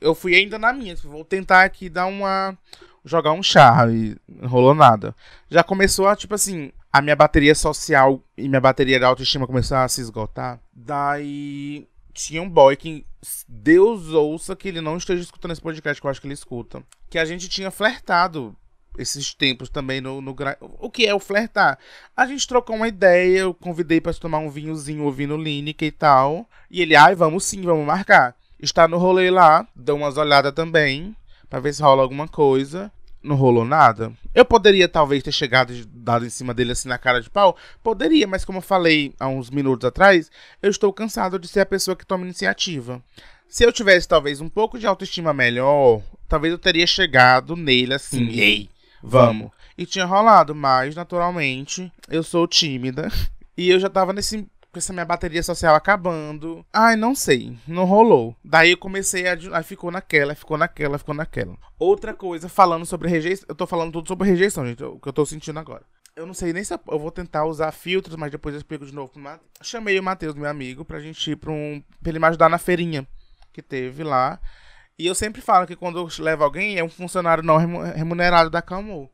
eu 0.00 0.14
fui 0.14 0.34
ainda 0.34 0.58
na 0.58 0.72
minha. 0.72 0.94
Tipo, 0.94 1.08
vou 1.08 1.24
tentar 1.24 1.64
aqui 1.64 1.88
dar 1.88 2.06
uma. 2.06 2.56
jogar 3.04 3.32
um 3.32 3.42
char 3.42 3.92
e 3.92 4.16
não 4.28 4.48
rolou 4.48 4.74
nada. 4.74 5.14
Já 5.50 5.62
começou 5.62 6.08
a, 6.08 6.16
tipo 6.16 6.34
assim, 6.34 6.72
a 6.92 7.00
minha 7.00 7.16
bateria 7.16 7.54
social 7.54 8.22
e 8.36 8.48
minha 8.48 8.60
bateria 8.60 8.98
de 8.98 9.04
autoestima 9.04 9.46
começou 9.46 9.76
a 9.76 9.88
se 9.88 10.00
esgotar. 10.00 10.60
Daí 10.72 11.86
tinha 12.12 12.42
um 12.42 12.48
boy 12.48 12.76
que 12.76 13.06
Deus 13.46 14.08
ouça 14.08 14.56
que 14.56 14.68
ele 14.68 14.80
não 14.80 14.96
esteja 14.96 15.22
escutando 15.22 15.52
esse 15.52 15.60
podcast, 15.60 16.00
que 16.00 16.06
eu 16.06 16.10
acho 16.10 16.20
que 16.20 16.26
ele 16.26 16.34
escuta. 16.34 16.82
Que 17.10 17.18
a 17.18 17.24
gente 17.24 17.48
tinha 17.48 17.70
flertado 17.70 18.56
esses 18.98 19.32
tempos 19.32 19.68
também 19.68 20.00
no, 20.00 20.20
no 20.20 20.34
o 20.80 20.90
que 20.90 21.06
é 21.06 21.14
o 21.14 21.20
flertar 21.20 21.78
a 22.16 22.26
gente 22.26 22.48
trocou 22.48 22.74
uma 22.74 22.88
ideia 22.88 23.38
eu 23.38 23.54
convidei 23.54 24.00
para 24.00 24.12
tomar 24.12 24.38
um 24.38 24.50
vinhozinho 24.50 25.04
ouvindo 25.04 25.36
Lineker 25.36 25.86
e 25.86 25.92
tal 25.92 26.50
e 26.68 26.82
ele 26.82 26.96
ai 26.96 27.14
vamos 27.14 27.44
sim 27.44 27.62
vamos 27.62 27.86
marcar 27.86 28.34
está 28.60 28.88
no 28.88 28.98
rolê 28.98 29.30
lá, 29.30 29.66
dá 29.74 29.94
umas 29.94 30.16
olhadas 30.16 30.52
também, 30.52 31.14
para 31.48 31.60
ver 31.60 31.72
se 31.72 31.82
rola 31.82 32.02
alguma 32.02 32.28
coisa. 32.28 32.90
Não 33.20 33.34
rolou 33.34 33.64
nada. 33.64 34.12
Eu 34.32 34.44
poderia 34.44 34.88
talvez 34.88 35.22
ter 35.22 35.32
chegado 35.32 35.72
e 35.72 35.84
dado 35.84 36.24
em 36.24 36.30
cima 36.30 36.54
dele 36.54 36.72
assim 36.72 36.88
na 36.88 36.96
cara 36.96 37.20
de 37.20 37.28
pau? 37.28 37.56
Poderia, 37.82 38.28
mas 38.28 38.44
como 38.44 38.58
eu 38.58 38.62
falei 38.62 39.12
há 39.18 39.26
uns 39.26 39.50
minutos 39.50 39.84
atrás, 39.86 40.30
eu 40.62 40.70
estou 40.70 40.92
cansado 40.92 41.38
de 41.38 41.48
ser 41.48 41.60
a 41.60 41.66
pessoa 41.66 41.96
que 41.96 42.06
toma 42.06 42.24
iniciativa. 42.24 43.02
Se 43.48 43.64
eu 43.64 43.72
tivesse 43.72 44.06
talvez 44.06 44.40
um 44.40 44.48
pouco 44.48 44.78
de 44.78 44.86
autoestima 44.86 45.32
melhor, 45.32 46.00
talvez 46.28 46.52
eu 46.52 46.58
teria 46.58 46.86
chegado 46.86 47.56
nele 47.56 47.94
assim, 47.94 48.28
ei, 48.28 48.68
vamos. 49.02 49.50
E 49.76 49.86
tinha 49.86 50.04
rolado, 50.04 50.54
mas 50.54 50.94
naturalmente 50.94 51.90
eu 52.08 52.22
sou 52.22 52.46
tímida 52.46 53.10
e 53.56 53.70
eu 53.70 53.80
já 53.80 53.88
tava 53.88 54.12
nesse 54.12 54.46
com 54.72 54.78
essa 54.78 54.92
minha 54.92 55.04
bateria 55.04 55.42
social 55.42 55.74
acabando. 55.74 56.64
Ai, 56.72 56.96
não 56.96 57.14
sei, 57.14 57.56
não 57.66 57.84
rolou. 57.84 58.36
Daí 58.44 58.72
eu 58.72 58.78
comecei 58.78 59.26
a. 59.26 59.36
Aí 59.52 59.62
ficou 59.62 59.90
naquela, 59.90 60.34
ficou 60.34 60.58
naquela, 60.58 60.98
ficou 60.98 61.14
naquela. 61.14 61.56
Outra 61.78 62.14
coisa, 62.14 62.48
falando 62.48 62.84
sobre 62.84 63.08
rejeição. 63.08 63.46
Eu 63.48 63.54
tô 63.54 63.66
falando 63.66 63.92
tudo 63.92 64.08
sobre 64.08 64.28
rejeição, 64.28 64.66
gente, 64.66 64.82
o 64.84 64.98
que 64.98 65.08
eu 65.08 65.12
tô 65.12 65.24
sentindo 65.24 65.58
agora. 65.58 65.82
Eu 66.14 66.26
não 66.26 66.34
sei 66.34 66.52
nem 66.52 66.64
se 66.64 66.74
eu 66.74 66.98
vou 66.98 67.12
tentar 67.12 67.44
usar 67.44 67.70
filtros, 67.70 68.16
mas 68.16 68.32
depois 68.32 68.52
eu 68.54 68.58
explico 68.58 68.84
de 68.84 68.92
novo 68.92 69.12
pro 69.12 69.22
Matheus. 69.22 69.48
Chamei 69.62 69.98
o 69.98 70.02
Matheus, 70.02 70.34
meu 70.34 70.50
amigo, 70.50 70.84
pra 70.84 71.00
gente 71.00 71.30
ir 71.30 71.36
pra 71.36 71.52
um. 71.52 71.82
pra 72.02 72.10
ele 72.10 72.18
me 72.18 72.26
ajudar 72.26 72.48
na 72.48 72.58
feirinha 72.58 73.06
que 73.52 73.62
teve 73.62 74.02
lá. 74.02 74.40
E 74.98 75.06
eu 75.06 75.14
sempre 75.14 75.40
falo 75.40 75.66
que 75.66 75.76
quando 75.76 75.98
eu 75.98 76.24
levo 76.24 76.42
alguém, 76.42 76.76
é 76.76 76.82
um 76.82 76.88
funcionário 76.88 77.44
não 77.44 77.56
remunerado 77.56 78.50
da 78.50 78.60
Calmou. 78.60 79.08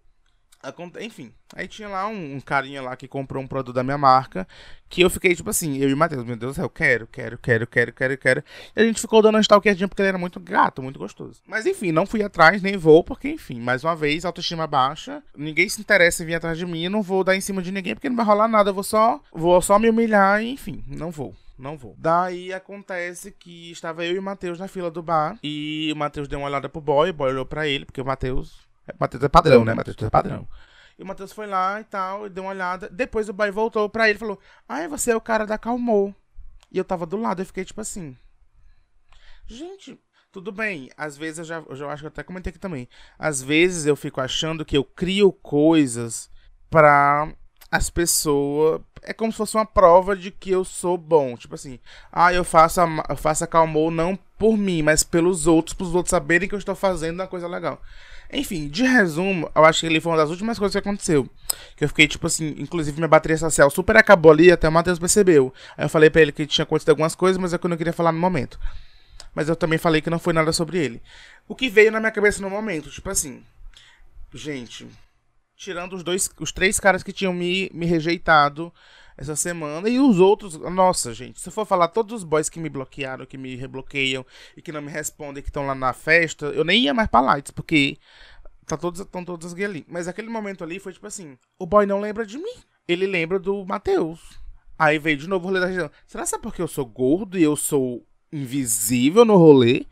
Enfim, 1.00 1.32
aí 1.54 1.66
tinha 1.66 1.88
lá 1.88 2.06
um, 2.06 2.36
um, 2.36 2.40
carinha 2.40 2.80
lá 2.80 2.96
que 2.96 3.08
comprou 3.08 3.42
um 3.42 3.46
produto 3.46 3.74
da 3.74 3.82
minha 3.82 3.98
marca, 3.98 4.46
que 4.88 5.02
eu 5.02 5.10
fiquei 5.10 5.34
tipo 5.34 5.50
assim, 5.50 5.78
eu 5.78 5.88
e 5.88 5.94
o 5.94 5.96
Matheus, 5.96 6.24
meu 6.24 6.36
Deus 6.36 6.52
do 6.52 6.56
céu, 6.56 6.68
quero, 6.68 7.06
quero, 7.06 7.38
quero, 7.38 7.66
quero, 7.66 7.92
quero, 7.92 8.18
quero. 8.18 8.44
E 8.76 8.80
a 8.80 8.84
gente 8.84 9.00
ficou 9.00 9.20
dando 9.20 9.34
uma 9.34 9.40
stalkeadinha 9.40 9.88
porque 9.88 10.02
ele 10.02 10.08
era 10.08 10.18
muito 10.18 10.40
gato, 10.40 10.82
muito 10.82 10.98
gostoso. 10.98 11.40
Mas 11.46 11.66
enfim, 11.66 11.92
não 11.92 12.06
fui 12.06 12.22
atrás, 12.22 12.62
nem 12.62 12.76
vou, 12.76 13.02
porque 13.02 13.28
enfim, 13.28 13.60
mais 13.60 13.84
uma 13.84 13.96
vez, 13.96 14.24
autoestima 14.24 14.66
baixa, 14.66 15.22
ninguém 15.36 15.68
se 15.68 15.80
interessa 15.80 16.22
em 16.22 16.26
vir 16.26 16.34
atrás 16.34 16.56
de 16.56 16.66
mim, 16.66 16.88
não 16.88 17.02
vou 17.02 17.24
dar 17.24 17.36
em 17.36 17.40
cima 17.40 17.62
de 17.62 17.72
ninguém 17.72 17.94
porque 17.94 18.08
não 18.08 18.16
vai 18.16 18.26
rolar 18.26 18.48
nada, 18.48 18.70
eu 18.70 18.74
vou 18.74 18.84
só, 18.84 19.20
vou 19.32 19.60
só 19.60 19.78
me 19.78 19.90
humilhar 19.90 20.42
e 20.42 20.50
enfim, 20.50 20.84
não 20.86 21.10
vou. 21.10 21.34
Não 21.58 21.76
vou. 21.76 21.94
Daí 21.96 22.52
acontece 22.52 23.30
que 23.30 23.70
estava 23.70 24.04
eu 24.04 24.16
e 24.16 24.18
o 24.18 24.22
Matheus 24.22 24.58
na 24.58 24.66
fila 24.66 24.90
do 24.90 25.02
bar. 25.02 25.38
E 25.42 25.90
o 25.92 25.96
Matheus 25.96 26.26
deu 26.26 26.38
uma 26.40 26.48
olhada 26.48 26.68
pro 26.68 26.80
boy, 26.80 27.10
o 27.10 27.14
boy 27.14 27.30
olhou 27.30 27.46
pra 27.46 27.66
ele, 27.66 27.84
porque 27.84 28.00
o 28.00 28.04
Matheus 28.04 28.63
Matheus 28.98 29.22
é 29.22 29.28
padrão, 29.28 29.64
né? 29.64 29.74
Matheus 29.74 29.96
é 30.02 30.10
padrão. 30.10 30.48
E 30.98 31.02
o 31.02 31.06
Matheus 31.06 31.32
foi 31.32 31.46
lá 31.46 31.80
e 31.80 31.84
tal, 31.84 32.26
e 32.26 32.30
deu 32.30 32.44
uma 32.44 32.50
olhada. 32.50 32.88
Depois 32.88 33.28
o 33.28 33.32
boy 33.32 33.50
voltou 33.50 33.88
pra 33.88 34.08
ele 34.08 34.16
e 34.16 34.20
falou: 34.20 34.38
Ai, 34.68 34.86
você 34.86 35.10
é 35.10 35.16
o 35.16 35.20
cara 35.20 35.44
da 35.44 35.58
Calmou. 35.58 36.14
E 36.70 36.78
eu 36.78 36.84
tava 36.84 37.06
do 37.06 37.16
lado, 37.16 37.42
eu 37.42 37.46
fiquei 37.46 37.64
tipo 37.64 37.80
assim. 37.80 38.16
Gente, 39.46 39.98
tudo 40.32 40.50
bem. 40.50 40.90
Às 40.96 41.16
vezes 41.16 41.38
eu 41.38 41.44
já, 41.44 41.58
eu 41.68 41.76
já 41.76 41.86
acho 41.88 42.02
que 42.02 42.06
eu 42.06 42.08
até 42.08 42.22
comentei 42.22 42.50
aqui 42.50 42.58
também. 42.58 42.88
Às 43.18 43.42
vezes 43.42 43.86
eu 43.86 43.96
fico 43.96 44.20
achando 44.20 44.64
que 44.64 44.76
eu 44.76 44.84
crio 44.84 45.32
coisas 45.32 46.30
pra 46.70 47.32
as 47.74 47.90
pessoas. 47.90 48.80
É 49.02 49.12
como 49.12 49.32
se 49.32 49.38
fosse 49.38 49.56
uma 49.56 49.66
prova 49.66 50.14
de 50.14 50.30
que 50.30 50.50
eu 50.50 50.64
sou 50.64 50.96
bom. 50.96 51.36
Tipo 51.36 51.56
assim, 51.56 51.80
ah, 52.12 52.32
eu 52.32 52.44
faço 52.44 52.80
a, 52.80 53.04
eu 53.08 53.16
faço 53.16 53.42
a 53.42 53.48
Calmou 53.48 53.90
não 53.90 54.16
por 54.38 54.56
mim, 54.56 54.80
mas 54.80 55.02
pelos 55.02 55.48
outros, 55.48 55.74
pros 55.74 55.92
outros 55.92 56.10
saberem 56.10 56.48
que 56.48 56.54
eu 56.54 56.58
estou 56.58 56.76
fazendo 56.76 57.16
uma 57.16 57.26
coisa 57.26 57.48
legal. 57.48 57.82
Enfim, 58.32 58.68
de 58.68 58.84
resumo, 58.84 59.50
eu 59.54 59.64
acho 59.64 59.80
que 59.80 59.86
ele 59.86 60.00
foi 60.00 60.12
uma 60.12 60.18
das 60.18 60.30
últimas 60.30 60.56
coisas 60.56 60.72
que 60.72 60.78
aconteceu. 60.78 61.28
Que 61.76 61.84
eu 61.84 61.88
fiquei, 61.88 62.06
tipo 62.06 62.26
assim, 62.28 62.54
inclusive 62.58 62.96
minha 62.96 63.08
bateria 63.08 63.36
social 63.36 63.68
super 63.70 63.96
acabou 63.96 64.30
ali, 64.30 64.52
até 64.52 64.68
o 64.68 64.72
Matheus 64.72 64.98
percebeu. 64.98 65.52
Aí 65.76 65.84
eu 65.84 65.88
falei 65.88 66.08
pra 66.08 66.22
ele 66.22 66.32
que 66.32 66.46
tinha 66.46 66.62
acontecido 66.62 66.90
algumas 66.90 67.16
coisas, 67.16 67.40
mas 67.40 67.52
é 67.52 67.58
que 67.58 67.66
eu 67.66 67.70
não 67.70 67.76
queria 67.76 67.92
falar 67.92 68.12
no 68.12 68.20
momento. 68.20 68.58
Mas 69.34 69.48
eu 69.48 69.56
também 69.56 69.78
falei 69.78 70.00
que 70.00 70.10
não 70.10 70.20
foi 70.20 70.32
nada 70.32 70.52
sobre 70.52 70.78
ele. 70.78 71.02
O 71.48 71.56
que 71.56 71.68
veio 71.68 71.90
na 71.90 71.98
minha 71.98 72.12
cabeça 72.12 72.40
no 72.40 72.48
momento, 72.48 72.88
tipo 72.88 73.10
assim. 73.10 73.42
Gente, 74.32 74.86
tirando 75.56 75.94
os 75.94 76.02
dois, 76.02 76.30
os 76.40 76.52
três 76.52 76.78
caras 76.80 77.02
que 77.02 77.12
tinham 77.12 77.32
me, 77.32 77.70
me 77.72 77.86
rejeitado 77.86 78.72
essa 79.16 79.36
semana. 79.36 79.88
E 79.88 79.98
os 79.98 80.18
outros, 80.18 80.54
nossa, 80.56 81.14
gente, 81.14 81.40
se 81.40 81.48
eu 81.48 81.52
for 81.52 81.66
falar 81.66 81.88
todos 81.88 82.14
os 82.14 82.24
boys 82.24 82.48
que 82.48 82.58
me 82.58 82.68
bloquearam, 82.68 83.26
que 83.26 83.38
me 83.38 83.54
rebloqueiam 83.54 84.24
e 84.56 84.62
que 84.62 84.72
não 84.72 84.82
me 84.82 84.90
respondem, 84.90 85.42
que 85.42 85.48
estão 85.48 85.66
lá 85.66 85.74
na 85.74 85.92
festa, 85.92 86.46
eu 86.46 86.64
nem 86.64 86.82
ia 86.82 86.94
mais 86.94 87.08
pra 87.08 87.20
Lights, 87.20 87.52
porque 87.52 87.98
tá 88.66 88.76
todos, 88.76 89.00
estão 89.00 89.24
todos 89.24 89.52
as 89.52 89.60
ali. 89.60 89.84
Mas 89.88 90.08
aquele 90.08 90.28
momento 90.28 90.64
ali 90.64 90.78
foi 90.78 90.92
tipo 90.92 91.06
assim: 91.06 91.38
o 91.58 91.66
boy 91.66 91.86
não 91.86 92.00
lembra 92.00 92.26
de 92.26 92.38
mim, 92.38 92.56
ele 92.86 93.06
lembra 93.06 93.38
do 93.38 93.64
Matheus. 93.64 94.20
Aí 94.76 94.98
veio 94.98 95.16
de 95.16 95.28
novo 95.28 95.44
o 95.44 95.48
rolê 95.48 95.60
da 95.60 95.66
região. 95.66 95.90
Será 96.06 96.26
que 96.26 96.34
é 96.34 96.38
porque 96.38 96.60
eu 96.60 96.66
sou 96.66 96.84
gordo 96.84 97.38
e 97.38 97.42
eu 97.42 97.54
sou 97.54 98.04
invisível 98.32 99.24
no 99.24 99.36
rolê? 99.36 99.86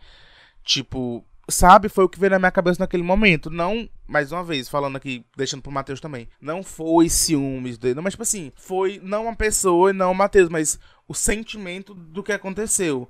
Tipo, 0.65 1.25
sabe? 1.49 1.89
Foi 1.89 2.05
o 2.05 2.09
que 2.09 2.19
veio 2.19 2.31
na 2.31 2.39
minha 2.41 2.51
cabeça 2.51 2.83
naquele 2.83 3.05
momento. 3.05 3.49
Não, 3.49 3.89
mais 4.13 4.31
uma 4.31 4.45
vez, 4.45 4.69
falando 4.69 4.97
aqui, 4.97 5.25
deixando 5.35 5.63
pro 5.63 5.73
Matheus 5.73 5.99
também. 5.99 6.29
Não 6.39 6.63
foi 6.63 7.09
ciúmes 7.09 7.79
dele. 7.79 7.95
Não, 7.95 8.03
mas, 8.03 8.13
tipo 8.13 8.23
assim, 8.23 8.53
foi 8.55 9.01
não 9.03 9.23
uma 9.23 9.35
pessoa 9.35 9.89
e 9.89 9.95
não 9.95 10.13
o 10.13 10.15
Matheus, 10.15 10.51
mas 10.51 10.79
o 11.09 11.15
sentimento 11.15 11.95
do 11.95 12.23
que 12.23 12.31
aconteceu. 12.31 13.09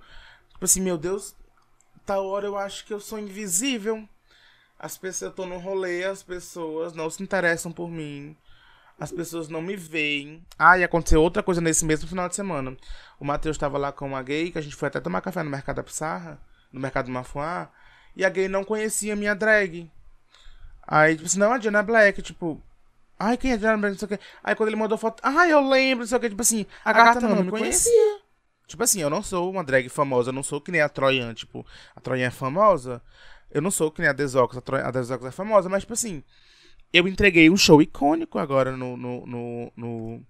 Tipo 0.52 0.64
assim, 0.64 0.80
meu 0.80 0.96
Deus, 0.96 1.34
tal 2.06 2.24
hora 2.26 2.46
eu 2.46 2.56
acho 2.56 2.86
que 2.86 2.94
eu 2.94 3.00
sou 3.00 3.18
invisível. 3.18 4.08
As 4.78 4.96
pessoas, 4.96 5.30
eu 5.30 5.34
tô 5.34 5.44
no 5.44 5.58
rolê, 5.58 6.04
as 6.04 6.22
pessoas 6.22 6.92
não 6.92 7.10
se 7.10 7.20
interessam 7.20 7.72
por 7.72 7.90
mim. 7.90 8.36
As 8.98 9.10
pessoas 9.10 9.48
não 9.48 9.60
me 9.60 9.74
veem. 9.74 10.46
Ah, 10.56 10.78
e 10.78 10.84
aconteceu 10.84 11.20
outra 11.20 11.42
coisa 11.42 11.60
nesse 11.60 11.84
mesmo 11.84 12.08
final 12.08 12.28
de 12.28 12.36
semana. 12.36 12.76
O 13.18 13.24
Matheus 13.24 13.58
tava 13.58 13.76
lá 13.76 13.90
com 13.90 14.06
uma 14.06 14.22
gay, 14.22 14.52
que 14.52 14.58
a 14.58 14.62
gente 14.62 14.76
foi 14.76 14.86
até 14.86 15.00
tomar 15.00 15.20
café 15.20 15.42
no 15.42 15.50
Mercado 15.50 15.76
da 15.76 15.82
Pissarra, 15.82 16.40
no 16.72 16.78
Mercado 16.80 17.06
do 17.06 17.12
Mafuá. 17.12 17.72
E 18.14 18.24
a 18.24 18.28
gay 18.28 18.46
não 18.46 18.62
conhecia 18.62 19.14
a 19.14 19.16
minha 19.16 19.34
drag. 19.34 19.90
Aí, 20.86 21.14
tipo 21.14 21.26
assim, 21.26 21.38
não, 21.38 21.52
a 21.52 21.58
Diana 21.58 21.82
Black, 21.82 22.22
tipo. 22.22 22.60
Ai, 23.18 23.36
quem 23.36 23.52
é 23.52 23.54
a 23.54 23.56
Diana 23.56 23.78
Black? 23.78 23.92
Não 23.92 23.98
sei 23.98 24.06
o 24.06 24.08
quê. 24.08 24.20
Aí 24.42 24.54
quando 24.54 24.68
ele 24.68 24.76
mandou 24.76 24.98
foto, 24.98 25.20
ai, 25.22 25.52
eu 25.52 25.60
lembro, 25.68 26.02
não 26.02 26.08
sei 26.08 26.18
o 26.18 26.20
quê. 26.20 26.28
Tipo 26.28 26.42
assim, 26.42 26.66
a, 26.84 26.90
a 26.90 26.92
gata, 26.92 27.14
gata, 27.14 27.28
não, 27.28 27.36
não 27.36 27.44
me 27.44 27.50
conhecia. 27.50 27.90
conhecia. 27.90 28.22
Tipo 28.66 28.82
assim, 28.84 29.00
eu 29.00 29.10
não 29.10 29.22
sou 29.22 29.50
uma 29.50 29.62
drag 29.64 29.88
famosa, 29.88 30.30
eu 30.30 30.32
não 30.32 30.42
sou 30.42 30.60
que 30.60 30.72
nem 30.72 30.80
a 30.80 30.88
Troian, 30.88 31.34
tipo, 31.34 31.66
a 31.94 32.00
Troian 32.00 32.26
é 32.26 32.30
famosa. 32.30 33.02
Eu 33.50 33.60
não 33.60 33.70
sou 33.70 33.90
que 33.90 34.00
nem 34.00 34.08
a 34.08 34.14
Desox, 34.14 34.56
a, 34.56 34.88
a 34.88 34.90
Desox 34.90 35.24
é 35.26 35.30
famosa, 35.30 35.68
mas, 35.68 35.82
tipo 35.82 35.92
assim, 35.92 36.22
eu 36.92 37.08
entreguei 37.08 37.48
um 37.50 37.56
show 37.56 37.80
icônico 37.80 38.38
agora 38.38 38.76
no, 38.76 38.96
no, 38.96 39.26
no, 39.26 39.72
no, 39.76 40.26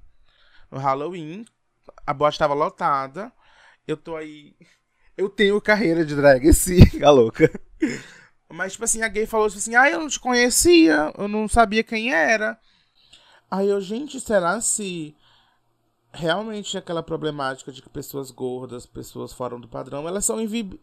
no 0.71 0.79
Halloween. 0.79 1.45
A 2.07 2.15
boate 2.15 2.37
estava 2.37 2.55
lotada. 2.55 3.33
Eu 3.87 3.97
tô 3.97 4.17
aí. 4.17 4.55
Eu 5.15 5.29
tenho 5.29 5.61
carreira 5.61 6.07
de 6.07 6.17
drag, 6.17 6.51
sim, 6.55 6.81
a 7.05 7.11
louca. 7.11 7.51
Mas, 8.53 8.73
tipo 8.73 8.85
assim, 8.85 9.03
a 9.03 9.09
gay 9.09 9.27
falou 9.27 9.47
assim: 9.47 9.75
ah, 9.75 9.91
eu 9.91 9.99
não 9.99 10.09
te 10.09 10.21
conhecia, 10.21 11.13
eu 11.17 11.27
não 11.27 11.49
sabia 11.49 11.83
quem 11.83 12.13
era. 12.13 12.59
Aí 13.51 13.69
eu, 13.69 13.81
gente, 13.81 14.21
será 14.21 14.61
se 14.61 15.17
realmente 16.13 16.77
aquela 16.77 17.03
problemática 17.03 17.73
de 17.73 17.81
que 17.81 17.89
pessoas 17.89 18.31
gordas, 18.31 18.85
pessoas 18.85 19.33
fora 19.33 19.59
do 19.59 19.67
padrão, 19.67 20.07
elas 20.07 20.27
são, 20.27 20.39
invi 20.39 20.79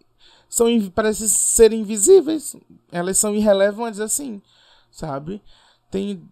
são 0.49 0.67
parecem 0.89 1.27
ser 1.27 1.71
invisíveis, 1.71 2.55
elas 2.91 3.17
são 3.19 3.35
irrelevantes 3.35 3.99
assim, 3.99 4.41
sabe? 4.91 5.41
Tem 5.91 6.27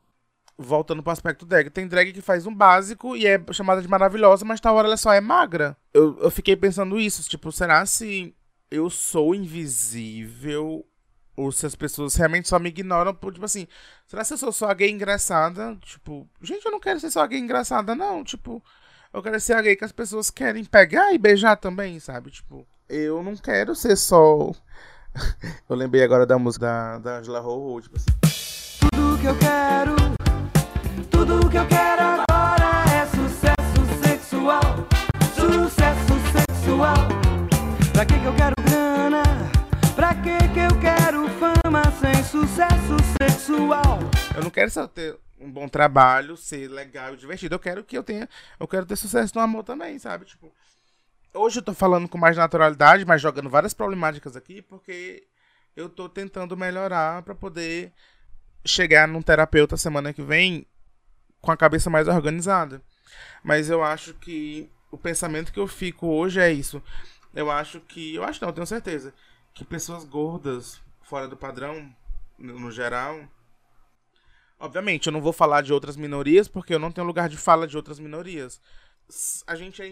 voltando 0.58 1.04
pro 1.04 1.12
aspecto 1.12 1.46
drag, 1.46 1.70
tem 1.70 1.88
drag 1.88 2.14
que 2.14 2.22
faz 2.22 2.48
um 2.48 2.54
básico 2.54 3.16
e 3.16 3.28
é 3.28 3.40
chamada 3.54 3.80
de 3.80 3.88
maravilhosa, 3.88 4.44
mas 4.44 4.60
tal 4.60 4.76
hora 4.76 4.88
ela 4.88 4.98
só 4.98 5.14
é 5.14 5.22
magra. 5.22 5.78
Eu, 5.94 6.18
eu 6.18 6.32
fiquei 6.32 6.56
pensando 6.56 7.00
isso, 7.00 7.30
tipo, 7.30 7.52
será 7.52 7.86
se 7.86 8.36
eu 8.72 8.90
sou 8.90 9.36
invisível 9.36 10.84
ou 11.38 11.52
se 11.52 11.68
as 11.68 11.76
pessoas 11.76 12.16
realmente 12.16 12.50
só 12.50 12.58
me 12.58 12.70
ignoram 12.70 13.14
por, 13.14 13.32
tipo 13.32 13.46
assim, 13.46 13.68
será 14.08 14.24
se 14.24 14.34
eu 14.34 14.38
sou 14.40 14.52
só 14.52 14.74
gay 14.74 14.90
engraçada? 14.90 15.78
Tipo, 15.84 16.28
gente, 16.42 16.66
eu 16.66 16.72
não 16.72 16.80
quero 16.80 17.00
ser 17.00 17.12
só 17.12 17.26
gay 17.28 17.40
engraçada, 17.40 17.94
não, 17.94 18.24
tipo, 18.24 18.62
eu 19.14 19.22
quero 19.22 19.40
ser 19.40 19.54
a 19.54 19.62
gay 19.62 19.76
que 19.76 19.86
as 19.86 19.92
pessoas 19.92 20.32
querem 20.32 20.66
pegar 20.66 21.14
e 21.14 21.18
beijar 21.18 21.56
também, 21.56 22.00
sabe? 22.00 22.32
Tipo, 22.32 22.68
eu 22.90 23.22
não 23.22 23.36
quero 23.36 23.76
ser 23.76 23.96
só. 23.96 24.52
eu 25.70 25.76
lembrei 25.76 26.04
agora 26.04 26.26
da 26.26 26.40
música 26.40 26.66
da, 26.66 26.98
da 26.98 27.18
Angela 27.20 27.42
Ho, 27.42 27.80
tipo 27.82 27.96
assim. 27.98 28.10
Tudo 28.90 29.22
que 29.22 29.28
eu 29.28 29.38
quero, 29.38 29.96
tudo 31.12 31.50
que 31.50 31.58
eu 31.58 31.68
quero 31.68 32.02
agora 32.02 32.84
é 32.92 33.06
sucesso 33.06 34.04
sexual. 34.04 34.62
Sucesso 35.36 36.14
sexual. 36.32 36.96
Pra 37.94 38.06
que, 38.06 38.20
que 38.20 38.26
eu 38.26 38.36
quero? 38.36 38.57
Pra 39.98 40.14
que, 40.14 40.38
que 40.54 40.60
eu 40.60 40.80
quero 40.80 41.28
fama 41.40 41.82
sem 42.00 42.24
sucesso 42.24 42.96
sexual? 43.20 43.98
Eu 44.36 44.44
não 44.44 44.52
quero 44.52 44.70
só 44.70 44.88
ter 44.88 45.18
um 45.40 45.52
bom 45.52 45.68
trabalho, 45.68 46.38
ser 46.38 46.68
legal 46.68 47.16
e 47.16 47.18
divertido. 47.18 47.56
Eu 47.56 47.60
quero 47.60 47.84
que 47.84 47.98
eu 47.98 48.04
tenha. 48.04 48.30
Eu 48.60 48.68
quero 48.68 48.86
ter 48.86 48.96
sucesso 48.96 49.34
no 49.34 49.42
amor 49.42 49.64
também, 49.64 49.98
sabe? 49.98 50.26
Tipo. 50.26 50.54
Hoje 51.34 51.58
eu 51.58 51.64
tô 51.64 51.74
falando 51.74 52.08
com 52.08 52.16
mais 52.16 52.38
naturalidade, 52.38 53.06
mas 53.06 53.24
jogando 53.24 53.50
várias 53.50 53.74
problemáticas 53.74 54.36
aqui, 54.36 54.62
porque 54.62 55.24
eu 55.76 55.90
tô 55.90 56.08
tentando 56.08 56.56
melhorar 56.56 57.24
para 57.24 57.34
poder 57.34 57.92
chegar 58.64 59.08
num 59.08 59.24
terapeuta 59.24 59.78
semana 59.78 60.14
que 60.14 60.22
vem 60.22 60.68
com 61.42 61.52
a 61.52 61.58
cabeça 61.58 61.90
mais 61.90 62.08
organizada. 62.08 62.84
Mas 63.44 63.68
eu 63.68 63.84
acho 63.84 64.14
que 64.14 64.70
o 64.92 64.98
pensamento 64.98 65.52
que 65.52 65.60
eu 65.60 65.68
fico 65.68 66.06
hoje 66.06 66.40
é 66.40 66.54
isso. 66.54 66.84
Eu 67.34 67.50
acho 67.50 67.80
que. 67.80 68.14
Eu 68.14 68.24
acho 68.24 68.40
não, 68.44 68.50
eu 68.50 68.54
tenho 68.54 68.68
certeza. 68.68 69.12
Que 69.58 69.66
pessoas 69.66 70.06
gordas, 70.06 70.80
fora 71.02 71.28
do 71.28 71.36
padrão, 71.36 71.92
no, 72.38 72.72
geral, 72.72 73.28
Obviamente, 74.60 75.08
eu 75.08 75.14
não 75.14 75.22
vou 75.22 75.34
falar 75.34 75.62
de 75.62 75.74
outras 75.74 75.96
minorias 75.98 76.48
porque 76.48 76.74
eu 76.74 76.80
não 76.80 76.92
tenho 76.92 77.06
lugar 77.06 77.28
de 77.28 77.38
fala 77.38 77.68
de 77.68 77.76
outras 77.76 78.00
minorias. 78.00 78.62
A 79.48 79.56
gente 79.56 79.82
é 79.82 79.88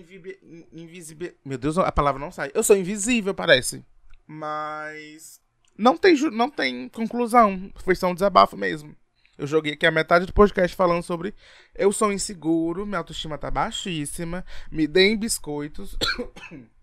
invisível. 0.71 1.33
Meu 1.43 1.57
Deus, 1.57 1.79
a 1.79 1.91
palavra 1.91 2.19
não 2.19 2.31
sai. 2.31 2.51
Eu 2.53 2.63
sou 2.63 2.75
invisível, 2.75 3.33
parece. 3.33 3.83
Mas. 4.27 5.41
Não 5.75 5.97
tem, 5.97 6.15
não 6.31 6.49
tem 6.49 6.87
conclusão. 6.89 7.71
Foi 7.77 7.95
só 7.95 8.07
um 8.07 8.13
desabafo 8.13 8.55
mesmo. 8.55 8.95
Eu 9.37 9.47
joguei 9.47 9.73
aqui 9.73 9.85
a 9.85 9.91
metade 9.91 10.27
do 10.27 10.33
podcast 10.33 10.75
falando 10.75 11.03
sobre 11.03 11.33
eu 11.73 11.91
sou 11.91 12.13
inseguro, 12.13 12.85
minha 12.85 12.99
autoestima 12.99 13.37
tá 13.37 13.51
baixíssima, 13.51 14.45
me 14.71 14.87
deem 14.87 15.17
biscoitos. 15.17 15.97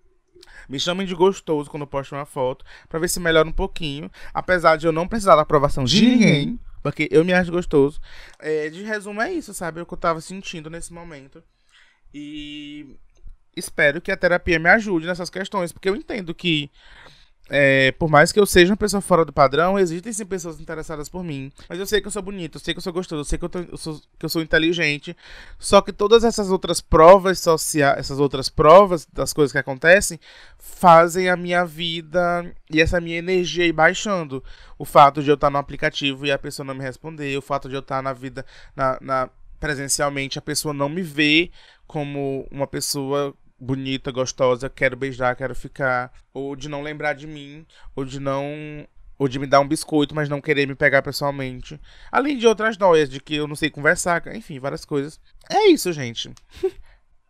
me 0.68 0.78
chamem 0.78 1.06
de 1.06 1.14
gostoso 1.14 1.70
quando 1.70 1.82
eu 1.82 1.86
posto 1.86 2.14
uma 2.14 2.24
foto, 2.24 2.64
para 2.88 2.98
ver 2.98 3.08
se 3.08 3.20
melhora 3.20 3.48
um 3.48 3.52
pouquinho, 3.52 4.10
apesar 4.32 4.76
de 4.76 4.86
eu 4.86 4.92
não 4.92 5.08
precisar 5.08 5.36
da 5.36 5.42
aprovação 5.42 5.84
de 5.84 6.06
ninguém. 6.06 6.58
Porque 6.82 7.08
eu 7.12 7.24
me 7.24 7.32
acho 7.32 7.52
gostoso. 7.52 8.00
É, 8.40 8.68
de 8.68 8.82
resumo, 8.82 9.22
é 9.22 9.32
isso, 9.32 9.54
sabe? 9.54 9.78
É 9.78 9.82
o 9.82 9.86
que 9.86 9.94
eu 9.94 9.98
tava 9.98 10.20
sentindo 10.20 10.68
nesse 10.68 10.92
momento. 10.92 11.42
E 12.12 12.96
espero 13.56 14.00
que 14.00 14.10
a 14.10 14.16
terapia 14.16 14.58
me 14.58 14.68
ajude 14.68 15.06
nessas 15.06 15.30
questões. 15.30 15.70
Porque 15.70 15.88
eu 15.88 15.94
entendo 15.94 16.34
que 16.34 16.70
é, 17.54 17.92
por 17.92 18.08
mais 18.08 18.32
que 18.32 18.40
eu 18.40 18.46
seja 18.46 18.72
uma 18.72 18.78
pessoa 18.78 19.02
fora 19.02 19.26
do 19.26 19.32
padrão, 19.32 19.78
existem 19.78 20.10
sim 20.10 20.24
pessoas 20.24 20.58
interessadas 20.58 21.06
por 21.10 21.22
mim. 21.22 21.52
Mas 21.68 21.78
eu 21.78 21.84
sei 21.84 22.00
que 22.00 22.06
eu 22.06 22.10
sou 22.10 22.22
bonito, 22.22 22.56
eu 22.56 22.60
sei 22.60 22.72
que 22.72 22.78
eu 22.78 22.82
sou 22.82 22.94
gostoso, 22.94 23.20
eu 23.20 23.24
sei 23.26 23.38
que 23.38 23.44
eu, 23.44 23.48
tô, 23.50 23.58
eu 23.58 23.76
sou, 23.76 24.00
que 24.18 24.24
eu 24.24 24.28
sou 24.30 24.40
inteligente. 24.40 25.14
Só 25.58 25.82
que 25.82 25.92
todas 25.92 26.24
essas 26.24 26.50
outras 26.50 26.80
provas 26.80 27.40
sociais, 27.40 27.98
essas 27.98 28.18
outras 28.18 28.48
provas 28.48 29.06
das 29.12 29.34
coisas 29.34 29.52
que 29.52 29.58
acontecem, 29.58 30.18
fazem 30.58 31.28
a 31.28 31.36
minha 31.36 31.62
vida 31.66 32.50
e 32.70 32.80
essa 32.80 33.02
minha 33.02 33.18
energia 33.18 33.66
ir 33.66 33.72
baixando. 33.72 34.42
O 34.78 34.86
fato 34.86 35.22
de 35.22 35.28
eu 35.28 35.34
estar 35.34 35.50
no 35.50 35.58
aplicativo 35.58 36.24
e 36.24 36.32
a 36.32 36.38
pessoa 36.38 36.64
não 36.64 36.74
me 36.74 36.82
responder, 36.82 37.36
o 37.36 37.42
fato 37.42 37.68
de 37.68 37.74
eu 37.74 37.80
estar 37.80 38.02
na 38.02 38.14
vida, 38.14 38.46
na, 38.74 38.96
na 38.98 39.30
presencialmente, 39.60 40.38
a 40.38 40.42
pessoa 40.42 40.72
não 40.72 40.88
me 40.88 41.02
vê 41.02 41.50
como 41.86 42.48
uma 42.50 42.66
pessoa 42.66 43.34
bonita, 43.62 44.10
gostosa, 44.10 44.68
quero 44.68 44.96
beijar, 44.96 45.36
quero 45.36 45.54
ficar, 45.54 46.12
ou 46.34 46.56
de 46.56 46.68
não 46.68 46.82
lembrar 46.82 47.12
de 47.12 47.28
mim, 47.28 47.64
ou 47.94 48.04
de 48.04 48.18
não 48.18 48.86
ou 49.18 49.28
de 49.28 49.38
me 49.38 49.46
dar 49.46 49.60
um 49.60 49.68
biscoito, 49.68 50.16
mas 50.16 50.28
não 50.28 50.40
querer 50.40 50.66
me 50.66 50.74
pegar 50.74 51.00
pessoalmente. 51.00 51.80
Além 52.10 52.36
de 52.36 52.44
outras 52.44 52.76
noias, 52.76 53.08
de 53.08 53.20
que 53.20 53.36
eu 53.36 53.46
não 53.46 53.54
sei 53.54 53.70
conversar, 53.70 54.26
enfim, 54.34 54.58
várias 54.58 54.84
coisas. 54.84 55.20
É 55.48 55.68
isso, 55.68 55.92
gente. 55.92 56.32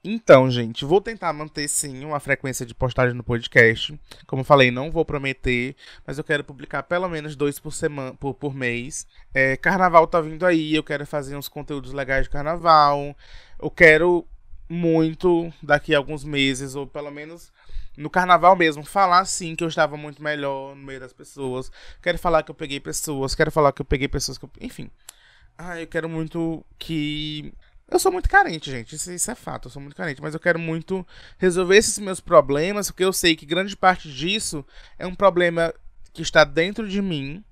então, 0.02 0.50
gente, 0.50 0.86
vou 0.86 1.02
tentar 1.02 1.34
manter 1.34 1.68
sim 1.68 2.02
uma 2.02 2.18
frequência 2.18 2.64
de 2.64 2.74
postagem 2.74 3.14
no 3.14 3.22
podcast. 3.22 4.00
Como 4.26 4.42
falei, 4.42 4.70
não 4.70 4.90
vou 4.90 5.04
prometer, 5.04 5.76
mas 6.06 6.16
eu 6.16 6.24
quero 6.24 6.42
publicar 6.42 6.82
pelo 6.84 7.10
menos 7.10 7.36
dois 7.36 7.58
por 7.58 7.72
semana, 7.74 8.14
por, 8.14 8.32
por 8.32 8.54
mês. 8.54 9.06
É, 9.34 9.58
carnaval 9.58 10.06
tá 10.06 10.18
vindo 10.18 10.46
aí, 10.46 10.74
eu 10.74 10.82
quero 10.82 11.04
fazer 11.04 11.36
uns 11.36 11.48
conteúdos 11.48 11.92
legais 11.92 12.24
de 12.24 12.30
carnaval. 12.30 13.14
Eu 13.60 13.70
quero 13.70 14.26
muito 14.68 15.52
daqui 15.62 15.94
a 15.94 15.98
alguns 15.98 16.24
meses, 16.24 16.74
ou 16.74 16.86
pelo 16.86 17.10
menos 17.10 17.52
no 17.96 18.08
carnaval 18.08 18.56
mesmo, 18.56 18.84
falar 18.84 19.24
sim 19.24 19.54
que 19.54 19.62
eu 19.62 19.68
estava 19.68 19.96
muito 19.96 20.22
melhor 20.22 20.74
no 20.74 20.82
meio 20.82 21.00
das 21.00 21.12
pessoas. 21.12 21.70
Quero 22.02 22.18
falar 22.18 22.42
que 22.42 22.50
eu 22.50 22.54
peguei 22.54 22.80
pessoas, 22.80 23.34
quero 23.34 23.50
falar 23.50 23.72
que 23.72 23.82
eu 23.82 23.86
peguei 23.86 24.08
pessoas 24.08 24.38
que 24.38 24.44
eu... 24.44 24.50
Enfim. 24.60 24.90
Ah, 25.56 25.80
eu 25.80 25.86
quero 25.86 26.08
muito 26.08 26.64
que. 26.78 27.52
Eu 27.88 27.98
sou 27.98 28.10
muito 28.10 28.28
carente, 28.28 28.70
gente. 28.70 28.94
Isso, 28.96 29.12
isso, 29.12 29.30
é 29.30 29.34
fato, 29.34 29.68
eu 29.68 29.70
sou 29.70 29.82
muito 29.82 29.94
carente. 29.94 30.22
Mas 30.22 30.32
eu 30.34 30.40
quero 30.40 30.58
muito 30.58 31.06
resolver 31.38 31.76
esses 31.76 31.98
meus 31.98 32.20
problemas, 32.20 32.90
porque 32.90 33.04
eu 33.04 33.12
sei 33.12 33.36
que 33.36 33.44
grande 33.44 33.76
parte 33.76 34.10
disso 34.10 34.64
é 34.98 35.06
um 35.06 35.14
problema 35.14 35.72
que 36.12 36.22
está 36.22 36.44
dentro 36.44 36.88
de 36.88 37.02
mim 37.02 37.44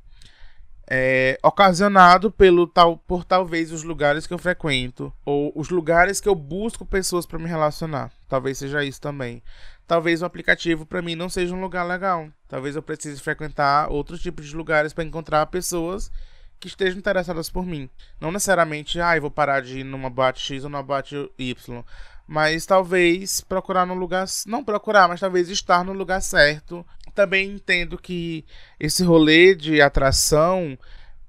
é 0.93 1.39
ocasionado 1.41 2.33
pelo 2.33 2.67
tal, 2.67 2.97
por 2.97 3.25
talvez 3.25 3.71
os 3.71 3.85
lugares 3.85 4.27
que 4.27 4.35
eu 4.35 4.39
frequento 4.39 5.13
ou 5.25 5.53
os 5.55 5.71
lugares 5.71 6.21
que 6.21 6.29
eu 6.29 6.35
busco 6.35 6.85
pessoas 6.85 7.25
para 7.25 7.39
me 7.39 7.47
relacionar. 7.49 8.11
Talvez 8.29 8.59
seja 8.59 8.83
isso 8.83 9.01
também. 9.01 9.41
Talvez 9.87 10.21
o 10.21 10.25
aplicativo 10.25 10.85
para 10.85 11.01
mim 11.01 11.15
não 11.15 11.29
seja 11.29 11.55
um 11.55 11.61
lugar 11.61 11.85
legal. 11.85 12.29
Talvez 12.49 12.75
eu 12.75 12.83
precise 12.83 13.21
frequentar 13.21 13.89
outros 13.91 14.21
tipos 14.21 14.47
de 14.47 14.57
lugares 14.57 14.93
para 14.93 15.05
encontrar 15.05 15.47
pessoas 15.47 16.11
que 16.59 16.67
estejam 16.67 16.99
interessadas 16.99 17.49
por 17.49 17.65
mim. 17.65 17.89
Não 18.21 18.33
necessariamente, 18.33 19.01
ah, 19.01 19.17
eu 19.17 19.23
vou 19.23 19.31
parar 19.31 19.63
de 19.63 19.81
ir 19.81 19.85
numa 19.85 20.11
boate 20.11 20.41
X 20.41 20.65
ou 20.65 20.71
numa 20.71 20.83
boate 20.83 21.31
Y. 21.39 21.85
Mas 22.27 22.67
talvez 22.67 23.41
procurar 23.41 23.87
no 23.87 23.95
lugar. 23.95 24.27
Não 24.47 24.63
procurar, 24.63 25.09
mas 25.09 25.19
talvez 25.19 25.49
estar 25.49 25.85
no 25.85 25.93
lugar 25.93 26.21
certo. 26.21 26.87
Também 27.15 27.51
entendo 27.51 27.99
que 27.99 28.45
esse 28.79 29.03
rolê 29.03 29.55
de 29.55 29.81
atração 29.81 30.79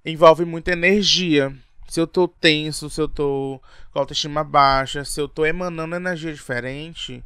envolve 0.06 0.46
muita 0.46 0.72
energia. 0.72 1.56
Se 1.88 2.00
eu 2.00 2.08
tô 2.08 2.28
tenso, 2.28 2.90
se 2.90 3.02
eu 3.02 3.08
tô 3.08 3.62
com 3.92 4.00
autoestima 4.00 4.44
baixa, 4.44 5.04
se 5.04 5.20
eu 5.20 5.28
tô 5.28 5.46
emanando 5.46 5.96
energia 5.96 6.34
diferente, 6.34 7.24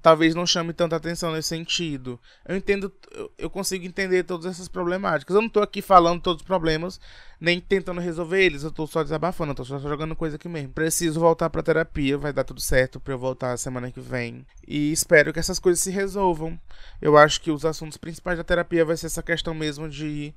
talvez 0.00 0.34
não 0.34 0.46
chame 0.46 0.72
tanta 0.72 0.96
atenção 0.96 1.32
nesse 1.32 1.48
sentido. 1.48 2.18
Eu 2.46 2.56
entendo, 2.56 2.92
eu 3.36 3.50
consigo 3.50 3.84
entender 3.84 4.22
todas 4.22 4.46
essas 4.46 4.68
problemáticas. 4.68 5.34
Eu 5.34 5.42
não 5.42 5.48
estou 5.48 5.62
aqui 5.62 5.82
falando 5.82 6.22
todos 6.22 6.42
os 6.42 6.46
problemas, 6.46 7.00
nem 7.40 7.60
tentando 7.60 8.00
resolver 8.00 8.42
eles. 8.42 8.62
Eu 8.62 8.70
estou 8.70 8.86
só 8.86 9.02
desabafando, 9.02 9.54
tô 9.54 9.64
só 9.64 9.78
jogando 9.78 10.16
coisa 10.16 10.36
aqui 10.36 10.48
mesmo. 10.48 10.72
Preciso 10.72 11.20
voltar 11.20 11.50
para 11.50 11.62
terapia, 11.62 12.16
vai 12.16 12.32
dar 12.32 12.44
tudo 12.44 12.60
certo 12.60 12.98
para 12.98 13.12
eu 13.12 13.18
voltar 13.18 13.56
semana 13.56 13.90
que 13.90 14.00
vem. 14.00 14.46
E 14.66 14.92
espero 14.92 15.32
que 15.32 15.38
essas 15.38 15.58
coisas 15.58 15.82
se 15.82 15.90
resolvam. 15.90 16.58
Eu 17.00 17.16
acho 17.16 17.40
que 17.40 17.50
os 17.50 17.64
assuntos 17.64 17.98
principais 17.98 18.38
da 18.38 18.44
terapia 18.44 18.84
vai 18.84 18.96
ser 18.96 19.06
essa 19.06 19.22
questão 19.22 19.52
mesmo 19.52 19.88
de 19.88 20.34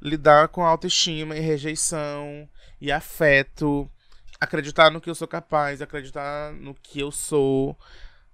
lidar 0.00 0.48
com 0.48 0.64
autoestima 0.64 1.36
e 1.36 1.40
rejeição 1.40 2.48
e 2.80 2.92
afeto, 2.92 3.90
acreditar 4.40 4.90
no 4.90 5.00
que 5.00 5.08
eu 5.08 5.14
sou 5.14 5.26
capaz, 5.26 5.80
acreditar 5.80 6.52
no 6.52 6.74
que 6.74 7.00
eu 7.00 7.10
sou 7.10 7.76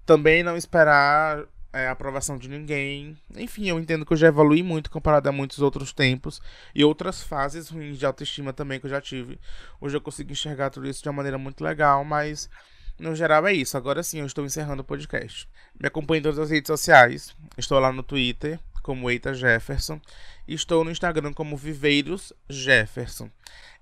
também 0.05 0.43
não 0.43 0.57
esperar 0.57 1.45
é, 1.73 1.89
aprovação 1.89 2.37
de 2.37 2.49
ninguém. 2.49 3.17
Enfim, 3.37 3.69
eu 3.69 3.79
entendo 3.79 4.05
que 4.05 4.13
eu 4.13 4.17
já 4.17 4.29
evolui 4.29 4.63
muito 4.63 4.91
comparado 4.91 5.29
a 5.29 5.33
muitos 5.33 5.61
outros 5.61 5.93
tempos 5.93 6.41
e 6.75 6.85
outras 6.85 7.23
fases 7.23 7.69
ruins 7.69 7.99
de 7.99 8.05
autoestima 8.07 8.53
também 8.53 8.79
que 8.79 8.87
eu 8.87 8.91
já 8.91 9.01
tive. 9.01 9.41
Hoje 9.81 9.97
eu 9.97 10.01
consigo 10.01 10.33
enxergar 10.33 10.71
tudo 10.71 10.89
isso 10.89 11.03
de 11.03 11.09
uma 11.09 11.17
maneira 11.17 11.39
muito 11.39 11.65
legal, 11.65 12.05
mas 12.05 12.51
no 12.99 13.15
geral 13.15 13.47
é 13.47 13.53
isso. 13.53 13.77
Agora 13.77 14.03
sim, 14.03 14.21
eu 14.21 14.27
estou 14.27 14.45
encerrando 14.45 14.83
o 14.83 14.85
podcast. 14.85 15.49
Me 15.81 15.89
acompanhe 15.89 16.21
em 16.21 16.23
todas 16.23 16.39
as 16.39 16.51
redes 16.51 16.69
sociais. 16.69 17.35
Estou 17.57 17.79
lá 17.79 17.93
no 17.93 18.03
Twitter 18.03 18.61
como 18.83 19.11
Eita 19.11 19.33
Jefferson 19.33 20.01
e 20.47 20.55
estou 20.55 20.85
no 20.85 20.91
Instagram 20.91 21.33
como 21.33 21.57
Viveiros 21.57 22.33
Jefferson. 22.49 23.31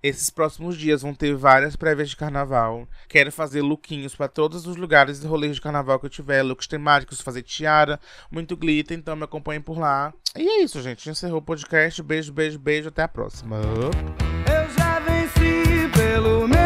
Esses 0.02 0.30
próximos 0.30 0.78
dias 0.78 1.02
vão 1.02 1.14
ter 1.14 1.34
várias 1.34 1.76
prévias 1.76 2.08
de 2.08 2.16
carnaval. 2.16 2.88
Quero 3.06 3.30
fazer 3.30 3.60
lookinhos 3.60 4.14
para 4.14 4.28
todos 4.28 4.66
os 4.66 4.76
lugares 4.76 5.22
e 5.22 5.26
rolês 5.26 5.56
de 5.56 5.60
carnaval 5.60 6.00
que 6.00 6.06
eu 6.06 6.10
tiver, 6.10 6.42
looks 6.42 6.66
temáticos, 6.66 7.20
fazer 7.20 7.42
tiara, 7.42 8.00
muito 8.30 8.56
glitter, 8.56 8.96
então 8.96 9.14
me 9.14 9.24
acompanhem 9.24 9.60
por 9.60 9.78
lá. 9.78 10.14
E 10.36 10.48
é 10.48 10.62
isso, 10.62 10.80
gente. 10.80 11.10
Encerrou 11.10 11.38
o 11.38 11.42
podcast. 11.42 12.02
Beijo, 12.02 12.32
beijo, 12.32 12.58
beijo. 12.58 12.88
Até 12.88 13.02
a 13.02 13.08
próxima. 13.08 13.56
Eu 13.56 14.70
já 14.78 15.00
venci 15.00 15.90
pelo 15.92 16.48
meu 16.48 16.59